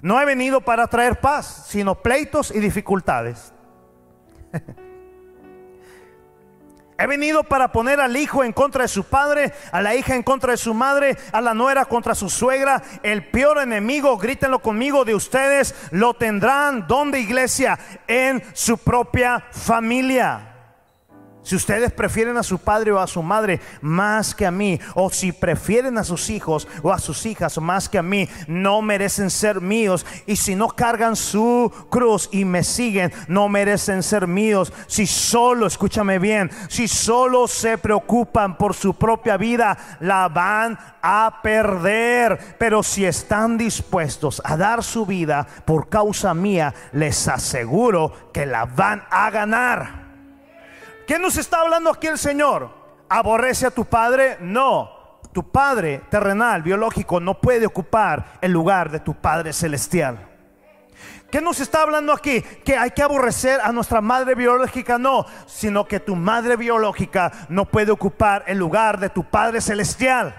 No 0.00 0.20
he 0.20 0.24
venido 0.24 0.60
para 0.60 0.86
traer 0.86 1.18
paz, 1.18 1.66
sino 1.68 1.96
pleitos 1.96 2.52
y 2.54 2.60
dificultades. 2.60 3.52
He 7.00 7.06
venido 7.06 7.44
para 7.44 7.70
poner 7.70 8.00
al 8.00 8.16
hijo 8.16 8.42
en 8.42 8.52
contra 8.52 8.82
de 8.82 8.88
su 8.88 9.04
padre, 9.04 9.52
a 9.70 9.80
la 9.80 9.94
hija 9.94 10.16
en 10.16 10.24
contra 10.24 10.50
de 10.50 10.56
su 10.56 10.74
madre, 10.74 11.16
a 11.30 11.40
la 11.40 11.54
nuera 11.54 11.84
contra 11.84 12.16
su 12.16 12.28
suegra. 12.28 12.82
El 13.04 13.24
peor 13.30 13.58
enemigo, 13.58 14.18
grítenlo 14.18 14.58
conmigo, 14.58 15.04
de 15.04 15.14
ustedes 15.14 15.76
lo 15.92 16.14
tendrán 16.14 16.88
donde 16.88 17.20
iglesia, 17.20 17.78
en 18.08 18.42
su 18.52 18.78
propia 18.78 19.44
familia. 19.52 20.57
Si 21.48 21.56
ustedes 21.56 21.90
prefieren 21.92 22.36
a 22.36 22.42
su 22.42 22.58
padre 22.58 22.92
o 22.92 23.00
a 23.00 23.06
su 23.06 23.22
madre 23.22 23.58
más 23.80 24.34
que 24.34 24.44
a 24.44 24.50
mí, 24.50 24.78
o 24.94 25.08
si 25.08 25.32
prefieren 25.32 25.96
a 25.96 26.04
sus 26.04 26.28
hijos 26.28 26.68
o 26.82 26.92
a 26.92 26.98
sus 26.98 27.24
hijas 27.24 27.56
más 27.56 27.88
que 27.88 27.96
a 27.96 28.02
mí, 28.02 28.28
no 28.48 28.82
merecen 28.82 29.30
ser 29.30 29.62
míos. 29.62 30.04
Y 30.26 30.36
si 30.36 30.54
no 30.54 30.68
cargan 30.68 31.16
su 31.16 31.72
cruz 31.88 32.28
y 32.32 32.44
me 32.44 32.62
siguen, 32.62 33.14
no 33.28 33.48
merecen 33.48 34.02
ser 34.02 34.26
míos. 34.26 34.74
Si 34.88 35.06
solo, 35.06 35.66
escúchame 35.66 36.18
bien, 36.18 36.50
si 36.68 36.86
solo 36.86 37.48
se 37.48 37.78
preocupan 37.78 38.58
por 38.58 38.74
su 38.74 38.92
propia 38.92 39.38
vida, 39.38 39.96
la 40.00 40.28
van 40.28 40.78
a 41.00 41.40
perder. 41.42 42.56
Pero 42.58 42.82
si 42.82 43.06
están 43.06 43.56
dispuestos 43.56 44.42
a 44.44 44.58
dar 44.58 44.84
su 44.84 45.06
vida 45.06 45.46
por 45.64 45.88
causa 45.88 46.34
mía, 46.34 46.74
les 46.92 47.26
aseguro 47.26 48.28
que 48.34 48.44
la 48.44 48.66
van 48.66 49.02
a 49.10 49.30
ganar. 49.30 50.07
¿Qué 51.08 51.18
nos 51.18 51.38
está 51.38 51.62
hablando 51.62 51.88
aquí 51.88 52.06
el 52.06 52.18
Señor? 52.18 52.68
¿Aborrece 53.08 53.64
a 53.64 53.70
tu 53.70 53.86
padre? 53.86 54.36
No. 54.40 55.20
Tu 55.32 55.50
padre 55.50 56.02
terrenal, 56.10 56.62
biológico, 56.62 57.18
no 57.18 57.40
puede 57.40 57.64
ocupar 57.64 58.38
el 58.42 58.52
lugar 58.52 58.90
de 58.90 59.00
tu 59.00 59.14
padre 59.14 59.54
celestial. 59.54 60.28
¿Qué 61.30 61.40
nos 61.40 61.60
está 61.60 61.80
hablando 61.80 62.12
aquí? 62.12 62.42
Que 62.42 62.76
hay 62.76 62.90
que 62.90 63.02
aborrecer 63.02 63.58
a 63.62 63.72
nuestra 63.72 64.02
madre 64.02 64.34
biológica, 64.34 64.98
no, 64.98 65.24
sino 65.46 65.88
que 65.88 65.98
tu 65.98 66.14
madre 66.14 66.56
biológica 66.56 67.32
no 67.48 67.64
puede 67.64 67.90
ocupar 67.90 68.44
el 68.46 68.58
lugar 68.58 69.00
de 69.00 69.08
tu 69.08 69.24
Padre 69.24 69.62
Celestial. 69.62 70.34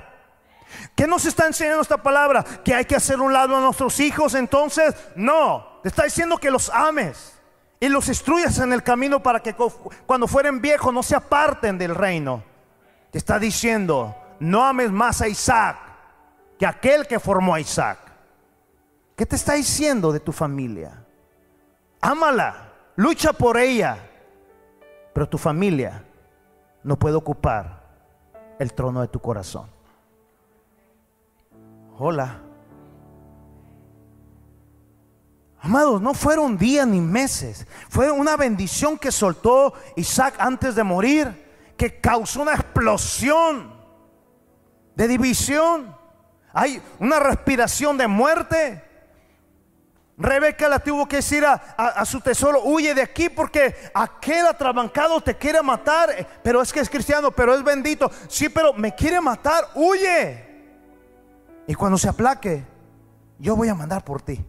¿Qué 0.96 1.08
nos 1.08 1.26
está 1.26 1.48
enseñando 1.48 1.82
esta 1.82 1.98
palabra? 1.98 2.44
Que 2.64 2.76
hay 2.76 2.86
que 2.86 2.96
hacer 2.96 3.20
un 3.20 3.34
lado 3.34 3.58
a 3.58 3.60
nuestros 3.60 4.00
hijos, 4.00 4.36
entonces, 4.36 4.94
no, 5.16 5.80
te 5.82 5.90
está 5.90 6.04
diciendo 6.04 6.38
que 6.38 6.52
los 6.52 6.70
ames 6.70 7.39
y 7.80 7.88
los 7.88 8.08
instruyas 8.10 8.60
en 8.60 8.74
el 8.74 8.84
camino 8.84 9.24
para 9.24 9.40
que 9.40 9.56
cuando 10.06 10.28
fueren 10.28 10.62
viejos 10.62 10.94
no 10.94 11.02
se 11.02 11.16
aparten 11.16 11.78
del 11.78 11.96
reino. 11.96 12.44
Te 13.12 13.18
está 13.18 13.40
diciendo, 13.40 14.16
no 14.40 14.66
ames 14.66 14.92
más 14.92 15.22
a 15.22 15.28
Isaac 15.28 15.78
que 16.58 16.66
aquel 16.66 17.08
que 17.08 17.20
formó 17.20 17.56
a 17.56 17.60
Isaac. 17.60 18.00
¿Qué 19.16 19.26
te 19.26 19.36
está 19.36 19.54
diciendo 19.54 20.12
de 20.12 20.20
tu 20.20 20.32
familia? 20.32 21.06
Ámala, 22.02 22.74
lucha 22.96 23.34
por 23.34 23.58
ella, 23.58 23.98
pero 25.14 25.28
tu 25.28 25.38
familia 25.38 26.04
no 26.84 26.98
puede 26.98 27.16
ocupar 27.16 27.82
el 28.60 28.74
trono 28.74 29.02
de 29.02 29.08
tu 29.08 29.20
corazón. 29.20 29.70
Hola. 31.98 32.49
Amados, 35.62 36.02
no 36.02 36.14
fueron 36.14 36.58
días 36.58 36.88
ni 36.88 37.02
meses. 37.02 37.68
Fue 37.90 38.10
una 38.12 38.38
bendición 38.38 38.98
que 38.98 39.12
soltó 39.12 39.74
Isaac 39.96 40.36
antes 40.40 40.76
de 40.76 40.84
morir, 40.84 41.74
que 41.76 42.00
causó 42.00 42.42
una 42.42 42.54
explosión 42.54 43.74
de 44.96 45.08
división. 45.08 45.96
Hay 46.54 46.82
una 47.00 47.20
respiración 47.20 47.98
de 47.98 48.08
muerte. 48.08 48.86
Rebeca 50.18 50.68
la 50.68 50.80
tuvo 50.80 51.08
que 51.08 51.18
decir 51.18 51.46
a, 51.46 52.06
su 52.06 52.20
tesoro, 52.20 52.62
huye 52.66 52.94
de 52.94 53.02
aquí 53.02 53.30
porque 53.30 53.74
aquel 53.94 54.46
atrabancado 54.48 55.22
te 55.22 55.38
quiere 55.38 55.62
matar, 55.62 56.28
pero 56.44 56.62
es 56.62 56.74
que 56.74 56.82
es 56.82 56.90
cristiano, 56.90 57.32
pero 57.32 57.56
es 57.56 57.64
bendito. 57.64 58.12
Sí, 58.28 58.50
pero 58.50 58.74
me 58.74 58.94
quiere 58.94 59.22
matar, 59.22 59.70
huye. 59.76 60.46
Y 61.68 61.74
cuando 61.74 61.98
se 61.98 62.10
aplaque, 62.10 62.66
yo 63.38 63.56
voy 63.56 63.70
a 63.70 63.76
mandar 63.76 64.04
por 64.04 64.22
ti. 64.22 64.46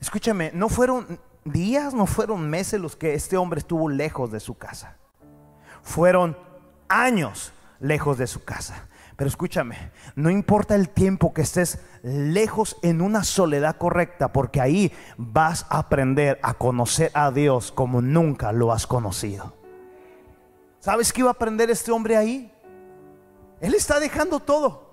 Escúchame, 0.00 0.50
no 0.54 0.68
fueron 0.68 1.20
días, 1.44 1.94
no 1.94 2.06
fueron 2.06 2.48
meses 2.48 2.80
los 2.80 2.96
que 2.96 3.14
este 3.14 3.36
hombre 3.36 3.60
estuvo 3.60 3.88
lejos 3.88 4.30
de 4.30 4.40
su 4.40 4.56
casa. 4.56 4.96
Fueron 5.82 6.36
años 6.88 7.52
lejos 7.80 8.18
de 8.18 8.26
su 8.26 8.44
casa. 8.44 8.88
Pero 9.16 9.28
escúchame, 9.28 9.76
no 10.14 10.30
importa 10.30 10.74
el 10.74 10.88
tiempo 10.88 11.34
que 11.34 11.42
estés 11.42 11.78
lejos 12.02 12.78
en 12.82 13.02
una 13.02 13.22
soledad 13.22 13.76
correcta, 13.76 14.32
porque 14.32 14.62
ahí 14.62 14.92
vas 15.18 15.66
a 15.68 15.80
aprender 15.80 16.40
a 16.42 16.54
conocer 16.54 17.10
a 17.12 17.30
Dios 17.30 17.70
como 17.70 18.00
nunca 18.00 18.52
lo 18.52 18.72
has 18.72 18.86
conocido. 18.86 19.54
¿Sabes 20.78 21.12
qué 21.12 21.20
iba 21.20 21.28
a 21.28 21.32
aprender 21.32 21.70
este 21.70 21.92
hombre 21.92 22.16
ahí? 22.16 22.50
Él 23.60 23.74
está 23.74 24.00
dejando 24.00 24.40
todo. 24.40 24.88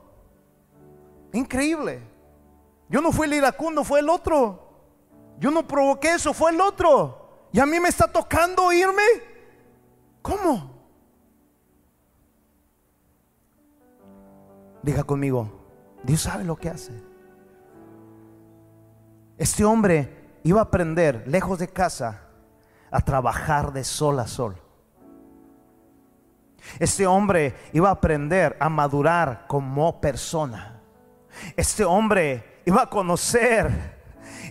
Increíble. 1.32 2.02
Yo 2.90 3.00
no 3.00 3.14
fui 3.14 3.28
el 3.28 3.34
iracundo, 3.34 3.86
fue 3.86 4.02
el 4.02 4.10
otro. 4.10 4.67
Yo 5.40 5.52
no 5.52 5.68
provoqué 5.68 6.14
eso, 6.14 6.34
fue 6.34 6.52
el 6.52 6.62
otro. 6.62 7.48
Y 7.52 7.60
a 7.60 7.66
mí 7.66 7.80
me 7.80 7.90
está 7.90 8.08
tocando 8.08 8.72
irme. 8.72 9.04
¿Cómo? 10.22 10.76
Diga 14.82 15.04
conmigo, 15.04 15.50
Dios 16.04 16.22
sabe 16.22 16.44
lo 16.44 16.56
que 16.56 16.70
hace. 16.70 16.94
Este 19.38 19.64
hombre 19.64 20.40
iba 20.44 20.62
a 20.62 20.64
aprender, 20.64 21.24
lejos 21.28 21.60
de 21.60 21.68
casa, 21.68 22.24
a 22.90 23.02
trabajar 23.02 23.74
de 23.74 23.84
sol 23.84 24.20
a 24.20 24.28
sol. 24.28 24.56
Este 26.80 27.06
hombre 27.06 27.56
iba 27.74 27.90
a 27.90 27.94
aprender 27.94 28.58
a 28.60 28.70
madurar 28.70 29.46
como 29.48 30.02
persona. 30.02 30.82
Este 31.56 31.84
hombre 31.84 32.62
iba 32.66 32.84
a 32.84 32.90
conocer 32.90 33.97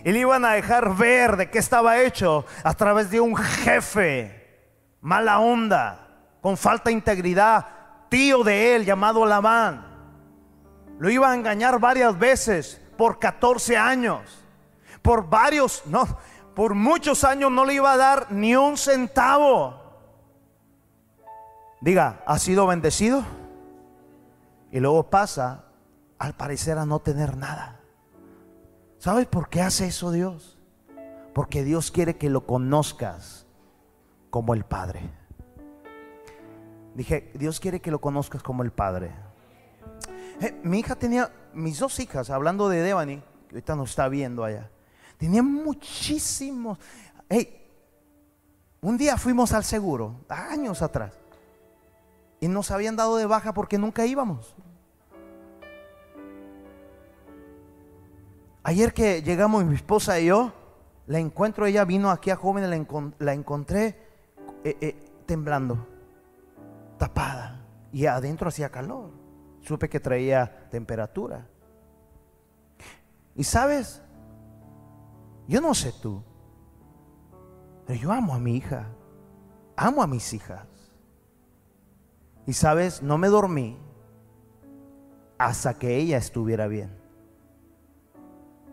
y 0.03 0.11
le 0.11 0.19
iban 0.19 0.45
a 0.45 0.53
dejar 0.53 0.95
ver 0.95 1.37
de 1.37 1.49
qué 1.49 1.59
estaba 1.59 1.99
hecho 1.99 2.45
a 2.63 2.73
través 2.73 3.09
de 3.09 3.19
un 3.19 3.35
jefe, 3.35 4.69
mala 5.01 5.39
onda, 5.39 6.07
con 6.41 6.57
falta 6.57 6.89
de 6.89 6.93
integridad, 6.93 7.65
tío 8.09 8.43
de 8.43 8.75
él 8.75 8.85
llamado 8.85 9.25
Labán. 9.25 9.85
Lo 10.99 11.09
iba 11.09 11.31
a 11.31 11.35
engañar 11.35 11.79
varias 11.79 12.17
veces 12.17 12.81
por 12.97 13.19
14 13.19 13.77
años. 13.77 14.43
Por 15.01 15.29
varios, 15.29 15.83
no, 15.85 16.07
por 16.55 16.73
muchos 16.73 17.23
años 17.23 17.51
no 17.51 17.65
le 17.65 17.75
iba 17.75 17.93
a 17.93 17.97
dar 17.97 18.31
ni 18.31 18.55
un 18.55 18.77
centavo. 18.77 19.87
Diga, 21.81 22.23
¿ha 22.25 22.39
sido 22.39 22.65
bendecido? 22.65 23.23
Y 24.71 24.79
luego 24.79 25.09
pasa, 25.09 25.65
al 26.17 26.33
parecer, 26.33 26.77
a 26.77 26.85
no 26.85 26.99
tener 26.99 27.37
nada. 27.37 27.76
¿Sabes 28.97 29.27
por 29.27 29.49
qué 29.49 29.61
hace 29.61 29.87
eso 29.87 30.11
Dios? 30.11 30.57
Porque 31.33 31.63
Dios 31.63 31.91
quiere 31.91 32.17
que 32.17 32.29
lo 32.29 32.45
conozcas 32.45 33.45
como 34.29 34.53
el 34.53 34.63
Padre. 34.63 35.01
Dije, 36.95 37.31
Dios 37.35 37.59
quiere 37.59 37.79
que 37.79 37.91
lo 37.91 38.01
conozcas 38.01 38.41
como 38.41 38.63
el 38.63 38.71
Padre. 38.71 39.11
Eh, 40.41 40.59
mi 40.63 40.79
hija 40.79 40.95
tenía, 40.95 41.31
mis 41.53 41.79
dos 41.79 41.99
hijas, 41.99 42.31
hablando 42.31 42.69
de 42.69 42.81
Devani, 42.81 43.17
que 43.47 43.55
ahorita 43.55 43.75
nos 43.75 43.91
está 43.91 44.07
viendo 44.09 44.43
allá, 44.43 44.69
tenían 45.17 45.45
muchísimos. 45.45 46.79
Hey, 47.29 47.67
un 48.81 48.97
día 48.97 49.17
fuimos 49.17 49.53
al 49.53 49.63
seguro, 49.63 50.15
años 50.29 50.81
atrás, 50.81 51.13
y 52.39 52.47
nos 52.47 52.71
habían 52.71 52.95
dado 52.95 53.17
de 53.17 53.25
baja 53.27 53.53
porque 53.53 53.77
nunca 53.77 54.05
íbamos. 54.05 54.55
Ayer 58.67 58.93
que 58.93 59.21
llegamos 59.21 59.63
mi 59.63 59.75
esposa 59.75 60.19
y 60.19 60.25
yo, 60.25 60.51
la 61.05 61.19
encuentro, 61.19 61.65
ella 61.65 61.85
vino 61.85 62.11
aquí 62.11 62.31
a 62.31 62.35
joven, 62.35 62.69
la, 63.17 63.33
encontré 63.33 63.95
eh, 64.65 64.75
eh, 64.81 64.95
temblando, 65.25 65.87
tapada, 66.97 67.65
y 67.93 68.07
adentro 68.07 68.49
hacía 68.49 68.69
calor 68.69 69.09
supe 69.61 69.87
que 69.87 70.01
traía 70.01 70.67
temperatura. 70.69 71.47
Y 73.35 73.45
sabes, 73.45 74.01
yo 75.47 75.61
no 75.61 75.73
sé 75.73 75.93
tú, 76.01 76.21
pero 77.85 77.97
yo 77.97 78.11
amo 78.11 78.33
a 78.33 78.39
mi 78.39 78.57
hija, 78.57 78.89
amo 79.77 80.03
a 80.03 80.07
mis 80.07 80.33
hijas. 80.33 80.67
Y 82.45 82.51
sabes, 82.51 83.01
no 83.01 83.17
me 83.17 83.29
dormí 83.29 83.77
hasta 85.37 85.73
que 85.73 85.95
ella 85.95 86.17
estuviera 86.17 86.67
bien. 86.67 86.96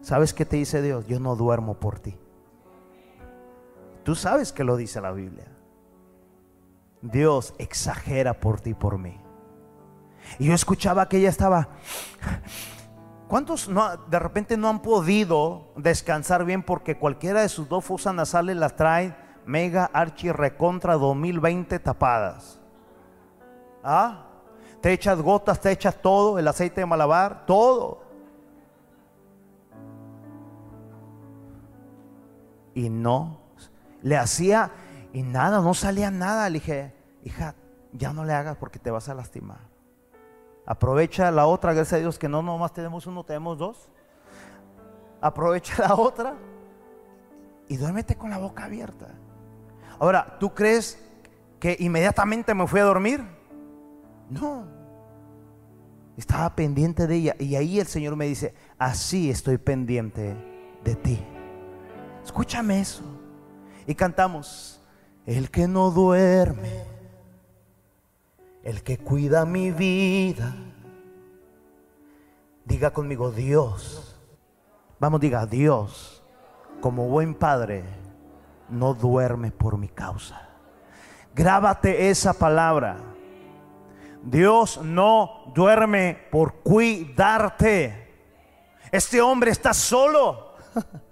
¿Sabes 0.04 0.34
qué 0.34 0.44
te 0.44 0.56
dice 0.56 0.82
Dios? 0.82 1.06
Yo 1.06 1.18
no 1.18 1.34
duermo 1.34 1.80
por 1.80 1.98
ti. 1.98 2.14
Tú 4.02 4.14
sabes 4.14 4.52
que 4.52 4.62
lo 4.62 4.76
dice 4.76 5.00
la 5.00 5.12
Biblia. 5.12 5.46
Dios 7.00 7.54
exagera 7.56 8.34
por 8.34 8.60
ti, 8.60 8.74
por 8.74 8.98
mí. 8.98 9.18
Y 10.38 10.48
yo 10.48 10.54
escuchaba 10.54 11.08
que 11.08 11.16
ella 11.16 11.30
estaba... 11.30 11.68
¿Cuántos 13.28 13.66
no, 13.66 13.96
de 13.96 14.18
repente 14.18 14.58
no 14.58 14.68
han 14.68 14.82
podido 14.82 15.72
descansar 15.74 16.44
bien 16.44 16.62
porque 16.62 16.98
cualquiera 16.98 17.40
de 17.40 17.48
sus 17.48 17.66
dos 17.66 17.82
fosas 17.82 18.14
nasales 18.14 18.58
las 18.58 18.76
trae 18.76 19.16
mega 19.46 19.86
archi 19.86 20.30
recontra 20.30 20.98
2020 20.98 21.78
tapadas? 21.78 22.60
¿Ah? 23.82 24.26
Te 24.82 24.92
echas 24.92 25.18
gotas, 25.22 25.62
te 25.62 25.72
echas 25.72 25.96
todo, 26.02 26.38
el 26.38 26.46
aceite 26.46 26.82
de 26.82 26.86
malabar, 26.86 27.46
todo. 27.46 28.03
Y 32.74 32.88
no, 32.88 33.38
le 34.02 34.16
hacía 34.16 34.70
y 35.12 35.22
nada, 35.22 35.60
no 35.60 35.74
salía 35.74 36.10
nada. 36.10 36.48
Le 36.50 36.58
dije, 36.58 36.92
hija, 37.22 37.54
ya 37.92 38.12
no 38.12 38.24
le 38.24 38.32
hagas 38.32 38.56
porque 38.56 38.78
te 38.78 38.90
vas 38.90 39.08
a 39.08 39.14
lastimar. 39.14 39.60
Aprovecha 40.66 41.30
la 41.30 41.46
otra, 41.46 41.72
gracias 41.72 41.94
a 41.94 42.00
Dios 42.00 42.18
que 42.18 42.28
no 42.28 42.42
nomás 42.42 42.72
tenemos 42.72 43.06
uno, 43.06 43.24
tenemos 43.24 43.58
dos. 43.58 43.88
Aprovecha 45.20 45.88
la 45.88 45.94
otra 45.94 46.34
y 47.68 47.76
duérmete 47.76 48.16
con 48.16 48.30
la 48.30 48.38
boca 48.38 48.64
abierta. 48.64 49.06
Ahora, 49.98 50.36
¿tú 50.38 50.52
crees 50.52 50.98
que 51.60 51.76
inmediatamente 51.78 52.54
me 52.54 52.66
fui 52.66 52.80
a 52.80 52.84
dormir? 52.84 53.24
No. 54.28 54.66
Estaba 56.16 56.54
pendiente 56.54 57.06
de 57.06 57.16
ella 57.16 57.36
y 57.38 57.56
ahí 57.56 57.80
el 57.80 57.86
Señor 57.86 58.16
me 58.16 58.26
dice, 58.26 58.54
así 58.78 59.30
estoy 59.30 59.58
pendiente 59.58 60.36
de 60.84 60.94
ti. 60.96 61.24
Escúchame 62.24 62.80
eso. 62.80 63.02
Y 63.86 63.94
cantamos, 63.94 64.80
el 65.26 65.50
que 65.50 65.68
no 65.68 65.90
duerme 65.90 66.94
el 68.64 68.82
que 68.82 68.98
cuida 68.98 69.44
mi 69.44 69.70
vida. 69.70 70.56
Diga 72.64 72.92
conmigo, 72.92 73.30
Dios. 73.30 74.18
Vamos, 74.98 75.20
diga, 75.20 75.46
Dios 75.46 76.22
como 76.80 77.08
buen 77.08 77.34
padre, 77.34 77.82
no 78.68 78.92
duerme 78.92 79.50
por 79.50 79.78
mi 79.78 79.88
causa. 79.88 80.48
Grábate 81.34 82.10
esa 82.10 82.32
palabra. 82.34 82.96
Dios 84.22 84.80
no 84.82 85.52
duerme 85.54 86.18
por 86.30 86.56
cuidarte. 86.56 88.12
Este 88.90 89.20
hombre 89.20 89.50
está 89.50 89.72
solo. 89.74 90.56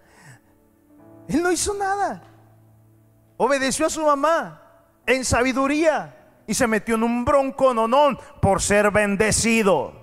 Él 1.33 1.43
no 1.43 1.51
hizo 1.51 1.73
nada. 1.75 2.23
Obedeció 3.39 3.87
a 3.87 3.91
su 3.91 4.03
mamá 4.03 4.61
en 5.07 5.25
sabiduría 5.25 6.43
y 6.47 6.53
se 6.53 6.67
metió 6.67 6.97
en 6.97 7.03
un 7.03 7.25
bronco 7.25 7.73
nonón 7.73 8.19
por 8.41 8.61
ser 8.61 8.91
bendecido. 8.91 9.95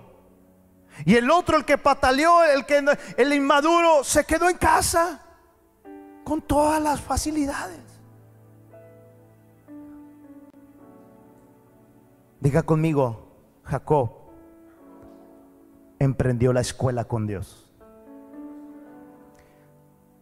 Y 1.05 1.15
el 1.15 1.29
otro, 1.29 1.55
el 1.55 1.65
que 1.65 1.77
pataleó, 1.77 2.43
el 2.43 2.65
que 2.65 2.83
el 3.17 3.33
inmaduro, 3.33 4.03
se 4.03 4.25
quedó 4.25 4.49
en 4.49 4.57
casa 4.57 5.21
con 6.23 6.41
todas 6.41 6.81
las 6.81 6.99
facilidades. 6.99 7.79
Diga 12.39 12.63
conmigo, 12.63 13.27
Jacob 13.63 14.11
emprendió 15.99 16.53
la 16.53 16.61
escuela 16.61 17.05
con 17.05 17.27
Dios. 17.27 17.68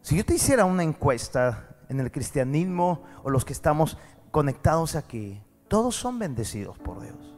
Si 0.08 0.16
yo 0.16 0.24
te 0.24 0.36
hiciera 0.36 0.64
una 0.64 0.84
encuesta 0.84 1.68
en 1.90 2.00
el 2.00 2.14
cristianismo 2.14 3.04
o 3.26 3.30
los 3.30 3.44
que 3.44 3.52
estamos 3.52 3.98
conectados 4.32 4.96
aquí, 4.96 5.44
todos 5.68 5.98
son 5.98 6.18
bendecidos 6.18 6.80
por 6.80 7.02
Dios. 7.02 7.38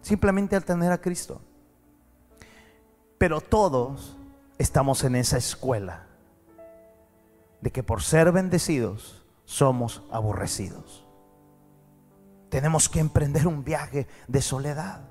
Simplemente 0.00 0.56
al 0.56 0.64
tener 0.64 0.90
a 0.90 1.02
Cristo. 1.02 1.42
Pero 3.18 3.42
todos 3.42 4.16
estamos 4.56 5.04
en 5.04 5.16
esa 5.16 5.36
escuela 5.36 6.06
de 7.60 7.70
que 7.70 7.82
por 7.82 8.00
ser 8.00 8.32
bendecidos 8.32 9.22
somos 9.44 10.02
aborrecidos. 10.10 11.06
Tenemos 12.48 12.88
que 12.88 13.00
emprender 13.00 13.46
un 13.46 13.64
viaje 13.64 14.06
de 14.28 14.40
soledad. 14.40 15.02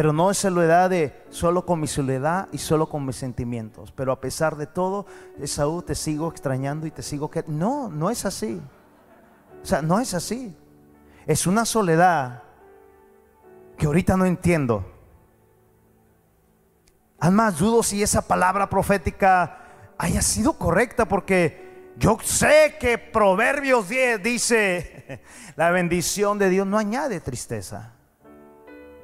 Pero 0.00 0.14
no 0.14 0.30
es 0.30 0.38
soledad 0.38 0.88
de 0.88 1.12
solo 1.28 1.66
con 1.66 1.78
mi 1.78 1.86
soledad 1.86 2.48
y 2.52 2.56
solo 2.56 2.88
con 2.88 3.04
mis 3.04 3.16
sentimientos. 3.16 3.92
Pero 3.92 4.12
a 4.12 4.20
pesar 4.22 4.56
de 4.56 4.66
todo, 4.66 5.04
Esaú, 5.38 5.82
te 5.82 5.94
sigo 5.94 6.30
extrañando 6.30 6.86
y 6.86 6.90
te 6.90 7.02
sigo 7.02 7.30
que 7.30 7.44
no, 7.46 7.90
no 7.90 8.08
es 8.08 8.24
así. 8.24 8.62
O 9.62 9.66
sea, 9.66 9.82
no 9.82 10.00
es 10.00 10.14
así. 10.14 10.56
Es 11.26 11.46
una 11.46 11.66
soledad 11.66 12.44
que 13.76 13.84
ahorita 13.84 14.16
no 14.16 14.24
entiendo. 14.24 14.90
Además, 17.18 17.58
dudo 17.58 17.82
si 17.82 18.02
esa 18.02 18.26
palabra 18.26 18.70
profética 18.70 19.58
haya 19.98 20.22
sido 20.22 20.54
correcta 20.54 21.04
porque 21.04 21.92
yo 21.98 22.16
sé 22.22 22.78
que 22.80 22.96
Proverbios 22.96 23.86
10 23.90 24.22
dice, 24.22 25.20
la 25.56 25.70
bendición 25.70 26.38
de 26.38 26.48
Dios 26.48 26.66
no 26.66 26.78
añade 26.78 27.20
tristeza, 27.20 27.99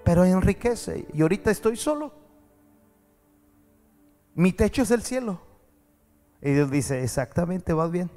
pero 0.06 0.24
enriquece. 0.24 1.04
Y 1.12 1.22
ahorita 1.22 1.50
estoy 1.50 1.76
solo. 1.76 2.12
Mi 4.36 4.52
techo 4.52 4.82
es 4.82 4.92
el 4.92 5.02
cielo. 5.02 5.40
Y 6.40 6.52
Dios 6.52 6.70
dice, 6.70 7.02
exactamente, 7.02 7.72
vas 7.72 7.90
bien. 7.90 8.08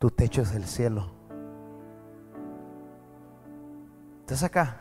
Tu 0.00 0.10
techo 0.10 0.42
es 0.42 0.52
el 0.52 0.64
cielo. 0.64 1.12
Estás 4.22 4.42
acá. 4.42 4.80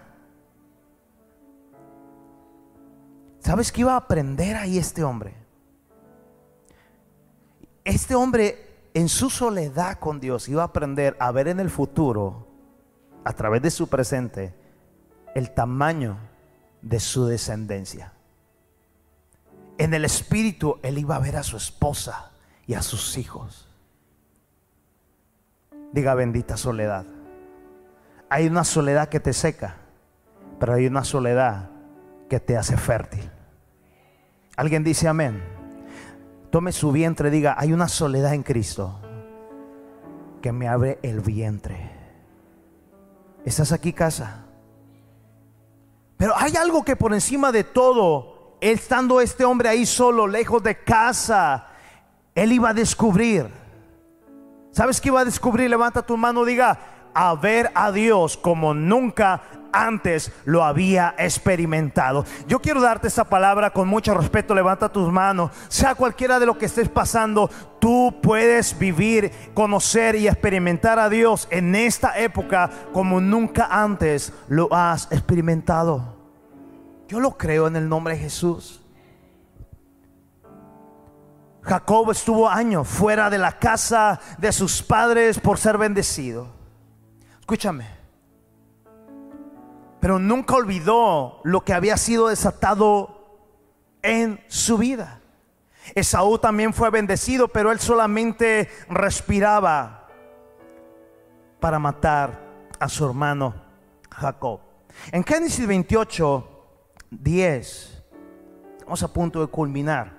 ¿Sabes 3.38 3.72
qué 3.72 3.82
iba 3.82 3.94
a 3.94 3.98
aprender 3.98 4.56
ahí 4.56 4.80
este 4.80 5.04
hombre? 5.04 5.36
Este 7.84 8.16
hombre 8.16 8.90
en 8.96 9.08
su 9.08 9.30
soledad 9.30 10.00
con 10.00 10.20
Dios 10.20 10.50
iba 10.50 10.64
a 10.64 10.66
aprender 10.66 11.16
a 11.20 11.32
ver 11.32 11.50
en 11.50 11.60
el 11.60 11.70
futuro, 11.70 12.48
a 13.24 13.34
través 13.34 13.62
de 13.62 13.70
su 13.70 13.88
presente, 13.88 14.59
el 15.36 15.52
tamaño 15.52 16.18
de 16.82 17.00
su 17.00 17.26
descendencia. 17.26 18.14
En 19.78 19.94
el 19.94 20.06
espíritu 20.06 20.80
él 20.84 20.98
iba 20.98 21.16
a 21.16 21.20
ver 21.20 21.38
a 21.38 21.44
su 21.44 21.58
esposa 21.58 22.32
y 22.68 22.74
a 22.74 22.82
sus 22.82 23.18
hijos. 23.18 23.68
Diga 25.92 26.14
bendita 26.16 26.58
soledad. 26.58 27.06
Hay 28.30 28.48
una 28.48 28.64
soledad 28.64 29.10
que 29.10 29.20
te 29.20 29.34
seca, 29.34 29.78
pero 30.60 30.74
hay 30.74 30.86
una 30.86 31.04
soledad 31.04 31.70
que 32.30 32.40
te 32.40 32.58
hace 32.58 32.78
fértil. 32.78 33.30
Alguien 34.56 34.84
dice 34.84 35.08
amén. 35.08 35.42
Tome 36.52 36.72
su 36.72 36.92
vientre, 36.92 37.30
diga, 37.30 37.56
hay 37.58 37.74
una 37.74 37.88
soledad 37.88 38.34
en 38.34 38.44
Cristo 38.44 39.00
que 40.42 40.52
me 40.52 40.68
abre 40.68 41.00
el 41.04 41.22
vientre. 41.22 41.92
¿Estás 43.46 43.72
aquí 43.72 43.94
casa? 43.94 44.49
Pero 46.20 46.34
hay 46.36 46.54
algo 46.58 46.84
que 46.84 46.98
por 46.98 47.14
encima 47.14 47.50
de 47.50 47.64
todo, 47.64 48.58
estando 48.60 49.22
este 49.22 49.46
hombre 49.46 49.70
ahí 49.70 49.86
solo, 49.86 50.28
lejos 50.28 50.62
de 50.62 50.84
casa, 50.84 51.68
él 52.36 52.52
iba 52.52 52.72
a 52.72 52.74
descubrir. 52.74 53.48
¿Sabes 54.72 55.00
qué 55.00 55.08
iba 55.08 55.22
a 55.22 55.26
descubrir? 55.26 55.70
Levanta 55.70 56.06
tu 56.06 56.18
mano, 56.18 56.44
diga, 56.44 56.78
a 57.20 57.36
ver 57.36 57.70
a 57.76 57.92
Dios 57.92 58.38
como 58.38 58.74
nunca 58.74 59.42
antes 59.74 60.32
lo 60.46 60.64
había 60.64 61.16
experimentado. 61.18 62.24
Yo 62.48 62.62
quiero 62.62 62.80
darte 62.80 63.10
esa 63.10 63.26
palabra 63.26 63.72
con 63.72 63.90
mucho 63.90 64.14
respeto. 64.14 64.56
Levanta 64.56 64.88
tus 64.88 65.12
manos. 65.12 65.52
Sea 65.68 65.96
cualquiera 65.96 66.40
de 66.40 66.46
lo 66.46 66.58
que 66.58 66.68
estés 66.68 66.88
pasando, 66.88 67.50
tú 67.80 68.16
puedes 68.24 68.80
vivir, 68.80 69.34
conocer 69.54 70.16
y 70.16 70.30
experimentar 70.30 70.98
a 70.98 71.10
Dios 71.10 71.50
en 71.52 71.76
esta 71.76 72.18
época 72.18 72.70
como 72.94 73.20
nunca 73.20 73.68
antes 73.70 74.32
lo 74.48 74.74
has 74.74 75.12
experimentado. 75.12 76.16
Yo 77.10 77.20
lo 77.20 77.38
creo 77.38 77.68
en 77.68 77.76
el 77.76 77.90
nombre 77.90 78.14
de 78.14 78.22
Jesús. 78.22 78.82
Jacob 81.64 82.12
estuvo 82.12 82.48
años 82.48 82.88
fuera 82.88 83.30
de 83.30 83.40
la 83.40 83.60
casa 83.60 84.22
de 84.38 84.54
sus 84.54 84.82
padres 84.82 85.38
por 85.38 85.58
ser 85.58 85.78
bendecido. 85.78 86.59
Escúchame. 87.50 87.88
Pero 90.00 90.20
nunca 90.20 90.54
olvidó 90.54 91.42
lo 91.44 91.62
que 91.66 91.74
había 91.74 91.98
sido 91.98 92.28
desatado 92.28 93.42
en 94.04 94.40
su 94.46 94.78
vida. 94.78 95.20
Esaú 95.96 96.38
también 96.38 96.76
fue 96.76 96.92
bendecido, 96.92 97.48
pero 97.48 97.72
él 97.72 97.80
solamente 97.80 98.70
respiraba 98.88 100.10
para 101.60 101.80
matar 101.80 102.40
a 102.80 102.88
su 102.88 103.04
hermano 103.04 103.56
Jacob. 104.12 104.60
En 105.12 105.24
Génesis 105.24 105.66
28, 105.66 106.48
10, 107.10 108.04
estamos 108.78 109.02
a 109.02 109.08
punto 109.12 109.42
de 109.42 109.48
culminar. 109.48 110.14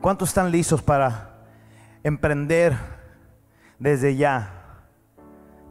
¿Cuántos 0.00 0.30
están 0.30 0.50
listos 0.50 0.82
para 0.82 1.46
emprender 2.02 2.93
desde 3.78 4.16
ya, 4.16 4.50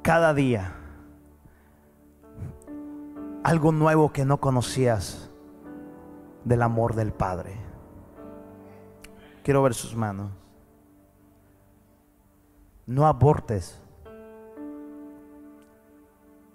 cada 0.01 0.33
día, 0.33 0.75
algo 3.43 3.71
nuevo 3.71 4.11
que 4.11 4.25
no 4.25 4.39
conocías 4.39 5.29
del 6.45 6.61
amor 6.61 6.95
del 6.95 7.11
Padre. 7.11 7.55
Quiero 9.43 9.61
ver 9.61 9.73
sus 9.73 9.95
manos. 9.95 10.31
No 12.85 13.05
abortes 13.07 13.79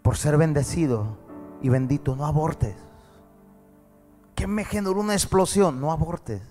por 0.03 0.17
ser 0.17 0.39
bendecido 0.39 1.19
y 1.61 1.69
bendito. 1.69 2.17
No 2.17 2.27
abortes. 2.27 2.77
Que 4.35 4.47
me 4.47 4.65
generó 4.65 5.01
una 5.01 5.15
explosión. 5.15 5.81
No 5.81 5.93
abortes. 5.93 6.43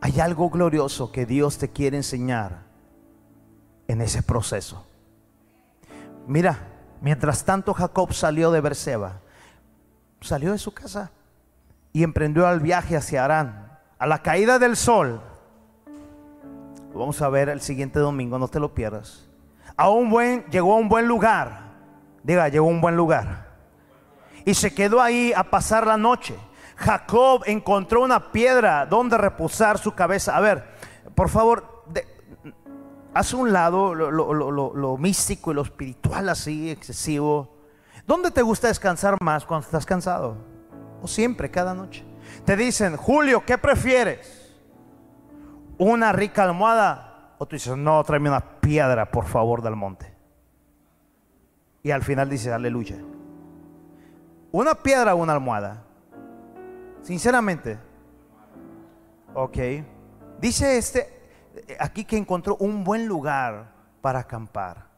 Hay 0.00 0.20
algo 0.20 0.48
glorioso 0.50 1.12
que 1.12 1.26
Dios 1.26 1.58
te 1.58 1.70
quiere 1.70 1.96
enseñar 1.96 2.62
en 3.86 4.00
ese 4.00 4.22
proceso. 4.22 4.86
Mira, 6.26 6.58
mientras 7.00 7.44
tanto 7.44 7.74
Jacob 7.74 8.12
salió 8.12 8.50
de 8.50 8.60
Berseba, 8.60 9.20
salió 10.20 10.52
de 10.52 10.58
su 10.58 10.72
casa 10.72 11.10
y 11.92 12.02
emprendió 12.02 12.50
el 12.50 12.60
viaje 12.60 12.96
hacia 12.96 13.24
Arán. 13.24 13.78
A 13.98 14.06
la 14.06 14.22
caída 14.22 14.58
del 14.58 14.76
sol, 14.76 15.20
vamos 16.94 17.20
a 17.20 17.28
ver 17.28 17.48
el 17.48 17.60
siguiente 17.60 17.98
domingo, 17.98 18.38
no 18.38 18.48
te 18.48 18.60
lo 18.60 18.74
pierdas. 18.74 19.28
A 19.76 19.90
un 19.90 20.08
buen, 20.08 20.44
llegó 20.46 20.74
a 20.74 20.76
un 20.76 20.88
buen 20.88 21.06
lugar. 21.06 21.70
Diga, 22.22 22.48
llegó 22.48 22.66
a 22.66 22.70
un 22.70 22.80
buen 22.80 22.96
lugar. 22.96 23.48
Y 24.44 24.54
se 24.54 24.74
quedó 24.74 25.00
ahí 25.00 25.32
a 25.34 25.44
pasar 25.44 25.86
la 25.86 25.96
noche. 25.96 26.36
Jacob 26.80 27.42
encontró 27.46 28.02
una 28.02 28.32
piedra 28.32 28.86
donde 28.86 29.18
reposar 29.18 29.78
su 29.78 29.92
cabeza. 29.92 30.36
A 30.36 30.40
ver, 30.40 30.64
por 31.14 31.28
favor, 31.28 31.84
haz 33.12 33.34
un 33.34 33.52
lado 33.52 33.94
lo, 33.94 34.96
místico 34.96 35.52
y 35.52 35.54
lo 35.54 35.62
espiritual 35.62 36.28
así, 36.30 36.70
excesivo. 36.70 37.54
¿Dónde 38.06 38.30
te 38.30 38.40
gusta 38.40 38.68
descansar 38.68 39.18
más 39.20 39.44
cuando 39.44 39.66
estás 39.66 39.84
cansado? 39.84 40.50
o 41.02 41.08
siempre, 41.08 41.50
cada 41.50 41.74
noche. 41.74 42.04
Te 42.44 42.56
dicen, 42.56 42.96
Julio, 42.96 43.44
¿qué 43.44 43.58
prefieres? 43.58 44.54
¿Una 45.78 46.12
rica 46.12 46.44
almohada? 46.44 47.34
O 47.38 47.46
tú 47.46 47.56
dices, 47.56 47.76
no, 47.76 48.02
tráeme 48.04 48.28
una 48.28 48.60
piedra, 48.60 49.10
por 49.10 49.26
favor, 49.26 49.62
del 49.62 49.76
monte. 49.76 50.14
Y 51.82 51.90
al 51.90 52.02
final 52.02 52.28
dices, 52.28 52.52
aleluya. 52.52 52.98
¿Una 54.52 54.74
piedra 54.74 55.14
o 55.14 55.18
una 55.18 55.32
almohada? 55.32 55.84
Sinceramente. 57.02 57.78
Ok. 59.34 59.58
Dice 60.40 60.78
este 60.78 61.20
aquí 61.78 62.04
que 62.04 62.16
encontró 62.16 62.56
un 62.56 62.84
buen 62.84 63.06
lugar 63.06 63.72
para 64.00 64.20
acampar. 64.20 64.88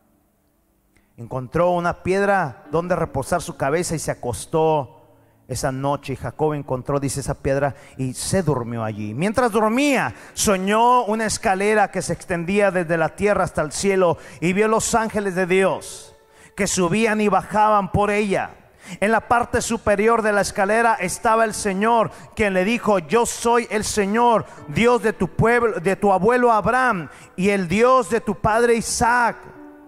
Encontró 1.17 1.71
una 1.73 2.03
piedra 2.03 2.65
donde 2.71 2.97
reposar 2.97 3.43
su 3.43 3.57
cabeza 3.57 3.95
y 3.95 3.99
se 3.99 4.11
acostó 4.11 5.03
esa 5.47 5.71
noche. 5.71 6.17
Jacob 6.17 6.55
encontró, 6.55 6.99
dice 6.99 7.21
esa 7.21 7.35
piedra, 7.35 7.75
y 7.97 8.15
se 8.15 8.43
durmió 8.43 8.83
allí. 8.83 9.13
Mientras 9.15 9.53
dormía, 9.53 10.15
soñó 10.33 11.05
una 11.05 11.27
escalera 11.27 11.91
que 11.91 12.03
se 12.03 12.13
extendía 12.13 12.71
desde 12.71 12.97
la 12.97 13.11
tierra 13.11 13.45
hasta 13.45 13.63
el 13.63 13.73
cielo 13.73 14.17
y 14.41 14.53
vio 14.53 14.69
los 14.69 14.95
ángeles 14.95 15.35
de 15.35 15.47
Dios 15.47 16.15
que 16.57 16.67
subían 16.67 17.21
y 17.21 17.29
bajaban 17.29 17.93
por 17.93 18.11
ella. 18.11 18.62
En 19.01 19.13
la 19.13 19.21
parte 19.21 19.63
superior 19.63 20.23
de 20.23 20.33
la 20.33 20.41
escalera 20.41 20.95
estaba 20.95 21.45
el 21.45 21.55
Señor, 21.55 22.11
quien 22.35 22.55
le 22.55 22.65
dijo, 22.65 22.99
yo 22.99 23.27
soy 23.27 23.67
el 23.71 23.85
Señor, 23.85 24.45
Dios 24.69 25.03
de 25.03 25.13
tu 25.13 25.29
pueblo, 25.29 25.81
de 25.81 25.97
tu 25.97 26.13
abuelo 26.13 26.53
Abraham 26.53 27.09
y 27.37 27.51
el 27.51 27.69
Dios 27.69 28.11
de 28.11 28.21
tu 28.21 28.35
padre 28.41 28.75
Isaac. 28.75 29.37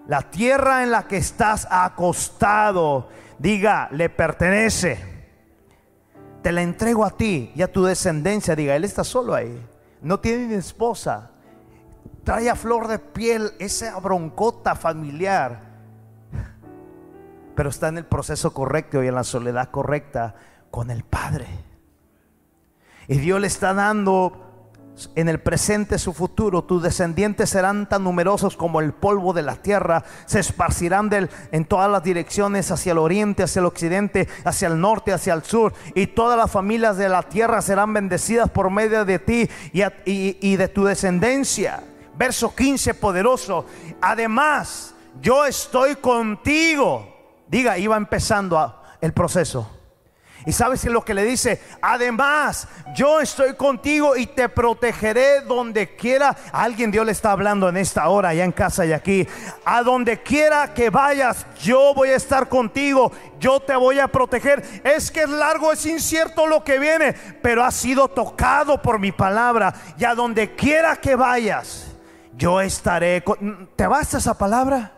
La 0.07 0.21
tierra 0.21 0.83
en 0.83 0.91
la 0.91 1.07
que 1.07 1.17
estás 1.17 1.67
acostado, 1.69 3.09
diga, 3.39 3.89
le 3.91 4.09
pertenece. 4.09 5.13
Te 6.41 6.51
la 6.51 6.61
entrego 6.61 7.03
a 7.03 7.09
ti 7.09 7.51
y 7.55 7.63
a 7.63 7.71
tu 7.71 7.83
descendencia. 7.83 8.55
Diga, 8.55 8.75
él 8.75 8.83
está 8.83 9.03
solo 9.03 9.33
ahí. 9.33 9.65
No 10.01 10.19
tiene 10.19 10.45
ni 10.45 10.53
esposa. 10.53 11.31
Trae 12.23 12.49
a 12.49 12.55
flor 12.55 12.87
de 12.87 12.99
piel 12.99 13.53
esa 13.59 13.99
broncota 13.99 14.75
familiar 14.75 15.74
pero 17.55 17.69
está 17.69 17.87
en 17.87 17.97
el 17.97 18.05
proceso 18.05 18.53
correcto 18.53 19.03
y 19.03 19.07
en 19.07 19.15
la 19.15 19.23
soledad 19.23 19.69
correcta 19.71 20.35
con 20.71 20.91
el 20.91 21.03
Padre. 21.03 21.47
Y 23.07 23.17
Dios 23.17 23.39
le 23.39 23.47
está 23.47 23.73
dando 23.73 24.45
en 25.15 25.29
el 25.29 25.39
presente 25.39 25.99
su 25.99 26.13
futuro. 26.13 26.63
Tus 26.63 26.81
descendientes 26.81 27.49
serán 27.49 27.87
tan 27.87 28.03
numerosos 28.03 28.55
como 28.57 28.81
el 28.81 28.93
polvo 28.93 29.33
de 29.33 29.41
la 29.41 29.55
tierra. 29.55 30.03
Se 30.25 30.39
esparcirán 30.39 31.09
en 31.51 31.65
todas 31.65 31.89
las 31.89 32.03
direcciones, 32.03 32.71
hacia 32.71 32.93
el 32.93 32.97
oriente, 32.97 33.43
hacia 33.43 33.59
el 33.59 33.65
occidente, 33.65 34.27
hacia 34.43 34.67
el 34.67 34.79
norte, 34.79 35.13
hacia 35.13 35.33
el 35.33 35.43
sur. 35.43 35.73
Y 35.93 36.07
todas 36.07 36.37
las 36.37 36.51
familias 36.51 36.97
de 36.97 37.09
la 37.09 37.23
tierra 37.23 37.61
serán 37.61 37.93
bendecidas 37.93 38.49
por 38.49 38.69
medio 38.69 39.05
de 39.05 39.19
ti 39.19 39.49
y, 39.73 39.83
y 40.05 40.55
de 40.55 40.67
tu 40.67 40.85
descendencia. 40.85 41.83
Verso 42.17 42.55
15, 42.55 42.93
poderoso. 42.95 43.65
Además, 44.01 44.93
yo 45.21 45.45
estoy 45.45 45.95
contigo 45.95 47.14
Diga, 47.47 47.77
iba 47.77 47.97
empezando 47.97 48.81
el 49.01 49.13
proceso. 49.13 49.69
Y 50.45 50.51
sabes 50.51 50.81
que 50.81 50.91
lo 50.91 51.03
que 51.03 51.15
le 51.15 51.23
dice, 51.23 51.59
además, 51.81 52.67
yo 52.93 53.19
estoy 53.19 53.55
contigo 53.55 54.15
y 54.15 54.27
te 54.27 54.47
protegeré 54.47 55.41
donde 55.41 55.95
quiera. 55.95 56.35
alguien 56.51 56.91
Dios 56.91 57.05
le 57.05 57.13
está 57.13 57.31
hablando 57.31 57.67
en 57.67 57.77
esta 57.77 58.07
hora, 58.09 58.29
allá 58.29 58.43
en 58.43 58.51
casa 58.51 58.85
y 58.85 58.93
aquí. 58.93 59.27
A 59.65 59.81
donde 59.81 60.21
quiera 60.21 60.71
que 60.71 60.91
vayas, 60.91 61.47
yo 61.59 61.93
voy 61.95 62.09
a 62.09 62.15
estar 62.15 62.47
contigo. 62.47 63.11
Yo 63.39 63.59
te 63.59 63.75
voy 63.75 63.97
a 63.97 64.07
proteger. 64.07 64.63
Es 64.83 65.09
que 65.09 65.21
es 65.21 65.29
largo, 65.29 65.71
es 65.71 65.83
incierto 65.87 66.45
lo 66.45 66.63
que 66.63 66.77
viene, 66.77 67.13
pero 67.41 67.63
ha 67.63 67.71
sido 67.71 68.07
tocado 68.07 68.79
por 68.79 68.99
mi 68.99 69.11
palabra. 69.11 69.73
Y 69.97 70.05
a 70.05 70.13
donde 70.13 70.55
quiera 70.55 70.95
que 70.97 71.15
vayas, 71.15 71.87
yo 72.37 72.61
estaré. 72.61 73.23
¿Te 73.75 73.87
basta 73.87 74.19
esa 74.19 74.37
palabra? 74.37 74.91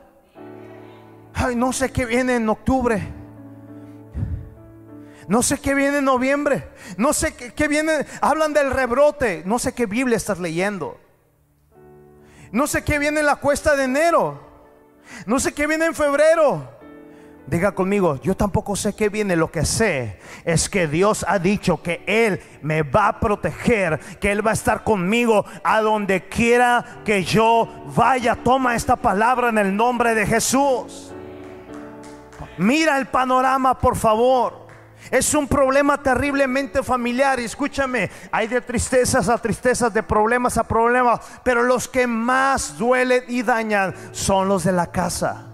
Ay, 1.40 1.56
no 1.56 1.72
sé 1.72 1.92
qué 1.92 2.06
viene 2.06 2.36
en 2.36 2.50
octubre. 2.50 3.14
No 5.28 5.44
sé 5.44 5.60
qué 5.60 5.76
viene 5.76 6.00
en 6.00 6.06
noviembre. 6.06 6.68
No 6.98 7.14
sé 7.14 7.34
qué, 7.36 7.68
viene. 7.68 8.06
Hablan 8.22 8.54
del 8.54 8.72
rebrote. 8.72 9.44
No 9.46 9.60
sé 9.60 9.74
qué 9.74 9.86
Biblia 9.86 10.18
estás 10.18 10.40
leyendo. 10.40 11.00
No 12.52 12.66
sé 12.66 12.84
qué 12.84 12.98
viene 12.98 13.20
en 13.20 13.28
la 13.28 13.36
cuesta 13.36 13.76
de 13.76 13.84
enero. 13.84 14.42
No 15.28 15.40
sé 15.40 15.54
qué 15.54 15.68
viene 15.68 15.86
en 15.86 15.94
febrero. 15.94 16.76
Diga 17.46 17.74
conmigo, 17.74 18.20
yo 18.22 18.36
tampoco 18.36 18.76
sé 18.76 18.96
qué 18.96 19.10
viene. 19.10 19.36
Lo 19.36 19.52
que 19.52 19.64
sé 19.64 20.20
es 20.44 20.68
que 20.68 20.88
Dios 20.88 21.24
ha 21.28 21.38
dicho 21.40 21.84
que 21.84 22.04
Él 22.08 22.42
me 22.62 22.82
va 22.82 23.10
a 23.10 23.20
proteger, 23.20 24.00
que 24.20 24.32
Él 24.32 24.46
va 24.46 24.52
a 24.52 24.56
estar 24.56 24.84
conmigo 24.84 25.46
a 25.64 25.82
donde 25.82 26.28
quiera 26.28 27.02
que 27.06 27.24
yo 27.24 27.70
vaya. 27.96 28.36
Toma 28.36 28.76
esta 28.76 28.96
palabra 28.96 29.50
en 29.50 29.60
el 29.60 29.76
nombre 29.76 30.16
de 30.16 30.26
Jesús. 30.26 31.07
Mira 32.58 32.98
el 32.98 33.08
panorama, 33.08 33.78
por 33.78 33.96
favor. 33.96 34.68
Es 35.12 35.34
un 35.34 35.48
problema 35.48 36.02
terriblemente 36.02 36.84
familiar. 36.84 37.40
Escúchame, 37.40 38.10
hay 38.32 38.48
de 38.48 38.62
tristezas 38.62 39.30
a 39.30 39.38
tristezas, 39.38 39.94
de 39.94 40.04
problemas 40.04 40.58
a 40.58 40.64
problemas. 40.64 41.22
Pero 41.44 41.64
los 41.64 41.88
que 41.88 42.08
más 42.08 42.78
duelen 42.78 43.24
y 43.28 43.44
dañan 43.44 43.94
son 44.12 44.48
los 44.48 44.64
de 44.64 44.72
la 44.72 44.88
casa. 44.92 45.48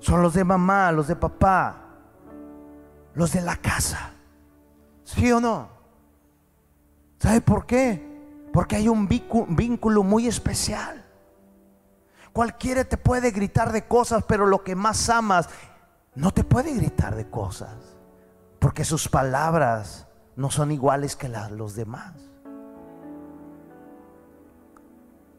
Son 0.00 0.20
los 0.20 0.34
de 0.34 0.44
mamá, 0.44 0.92
los 0.92 1.08
de 1.08 1.16
papá. 1.16 1.82
Los 3.14 3.32
de 3.32 3.40
la 3.40 3.56
casa. 3.56 4.10
¿Sí 5.04 5.32
o 5.32 5.40
no? 5.40 5.68
¿Sabe 7.18 7.40
por 7.40 7.64
qué? 7.64 8.04
Porque 8.52 8.76
hay 8.76 8.88
un 8.88 9.08
vínculo 9.08 10.02
muy 10.02 10.26
especial. 10.26 11.05
Cualquiera 12.36 12.84
te 12.84 12.98
puede 12.98 13.30
gritar 13.30 13.72
de 13.72 13.86
cosas, 13.86 14.22
pero 14.28 14.44
lo 14.44 14.62
que 14.62 14.74
más 14.74 15.08
amas 15.08 15.48
no 16.14 16.32
te 16.32 16.44
puede 16.44 16.74
gritar 16.74 17.16
de 17.16 17.30
cosas. 17.30 17.96
Porque 18.58 18.84
sus 18.84 19.08
palabras 19.08 20.06
no 20.36 20.50
son 20.50 20.70
iguales 20.70 21.16
que 21.16 21.30
las 21.30 21.50
los 21.50 21.74
demás. 21.74 22.12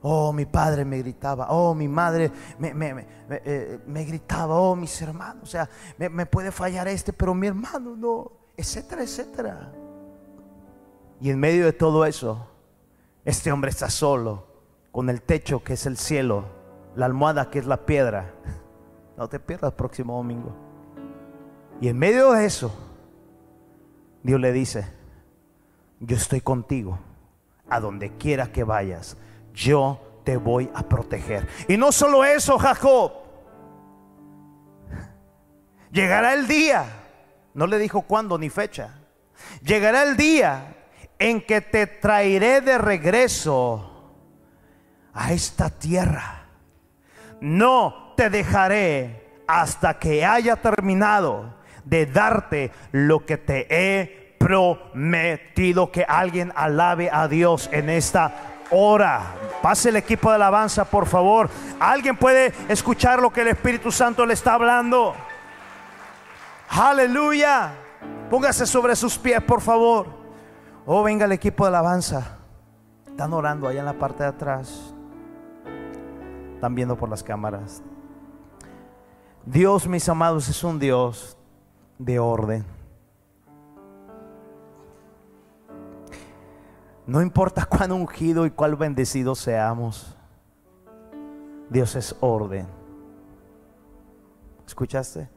Oh, 0.02 0.34
mi 0.34 0.48
padre 0.48 0.86
me 0.86 0.98
gritaba. 0.98 1.52
Oh, 1.52 1.76
mi 1.76 1.88
madre 1.88 2.32
me, 2.58 3.06
eh, 3.30 3.80
gritaba. 3.86 4.56
Oh, 4.56 4.76
mis 4.76 5.00
hermanos. 5.00 5.44
O 5.44 5.46
sea, 5.46 5.70
me, 6.00 6.26
puede 6.26 6.52
fallar 6.52 6.88
este, 6.88 7.14
pero 7.14 7.36
mi 7.36 7.46
hermano 7.46 7.96
no. 7.96 8.32
Etcétera, 8.58 9.04
etcétera. 9.04 9.72
Y 11.22 11.30
en 11.30 11.40
medio 11.40 11.66
de 11.66 11.74
todo 11.74 12.08
eso, 12.08 12.48
este 13.24 13.52
hombre 13.52 13.70
está 13.70 13.88
solo, 13.88 14.48
con 14.92 15.12
el 15.12 15.22
techo 15.22 15.64
que 15.64 15.74
es 15.74 15.86
el 15.86 15.96
cielo 15.96 16.57
la 16.98 17.06
almohada 17.06 17.50
que 17.50 17.60
es 17.60 17.68
la 17.68 17.86
piedra. 17.86 18.34
No 19.18 19.30
te 19.30 19.40
pierdas 19.40 19.74
próximo 19.74 20.18
domingo. 20.18 20.52
Y 21.80 21.90
en 21.90 21.98
medio 21.98 22.32
de 22.32 22.46
eso, 22.46 22.74
Dios 24.24 24.40
le 24.42 24.52
dice, 24.52 24.86
yo 26.00 26.18
estoy 26.18 26.42
contigo. 26.42 27.00
A 27.70 27.80
donde 27.80 28.16
quiera 28.18 28.52
que 28.52 28.64
vayas, 28.64 29.18
yo 29.54 30.00
te 30.24 30.38
voy 30.38 30.72
a 30.74 30.84
proteger. 30.84 31.48
Y 31.68 31.78
no 31.78 31.92
solo 31.92 32.26
eso, 32.26 32.58
Jacob. 32.58 33.12
Llegará 35.92 36.34
el 36.34 36.48
día, 36.48 36.86
no 37.54 37.68
le 37.68 37.78
dijo 37.78 38.04
cuándo 38.04 38.38
ni 38.38 38.50
fecha. 38.50 39.02
Llegará 39.62 40.04
el 40.04 40.18
día 40.18 40.78
en 41.20 41.42
que 41.42 41.62
te 41.62 41.86
traeré 41.88 42.62
de 42.62 42.78
regreso 42.78 44.14
a 45.14 45.34
esta 45.34 45.70
tierra 45.70 46.37
no 47.42 48.14
te 48.16 48.30
dejaré 48.30 49.42
hasta 49.48 50.00
que 50.00 50.26
haya 50.26 50.56
terminado 50.58 51.54
de 51.86 52.06
darte 52.06 52.72
lo 52.92 53.26
que 53.26 53.38
te 53.38 53.68
he 53.70 54.36
prometido. 54.38 55.92
Que 55.92 56.04
alguien 56.08 56.52
alabe 56.56 57.10
a 57.12 57.28
Dios 57.28 57.70
en 57.72 57.90
esta 57.90 58.34
hora. 58.72 59.22
Pase 59.62 59.90
el 59.90 59.96
equipo 59.96 60.30
de 60.30 60.36
alabanza, 60.36 60.86
por 60.86 61.06
favor. 61.06 61.50
¿Alguien 61.80 62.18
puede 62.18 62.54
escuchar 62.68 63.22
lo 63.22 63.32
que 63.32 63.42
el 63.42 63.50
Espíritu 63.50 63.92
Santo 63.92 64.26
le 64.26 64.34
está 64.34 64.54
hablando? 64.54 65.16
Aleluya. 66.70 67.72
Póngase 68.30 68.66
sobre 68.66 68.96
sus 68.96 69.18
pies, 69.18 69.42
por 69.42 69.62
favor. 69.62 70.08
Oh, 70.86 71.04
venga 71.04 71.26
el 71.26 71.32
equipo 71.32 71.64
de 71.64 71.70
alabanza. 71.70 72.38
Están 73.08 73.34
orando 73.34 73.68
allá 73.68 73.80
en 73.80 73.86
la 73.86 73.94
parte 73.94 74.24
de 74.24 74.30
atrás. 74.30 74.87
Están 76.58 76.74
viendo 76.74 76.98
por 76.98 77.08
las 77.08 77.22
cámaras. 77.22 77.84
Dios, 79.46 79.88
mis 79.88 80.10
amados, 80.10 80.50
es 80.50 80.64
un 80.64 80.80
Dios 80.80 81.38
de 82.00 82.18
orden. 82.18 82.66
No 87.06 87.22
importa 87.22 87.64
cuán 87.64 87.92
ungido 87.92 88.48
y 88.48 88.50
cuán 88.50 88.76
bendecido 88.76 89.36
seamos, 89.36 90.18
Dios 91.70 91.96
es 91.96 92.16
orden. 92.22 92.66
¿Escuchaste? 94.66 95.30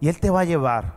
Y 0.00 0.08
Él 0.08 0.18
te 0.18 0.30
va 0.30 0.40
a 0.40 0.44
llevar 0.44 0.94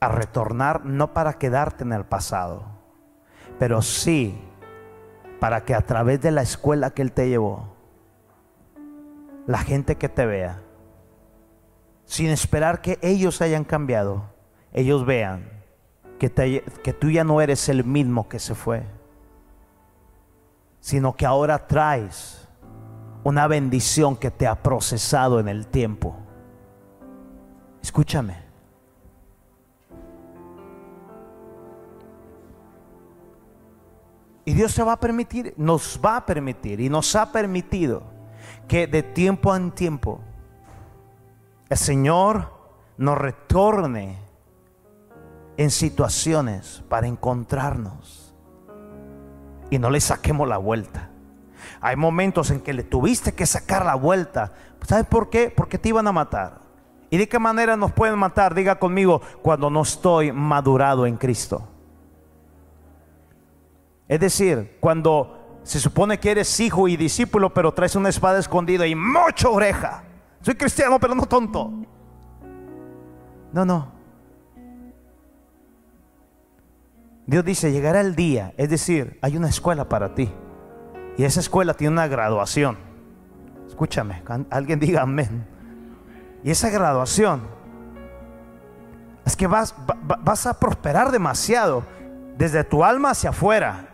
a 0.00 0.08
retornar 0.08 0.84
no 0.84 1.14
para 1.14 1.38
quedarte 1.38 1.84
en 1.84 1.94
el 1.94 2.04
pasado, 2.04 2.79
pero 3.60 3.82
sí 3.82 4.40
para 5.38 5.66
que 5.66 5.74
a 5.74 5.82
través 5.82 6.22
de 6.22 6.30
la 6.30 6.40
escuela 6.40 6.92
que 6.92 7.02
Él 7.02 7.12
te 7.12 7.28
llevó, 7.28 7.76
la 9.46 9.58
gente 9.58 9.96
que 9.96 10.08
te 10.08 10.24
vea, 10.24 10.62
sin 12.06 12.30
esperar 12.30 12.80
que 12.80 12.98
ellos 13.02 13.42
hayan 13.42 13.64
cambiado, 13.64 14.24
ellos 14.72 15.04
vean 15.04 15.46
que, 16.18 16.30
que 16.82 16.92
tú 16.94 17.10
ya 17.10 17.22
no 17.22 17.42
eres 17.42 17.68
el 17.68 17.84
mismo 17.84 18.30
que 18.30 18.38
se 18.38 18.54
fue, 18.54 18.82
sino 20.80 21.14
que 21.14 21.26
ahora 21.26 21.66
traes 21.66 22.48
una 23.24 23.46
bendición 23.46 24.16
que 24.16 24.30
te 24.30 24.46
ha 24.46 24.62
procesado 24.62 25.38
en 25.38 25.48
el 25.48 25.66
tiempo. 25.66 26.16
Escúchame. 27.82 28.49
Y 34.50 34.52
Dios 34.52 34.72
se 34.72 34.82
va 34.82 34.94
a 34.94 34.98
permitir, 34.98 35.54
nos 35.56 36.00
va 36.04 36.16
a 36.16 36.26
permitir 36.26 36.80
y 36.80 36.88
nos 36.88 37.14
ha 37.14 37.30
permitido 37.30 38.02
que 38.66 38.88
de 38.88 39.04
tiempo 39.04 39.54
en 39.54 39.70
tiempo 39.70 40.20
el 41.68 41.78
Señor 41.78 42.52
nos 42.96 43.16
retorne 43.16 44.18
en 45.56 45.70
situaciones 45.70 46.82
para 46.88 47.06
encontrarnos 47.06 48.34
y 49.70 49.78
no 49.78 49.88
le 49.88 50.00
saquemos 50.00 50.48
la 50.48 50.58
vuelta. 50.58 51.10
Hay 51.80 51.94
momentos 51.94 52.50
en 52.50 52.60
que 52.60 52.72
le 52.72 52.82
tuviste 52.82 53.32
que 53.36 53.46
sacar 53.46 53.86
la 53.86 53.94
vuelta. 53.94 54.52
¿Sabes 54.84 55.06
por 55.06 55.30
qué? 55.30 55.54
Porque 55.56 55.78
te 55.78 55.90
iban 55.90 56.08
a 56.08 56.12
matar. 56.12 56.58
¿Y 57.08 57.18
de 57.18 57.28
qué 57.28 57.38
manera 57.38 57.76
nos 57.76 57.92
pueden 57.92 58.18
matar? 58.18 58.56
Diga 58.56 58.80
conmigo, 58.80 59.22
cuando 59.42 59.70
no 59.70 59.82
estoy 59.82 60.32
madurado 60.32 61.06
en 61.06 61.18
Cristo. 61.18 61.69
Es 64.10 64.18
decir, 64.18 64.76
cuando 64.80 65.60
se 65.62 65.78
supone 65.78 66.18
que 66.18 66.32
eres 66.32 66.58
hijo 66.58 66.88
y 66.88 66.96
discípulo, 66.96 67.54
pero 67.54 67.72
traes 67.72 67.94
una 67.94 68.08
espada 68.08 68.40
escondida 68.40 68.84
y 68.84 68.96
mucha 68.96 69.48
oreja. 69.48 70.02
Soy 70.40 70.56
cristiano, 70.56 70.98
pero 70.98 71.14
no 71.14 71.26
tonto. 71.26 71.70
No, 73.52 73.64
no. 73.64 73.92
Dios 77.24 77.44
dice, 77.44 77.70
llegará 77.70 78.00
el 78.00 78.16
día, 78.16 78.52
es 78.56 78.68
decir, 78.68 79.16
hay 79.22 79.36
una 79.36 79.48
escuela 79.48 79.88
para 79.88 80.12
ti. 80.12 80.28
Y 81.16 81.22
esa 81.22 81.38
escuela 81.38 81.74
tiene 81.74 81.92
una 81.92 82.08
graduación. 82.08 82.78
Escúchame, 83.68 84.24
alguien 84.50 84.80
diga 84.80 85.02
amén. 85.02 85.46
Y 86.42 86.50
esa 86.50 86.68
graduación 86.68 87.42
es 89.24 89.36
que 89.36 89.46
vas, 89.46 89.72
vas 90.02 90.46
a 90.46 90.58
prosperar 90.58 91.12
demasiado 91.12 91.84
desde 92.36 92.64
tu 92.64 92.82
alma 92.82 93.10
hacia 93.10 93.30
afuera. 93.30 93.86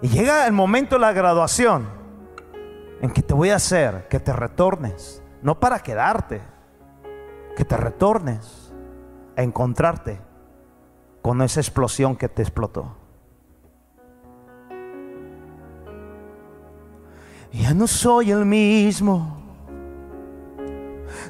Y 0.00 0.08
llega 0.08 0.46
el 0.46 0.52
momento 0.52 0.94
de 0.96 1.00
la 1.00 1.12
graduación 1.12 1.88
en 3.00 3.10
que 3.10 3.22
te 3.22 3.34
voy 3.34 3.50
a 3.50 3.56
hacer 3.56 4.06
que 4.08 4.20
te 4.20 4.32
retornes, 4.32 5.22
no 5.42 5.58
para 5.58 5.80
quedarte, 5.80 6.40
que 7.56 7.64
te 7.64 7.76
retornes 7.76 8.72
a 9.36 9.42
encontrarte 9.42 10.20
con 11.22 11.42
esa 11.42 11.60
explosión 11.60 12.16
que 12.16 12.28
te 12.28 12.42
explotó. 12.42 12.96
Ya 17.52 17.74
no 17.74 17.86
soy 17.86 18.30
el 18.30 18.44
mismo. 18.44 19.42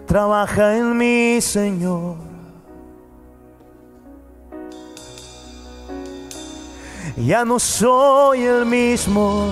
Trabaja 0.07 0.77
en 0.77 0.97
mí, 0.97 1.41
Señor. 1.41 2.28
Ya 7.27 7.45
no 7.45 7.59
soy 7.59 8.45
el 8.45 8.65
mismo. 8.65 9.49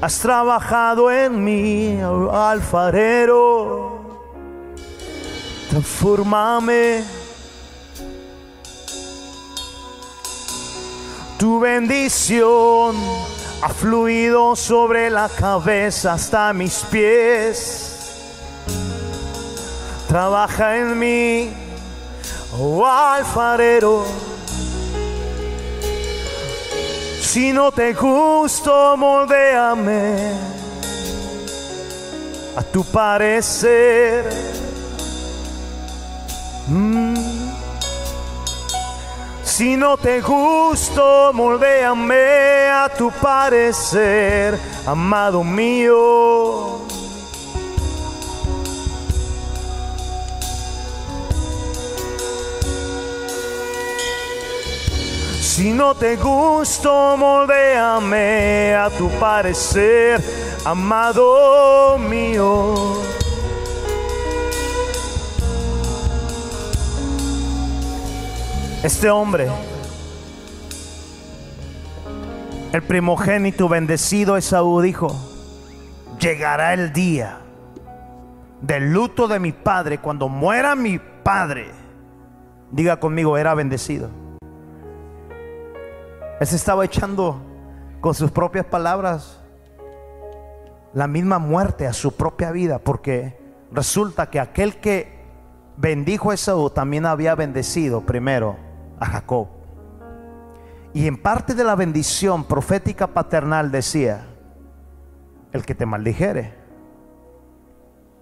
Has 0.00 0.18
trabajado 0.18 1.10
en 1.10 1.44
mí, 1.44 2.00
alfarero. 2.32 4.00
Transformame. 5.68 7.04
Tu 11.38 11.60
bendición 11.60 12.96
ha 13.60 13.68
fluido 13.68 14.56
sobre 14.56 15.10
la 15.10 15.28
cabeza 15.28 16.14
hasta 16.14 16.52
mis 16.54 16.78
pies. 16.90 17.90
Trabaja 20.08 20.78
en 20.78 20.98
mí, 20.98 21.52
oh 22.58 22.86
alfarero. 22.86 24.33
Si 27.24 27.52
no 27.52 27.72
te 27.72 27.92
gusto, 27.94 28.96
moldeame 28.96 30.16
a 32.56 32.62
tu 32.62 32.84
parecer. 32.84 34.24
Mm. 36.68 37.14
Si 39.42 39.76
no 39.76 39.96
te 39.96 40.20
gusto, 40.20 41.32
moldéame 41.32 42.68
a 42.70 42.88
tu 42.88 43.10
parecer, 43.10 44.58
amado 44.86 45.42
mío. 45.42 46.80
Si 55.54 55.72
no 55.72 55.94
te 55.94 56.16
gusto, 56.16 57.16
moldéame 57.16 58.74
a 58.74 58.90
tu 58.90 59.08
parecer, 59.20 60.20
amado 60.64 61.96
mío. 61.96 62.74
Este 68.82 69.08
hombre, 69.08 69.46
el 72.72 72.82
primogénito 72.82 73.68
bendecido 73.68 74.36
Esaú 74.36 74.80
dijo, 74.80 75.16
llegará 76.18 76.74
el 76.74 76.92
día 76.92 77.38
del 78.60 78.92
luto 78.92 79.28
de 79.28 79.38
mi 79.38 79.52
padre 79.52 79.98
cuando 79.98 80.28
muera 80.28 80.74
mi 80.74 80.98
padre. 80.98 81.70
Diga 82.72 82.98
conmigo, 82.98 83.38
era 83.38 83.54
bendecido. 83.54 84.23
Él 86.44 86.48
se 86.48 86.56
estaba 86.56 86.84
echando 86.84 87.40
con 88.02 88.12
sus 88.12 88.30
propias 88.30 88.66
palabras 88.66 89.40
la 90.92 91.06
misma 91.06 91.38
muerte 91.38 91.86
a 91.86 91.94
su 91.94 92.12
propia 92.12 92.50
vida, 92.50 92.78
porque 92.78 93.40
resulta 93.72 94.28
que 94.28 94.38
aquel 94.38 94.76
que 94.76 95.24
bendijo 95.78 96.30
a 96.30 96.34
Esaú 96.34 96.68
también 96.68 97.06
había 97.06 97.34
bendecido 97.34 98.02
primero 98.02 98.58
a 99.00 99.06
Jacob. 99.06 99.48
Y 100.92 101.06
en 101.06 101.16
parte 101.16 101.54
de 101.54 101.64
la 101.64 101.76
bendición 101.76 102.44
profética 102.44 103.06
paternal 103.06 103.70
decía, 103.70 104.26
el 105.50 105.64
que 105.64 105.74
te 105.74 105.86
maldijere, 105.86 106.52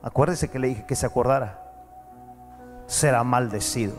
acuérdese 0.00 0.48
que 0.48 0.60
le 0.60 0.68
dije 0.68 0.86
que 0.86 0.94
se 0.94 1.06
acordara, 1.06 1.60
será 2.86 3.24
maldecido. 3.24 3.96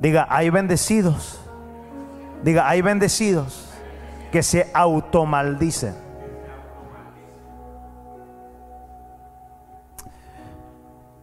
Diga, 0.00 0.26
hay 0.28 0.50
bendecidos. 0.50 1.47
Diga, 2.42 2.68
hay 2.68 2.82
bendecidos 2.82 3.68
que 4.30 4.42
se 4.42 4.70
automaldicen. 4.72 5.94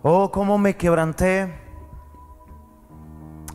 Oh, 0.02 0.32
cómo 0.32 0.58
me 0.58 0.76
quebranté 0.76 1.66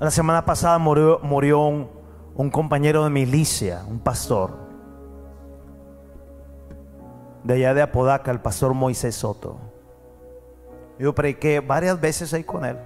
la 0.00 0.10
semana 0.10 0.46
pasada 0.46 0.78
murió, 0.78 1.20
murió 1.22 1.60
un, 1.60 2.50
compañero 2.50 3.04
de 3.04 3.10
milicia, 3.10 3.84
un 3.86 4.00
pastor, 4.00 4.50
de 7.44 7.54
allá 7.54 7.74
de 7.74 7.82
Apodaca, 7.82 8.30
el 8.30 8.40
pastor 8.40 8.72
Moisés 8.72 9.14
Soto. 9.14 9.58
Yo 10.98 11.14
prediqué 11.14 11.60
varias 11.60 12.00
veces 12.00 12.32
ahí 12.32 12.44
con 12.44 12.64
él. 12.64 12.78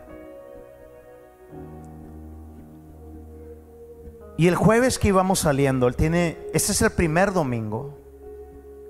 Y 4.37 4.49
el 4.49 4.57
jueves 4.57 4.99
que 4.99 5.09
íbamos 5.09 5.41
saliendo, 5.41 5.87
él 5.87 5.97
tiene, 5.97 6.39
este 6.53 6.72
es 6.72 6.82
el 6.82 6.91
primer 6.91 7.32
domingo 7.32 7.99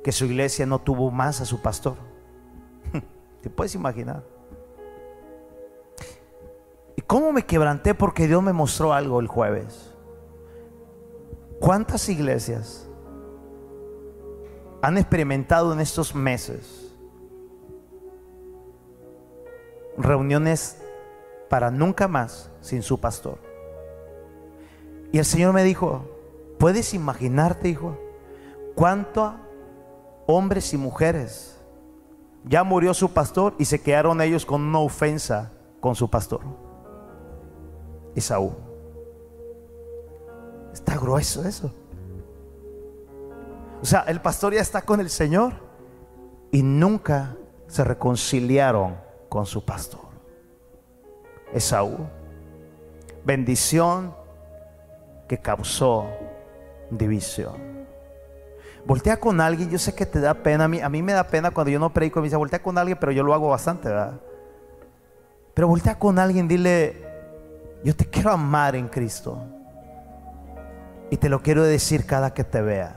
que 0.03 0.13
su 0.13 0.25
iglesia 0.25 0.67
no 0.67 0.79
tuvo 0.79 1.11
más 1.11 1.41
a 1.41 1.45
su 1.45 1.61
pastor. 1.61 1.97
¿Te 3.43 3.51
puedes 3.51 3.75
imaginar? 3.75 4.25
¿Y 6.97 7.03
cómo 7.03 7.33
me 7.33 7.45
quebranté? 7.45 7.95
Porque 7.95 8.27
Dios 8.27 8.43
me 8.43 8.53
mostró 8.53 8.93
algo 8.93 9.21
el 9.21 9.27
jueves. 9.27 9.93
¿Cuántas 11.61 12.09
iglesias 12.09 12.89
han 14.85 14.99
experimentado 14.99 15.73
en 15.73 15.81
estos 15.81 16.15
meses 16.15 16.85
reuniones 19.97 20.79
para 21.49 21.71
nunca 21.71 22.09
más 22.09 22.51
sin 22.61 22.83
su 22.83 23.01
pastor. 23.01 23.39
Y 25.15 25.19
el 25.19 25.25
Señor 25.25 25.55
me 25.55 25.62
dijo, 25.62 26.05
¿puedes 26.59 26.93
imaginarte, 26.93 27.69
hijo, 27.69 27.97
cuántos 28.75 29.35
hombres 30.27 30.75
y 30.75 30.77
mujeres 30.77 31.57
ya 32.43 32.65
murió 32.65 32.93
su 32.95 33.12
pastor 33.12 33.55
y 33.57 33.65
se 33.65 33.81
quedaron 33.81 34.21
ellos 34.21 34.45
con 34.45 34.61
una 34.61 34.81
ofensa 34.81 35.53
con 35.79 35.95
su 35.95 36.11
pastor? 36.11 36.41
Esaú. 38.17 38.55
Está 40.73 40.97
grueso 40.97 41.47
eso. 41.47 41.73
O 43.81 43.85
sea, 43.85 44.01
el 44.09 44.21
pastor 44.21 44.53
ya 44.53 44.62
está 44.62 44.83
con 44.83 44.99
el 44.99 45.11
Señor 45.11 45.53
y 46.51 46.65
nunca 46.65 47.37
se 47.69 47.85
reconciliaron 47.85 48.97
con 49.29 49.47
su 49.47 49.65
pastor. 49.65 50.09
Esaú. 51.53 51.99
Bendición 53.25 54.24
que 55.29 55.39
causó 55.39 56.07
división. 56.91 57.75
Voltea 58.87 59.18
con 59.18 59.41
alguien, 59.41 59.70
yo 59.70 59.79
sé 59.79 59.95
que 59.95 60.05
te 60.05 60.20
da 60.20 60.35
pena, 60.35 60.64
a 60.64 60.68
mí, 60.68 60.81
a 60.81 60.89
mí 60.89 61.03
me 61.03 61.12
da 61.12 61.25
pena 61.25 61.51
cuando 61.51 61.70
yo 61.70 61.79
no 61.79 61.93
predico, 61.93 62.20
me 62.20 62.25
dice, 62.25 62.37
voltea 62.37 62.62
con 62.62 62.77
alguien, 62.77 62.99
pero 63.01 63.12
yo 63.12 63.22
lo 63.22 63.33
hago 63.33 63.49
bastante, 63.49 63.89
¿verdad? 63.89 64.20
Pero 65.55 65.68
voltea 65.68 65.99
con 65.99 66.18
alguien, 66.18 66.47
dile, 66.49 67.03
yo 67.83 67.97
te 67.97 68.05
quiero 68.07 68.31
amar 68.31 68.77
en 68.77 68.89
Cristo. 68.89 69.39
Y 71.11 71.16
te 71.16 71.29
lo 71.29 71.41
quiero 71.41 71.62
decir 71.62 72.05
cada 72.07 72.35
que 72.35 72.45
te 72.45 72.61
vea. 72.61 72.97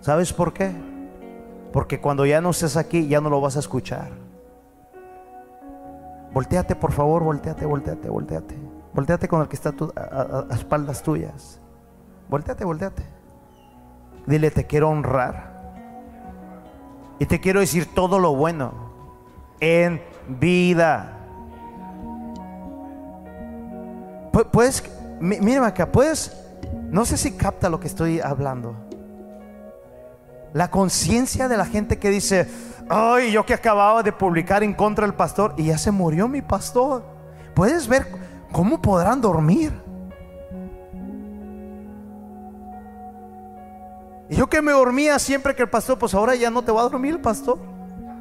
¿Sabes 0.00 0.32
por 0.32 0.52
qué? 0.52 0.70
Porque 1.72 2.00
cuando 2.00 2.26
ya 2.26 2.40
no 2.40 2.50
estés 2.50 2.76
aquí, 2.76 3.08
ya 3.08 3.20
no 3.20 3.30
lo 3.30 3.40
vas 3.40 3.56
a 3.56 3.60
escuchar. 3.60 4.10
Volteate, 6.32 6.76
por 6.76 6.92
favor, 6.92 7.24
volteate, 7.24 7.64
volteate, 7.64 8.08
volteate. 8.08 8.67
Volteate 8.92 9.28
con 9.28 9.40
el 9.40 9.48
que 9.48 9.56
está 9.56 9.74
a, 9.96 10.46
espaldas 10.54 11.02
tuyas. 11.02 11.60
Volteate, 12.28 12.64
volteate. 12.64 13.02
Dile, 14.26 14.50
te 14.50 14.66
quiero 14.66 14.90
honrar. 14.90 15.58
Y 17.18 17.26
te 17.26 17.40
quiero 17.40 17.60
decir 17.60 17.94
todo 17.94 18.18
lo 18.18 18.34
bueno 18.34 18.72
en 19.60 20.02
vida. 20.28 21.14
Puedes, 24.52 24.84
mírame 25.20 25.66
acá, 25.66 25.90
puedes, 25.90 26.36
no 26.90 27.04
sé 27.04 27.16
si 27.16 27.32
capta 27.32 27.68
lo 27.68 27.80
que 27.80 27.88
estoy 27.88 28.20
hablando. 28.20 28.76
La 30.52 30.70
conciencia 30.70 31.48
de 31.48 31.56
la 31.56 31.66
gente 31.66 31.98
que 31.98 32.10
dice, 32.10 32.48
ay, 32.88 33.32
yo 33.32 33.44
que 33.44 33.54
acababa 33.54 34.02
de 34.02 34.12
publicar 34.12 34.62
en 34.62 34.74
contra 34.74 35.06
del 35.06 35.14
pastor 35.14 35.54
y 35.56 35.64
ya 35.64 35.78
se 35.78 35.90
murió 35.90 36.28
mi 36.28 36.40
pastor. 36.40 37.02
Puedes 37.54 37.88
ver 37.88 38.06
cómo 38.52 38.80
podrán 38.80 39.20
dormir. 39.20 39.72
Y 44.30 44.36
yo 44.36 44.46
que 44.46 44.60
me 44.60 44.72
dormía 44.72 45.18
siempre 45.18 45.54
que 45.54 45.62
el 45.62 45.70
pastor, 45.70 45.98
pues 45.98 46.14
ahora 46.14 46.34
ya 46.34 46.50
no 46.50 46.62
te 46.62 46.70
va 46.70 46.82
a 46.82 46.88
dormir 46.88 47.14
el 47.14 47.20
pastor. 47.20 47.58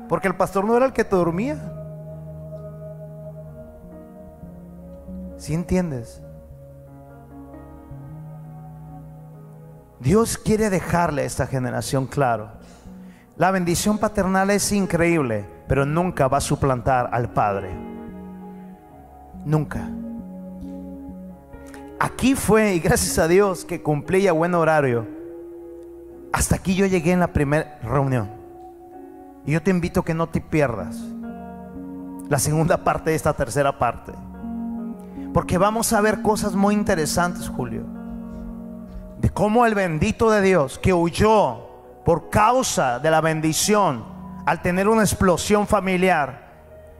Porque 0.08 0.28
el 0.28 0.36
pastor 0.36 0.64
no 0.64 0.76
era 0.78 0.86
el 0.86 0.94
que 0.94 1.04
te 1.04 1.16
dormía. 1.16 1.74
Si 5.38 5.54
entiendes? 5.54 6.22
Dios 10.00 10.38
quiere 10.38 10.70
dejarle 10.70 11.24
a 11.24 11.26
esta 11.26 11.46
generación 11.46 12.08
claro. 12.08 12.52
La 13.36 13.52
bendición 13.52 13.98
paternal 13.98 14.50
es 14.50 14.72
increíble, 14.72 15.46
pero 15.68 15.86
nunca 15.86 16.28
va 16.28 16.38
a 16.38 16.42
suplantar 16.42 17.10
al 17.12 17.32
Padre. 17.34 17.70
Nunca. 19.46 19.90
Aquí 22.00 22.36
fue, 22.36 22.76
y 22.76 22.80
gracias 22.80 23.18
a 23.18 23.28
Dios 23.28 23.66
que 23.66 23.82
cumplí 23.82 24.28
a 24.28 24.32
buen 24.32 24.54
horario. 24.54 25.08
Hasta 26.32 26.56
aquí 26.56 26.76
yo 26.76 26.86
llegué 26.86 27.12
en 27.12 27.20
la 27.20 27.34
primera 27.34 27.80
reunión. 27.84 28.30
Y 29.46 29.54
yo 29.54 29.62
te 29.62 29.72
invito 29.72 30.02
a 30.02 30.06
que 30.06 30.14
no 30.14 30.28
te 30.28 30.42
pierdas 30.42 30.98
la 32.30 32.40
segunda 32.40 32.84
parte 32.84 33.12
de 33.12 33.16
esta 33.16 33.34
tercera 33.34 33.80
parte. 33.80 34.12
Porque 35.34 35.58
vamos 35.58 35.94
a 35.94 36.02
ver 36.02 36.22
cosas 36.22 36.56
muy 36.56 36.74
interesantes, 36.76 37.48
Julio 37.48 37.98
de 39.20 39.30
cómo 39.30 39.66
el 39.66 39.76
bendito 39.76 40.30
de 40.30 40.42
Dios 40.42 40.78
que 40.78 40.94
huyó 40.94 41.68
por 42.06 42.30
causa 42.30 43.00
de 43.00 43.12
la 43.12 43.22
bendición 43.22 44.04
al 44.46 44.62
tener 44.62 44.88
una 44.88 45.02
explosión 45.02 45.68
familiar, 45.68 46.48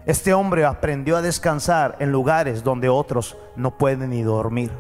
este 0.06 0.34
hombre 0.34 0.66
aprendió 0.66 1.16
a 1.16 1.22
descansar 1.22 1.96
en 2.00 2.12
lugares 2.12 2.64
donde 2.64 2.90
otros 2.90 3.38
no 3.56 3.78
pueden 3.78 4.10
ni 4.10 4.22
dormir. 4.22 4.72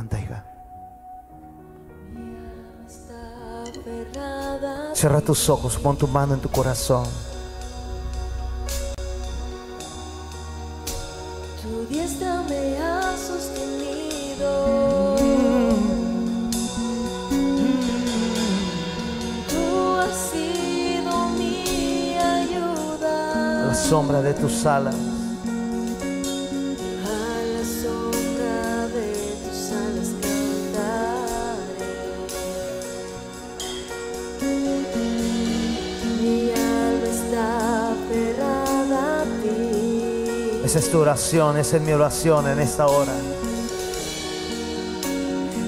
Canta, 0.00 0.18
hija. 0.18 0.42
Cierra 4.94 5.20
tus 5.20 5.46
ojos, 5.50 5.76
pon 5.76 5.94
tu 5.98 6.08
mano 6.08 6.32
en 6.32 6.40
tu 6.40 6.48
corazón. 6.48 7.04
sombra 23.74 24.22
de 24.22 24.34
tus 24.34 24.64
alas. 24.66 25.19
Esa 40.70 40.78
es 40.78 40.90
tu 40.92 41.00
oración, 41.00 41.56
esa 41.56 41.78
es 41.78 41.82
mi 41.82 41.92
oración 41.92 42.46
en 42.46 42.60
esta 42.60 42.86
hora. 42.86 43.10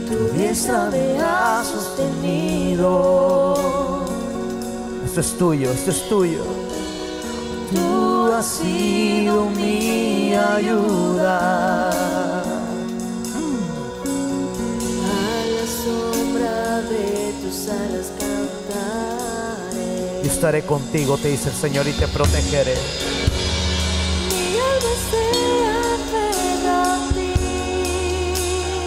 Tu 0.08 0.28
diestra 0.38 0.90
me 0.90 1.20
ha 1.20 1.64
sostenido. 1.64 3.56
Esto 5.04 5.20
es 5.20 5.36
tuyo, 5.36 5.72
esto 5.72 5.90
es 5.90 6.08
tuyo 6.08 6.44
ha 8.32 8.42
sido 8.44 9.50
mi 9.50 10.34
ayuda. 10.34 11.90
A 11.90 11.94
la 15.54 15.66
sombra 15.66 16.80
de 16.82 17.34
tus 17.42 17.68
alas 17.68 18.12
cantaré. 18.20 20.22
Yo 20.22 20.30
estaré 20.30 20.62
contigo, 20.62 21.18
te 21.18 21.26
dice 21.28 21.48
el 21.48 21.56
Señor, 21.56 21.88
y 21.88 21.92
te 21.92 22.06
protegeré. 22.06 22.76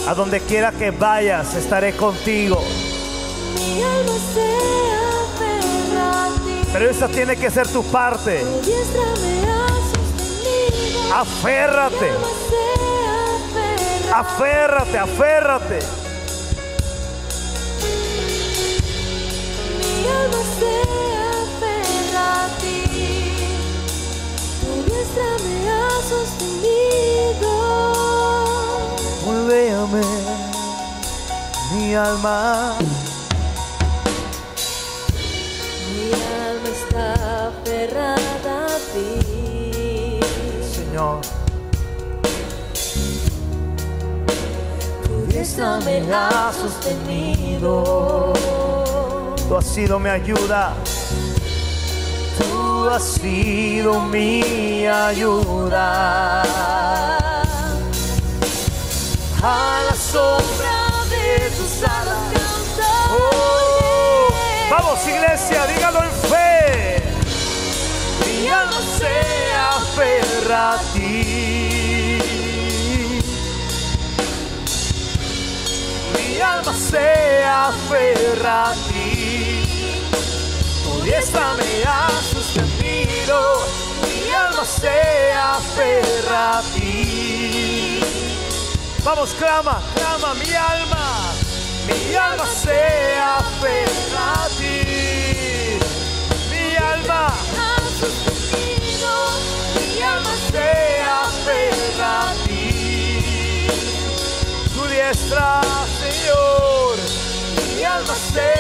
A 0.08 0.14
donde 0.14 0.40
quiera 0.40 0.72
que 0.72 0.92
vayas, 0.92 1.56
estaré 1.56 1.94
contigo. 1.94 2.64
Mi 3.56 3.82
alma 3.82 4.14
se 4.34 4.56
pero 6.78 6.90
esa 6.90 7.08
tiene 7.08 7.38
que 7.38 7.50
ser 7.50 7.70
tu 7.70 7.82
parte. 7.90 8.44
Aférrate. 11.14 12.12
Aférrate, 14.14 14.98
aférrate. 14.98 16.05
Mi 31.96 32.02
alma. 32.02 32.76
aferrada 37.48 38.56
a 38.68 38.78
ti. 38.92 40.20
Señor. 40.76 41.22
Tu 45.04 45.16
diestra 45.28 45.80
me 45.86 45.96
ha 46.12 46.52
sostenido. 46.52 47.74
Tú 49.48 49.56
has 49.56 49.66
sido 49.66 50.00
mi 50.00 50.10
ayuda. 50.10 50.74
Tú 52.38 52.90
has 52.90 53.04
sido 53.04 54.02
mi 54.02 54.86
ayuda. 54.86 56.42
A 59.42 59.84
la 59.88 59.96
sombra 59.96 60.75
Vamos 64.78 65.08
iglesia, 65.08 65.66
dígalo 65.68 66.04
en 66.04 66.12
fe. 66.30 67.02
Mi 68.26 68.50
alma 68.50 68.82
se 69.00 69.16
aferra 69.78 70.74
a 70.74 70.78
ti. 70.92 72.20
Mi 76.14 76.42
alma 76.42 76.74
se 76.74 77.44
aferra 77.46 78.72
a 78.72 78.74
ti. 78.74 79.64
Tu 80.84 81.04
diestra 81.06 81.54
me 81.54 81.84
ha 81.86 82.10
sostenido. 82.34 83.40
Mi 84.04 84.34
alma 84.34 84.66
se 84.66 85.32
aferra 85.32 86.58
a 86.58 86.62
ti. 86.74 88.02
Vamos, 89.06 89.34
clama, 89.36 89.82
clama 89.96 90.34
mi 90.34 90.54
alma. 90.54 91.25
Mi 91.88 92.16
alma 92.16 92.46
se 92.46 92.82
aferra 93.20 94.44
a 94.44 94.48
ti. 94.58 95.80
Mi 96.50 96.76
alma 96.76 97.34
mi 99.76 100.02
alma 100.02 100.34
se 100.52 100.72
aferra 101.24 102.20
a 102.22 102.34
ti. 102.46 103.68
Tu 104.74 104.88
diestra, 104.88 105.62
Señor, 106.02 106.98
mi 107.76 107.84
alma 107.84 108.16
se 108.16 108.52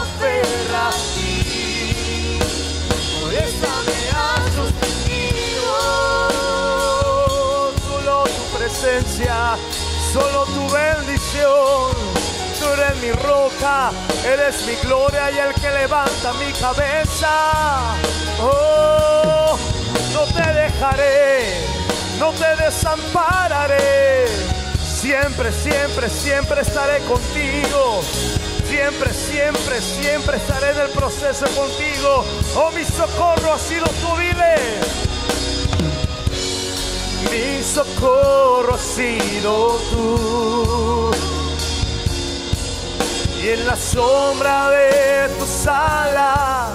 aferra 0.00 0.88
a 0.88 0.92
ti. 1.14 2.38
Tu 3.20 3.28
diestra 3.28 3.70
me. 3.86 3.96
Solo 7.88 8.24
tu 8.24 8.58
presencia, 8.58 9.56
solo 10.12 10.44
tu 10.46 10.68
bendición. 10.72 12.05
Tú 12.66 12.72
eres 12.72 12.96
mi 13.00 13.12
roca, 13.12 13.92
eres 14.24 14.66
mi 14.66 14.74
gloria 14.88 15.30
y 15.30 15.38
el 15.38 15.54
que 15.54 15.70
levanta 15.70 16.32
mi 16.32 16.52
cabeza. 16.52 17.94
Oh, 18.40 19.56
no 20.12 20.24
te 20.34 20.52
dejaré, 20.52 21.64
no 22.18 22.32
te 22.32 22.56
desampararé. 22.64 24.26
Siempre, 24.84 25.52
siempre, 25.52 26.10
siempre 26.10 26.62
estaré 26.62 26.98
contigo. 27.04 28.02
Siempre, 28.68 29.12
siempre, 29.12 29.80
siempre 29.80 30.36
estaré 30.38 30.70
en 30.70 30.80
el 30.80 30.88
proceso 30.88 31.46
contigo. 31.54 32.24
Oh, 32.56 32.72
mi 32.72 32.84
socorro 32.84 33.52
ha 33.52 33.58
sido 33.60 33.86
tu 33.86 34.16
vida. 34.16 34.56
Mi 37.30 37.62
socorro 37.62 38.74
ha 38.74 38.78
sido 38.78 39.78
tú. 39.92 41.35
Y 43.46 43.50
en 43.50 43.64
la 43.64 43.76
sombra 43.76 44.70
de 44.70 45.28
tus 45.38 45.68
alas 45.68 46.70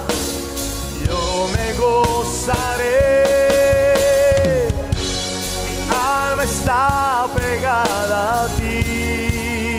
yo 1.06 1.46
me 1.52 1.74
gozaré. 1.74 2.88
Mi 5.66 5.76
alma 5.94 6.44
está 6.44 7.26
pegada 7.36 8.44
a 8.44 8.48
ti, 8.56 9.76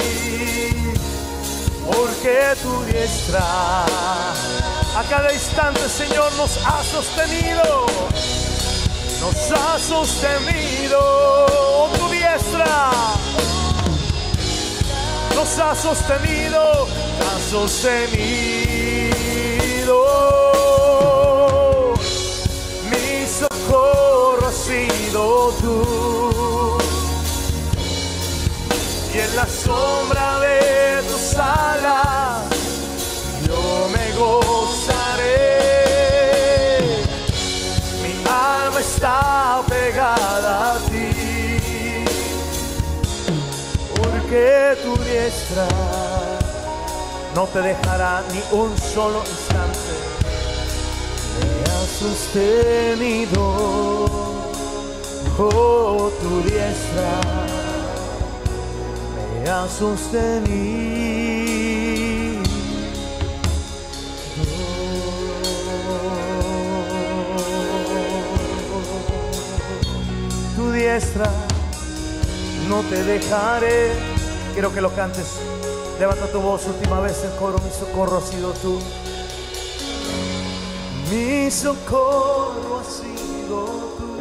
porque 1.84 2.56
tu 2.62 2.84
diestra 2.84 3.42
a 4.96 5.04
cada 5.10 5.34
instante, 5.34 5.90
Señor, 5.90 6.32
nos 6.34 6.60
ha 6.64 6.84
sostenido. 6.84 7.88
Nos 9.20 9.52
ha 9.52 9.80
sostenido 9.80 11.00
oh, 11.00 11.90
tu 11.98 12.08
diestra 12.10 12.94
ha 15.44 15.76
sostenido, 15.76 16.88
ha 17.20 17.40
sostenido. 17.52 18.64
No 47.36 47.46
te 47.48 47.60
dejará 47.62 48.24
ni 48.32 48.42
un 48.58 48.78
solo 48.78 49.20
instante. 49.20 49.80
Me 51.40 51.72
ha 51.72 51.86
sostenido, 52.00 53.42
oh, 55.38 56.12
tu 56.22 56.42
diestra 56.42 57.22
me 59.44 59.50
ha 59.50 59.68
sostenido. 59.68 60.54
Tu 70.56 70.72
diestra 70.72 71.30
no 72.70 72.82
te 72.90 73.04
dejaré. 73.04 74.13
Quiero 74.54 74.72
que 74.72 74.82
lo 74.82 74.94
cantes. 74.94 75.40
Levanta 76.00 76.28
tu 76.28 76.40
voz, 76.40 76.66
última 76.68 77.00
vez 77.00 77.24
el 77.24 77.32
coro, 77.38 77.58
mi 77.60 77.72
socorro 77.72 78.18
ha 78.18 78.22
sido 78.22 78.52
tú. 78.54 78.80
Mi 81.10 81.50
socorro 81.50 82.80
ha 82.80 82.84
sido 82.84 83.66
tú. 83.98 84.18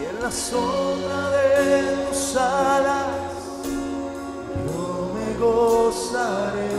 Y 0.00 0.04
en 0.06 0.22
la 0.22 0.30
sombra 0.30 1.30
de 1.30 2.06
tus 2.08 2.36
alas 2.36 3.06
yo 4.66 5.12
me 5.14 5.38
gozaré. 5.38 6.70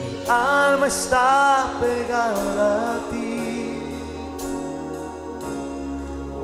Mi 0.00 0.28
alma 0.28 0.86
está 0.86 1.72
pegada 1.80 2.94
a 2.94 3.10
ti. 3.10 3.27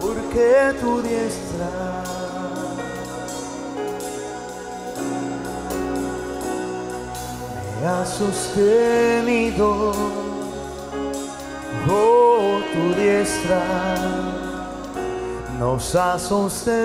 Porque 0.04 0.74
tu 0.82 1.00
diestra 1.00 1.70
me 7.80 7.86
ha 7.86 8.04
sostenido. 8.04 9.92
Oh, 11.88 12.60
tu 12.74 12.94
diestra 13.00 13.62
nos 15.58 15.94
ha 15.94 16.18
sostenido. 16.18 16.84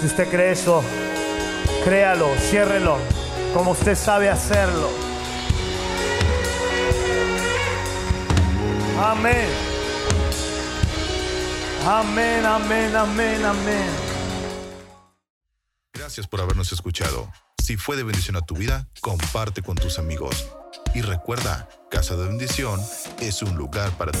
Si 0.00 0.06
usted 0.06 0.30
cree 0.30 0.52
eso, 0.52 0.84
créalo, 1.82 2.28
ciérrelo, 2.48 2.98
como 3.52 3.72
usted 3.72 3.96
sabe 3.96 4.30
hacerlo. 4.30 5.13
Amén. 8.98 9.48
Amén, 11.86 12.46
amén, 12.46 12.96
amén, 12.96 13.44
amén. 13.44 13.88
Gracias 15.92 16.26
por 16.26 16.40
habernos 16.40 16.72
escuchado. 16.72 17.30
Si 17.62 17.76
fue 17.76 17.96
de 17.96 18.02
bendición 18.02 18.36
a 18.36 18.40
tu 18.42 18.54
vida, 18.54 18.88
comparte 19.00 19.62
con 19.62 19.76
tus 19.76 19.98
amigos. 19.98 20.48
Y 20.94 21.00
recuerda, 21.00 21.68
Casa 21.90 22.16
de 22.16 22.28
Bendición 22.28 22.80
es 23.20 23.42
un 23.42 23.56
lugar 23.56 23.90
para 23.92 24.12
ti. 24.12 24.18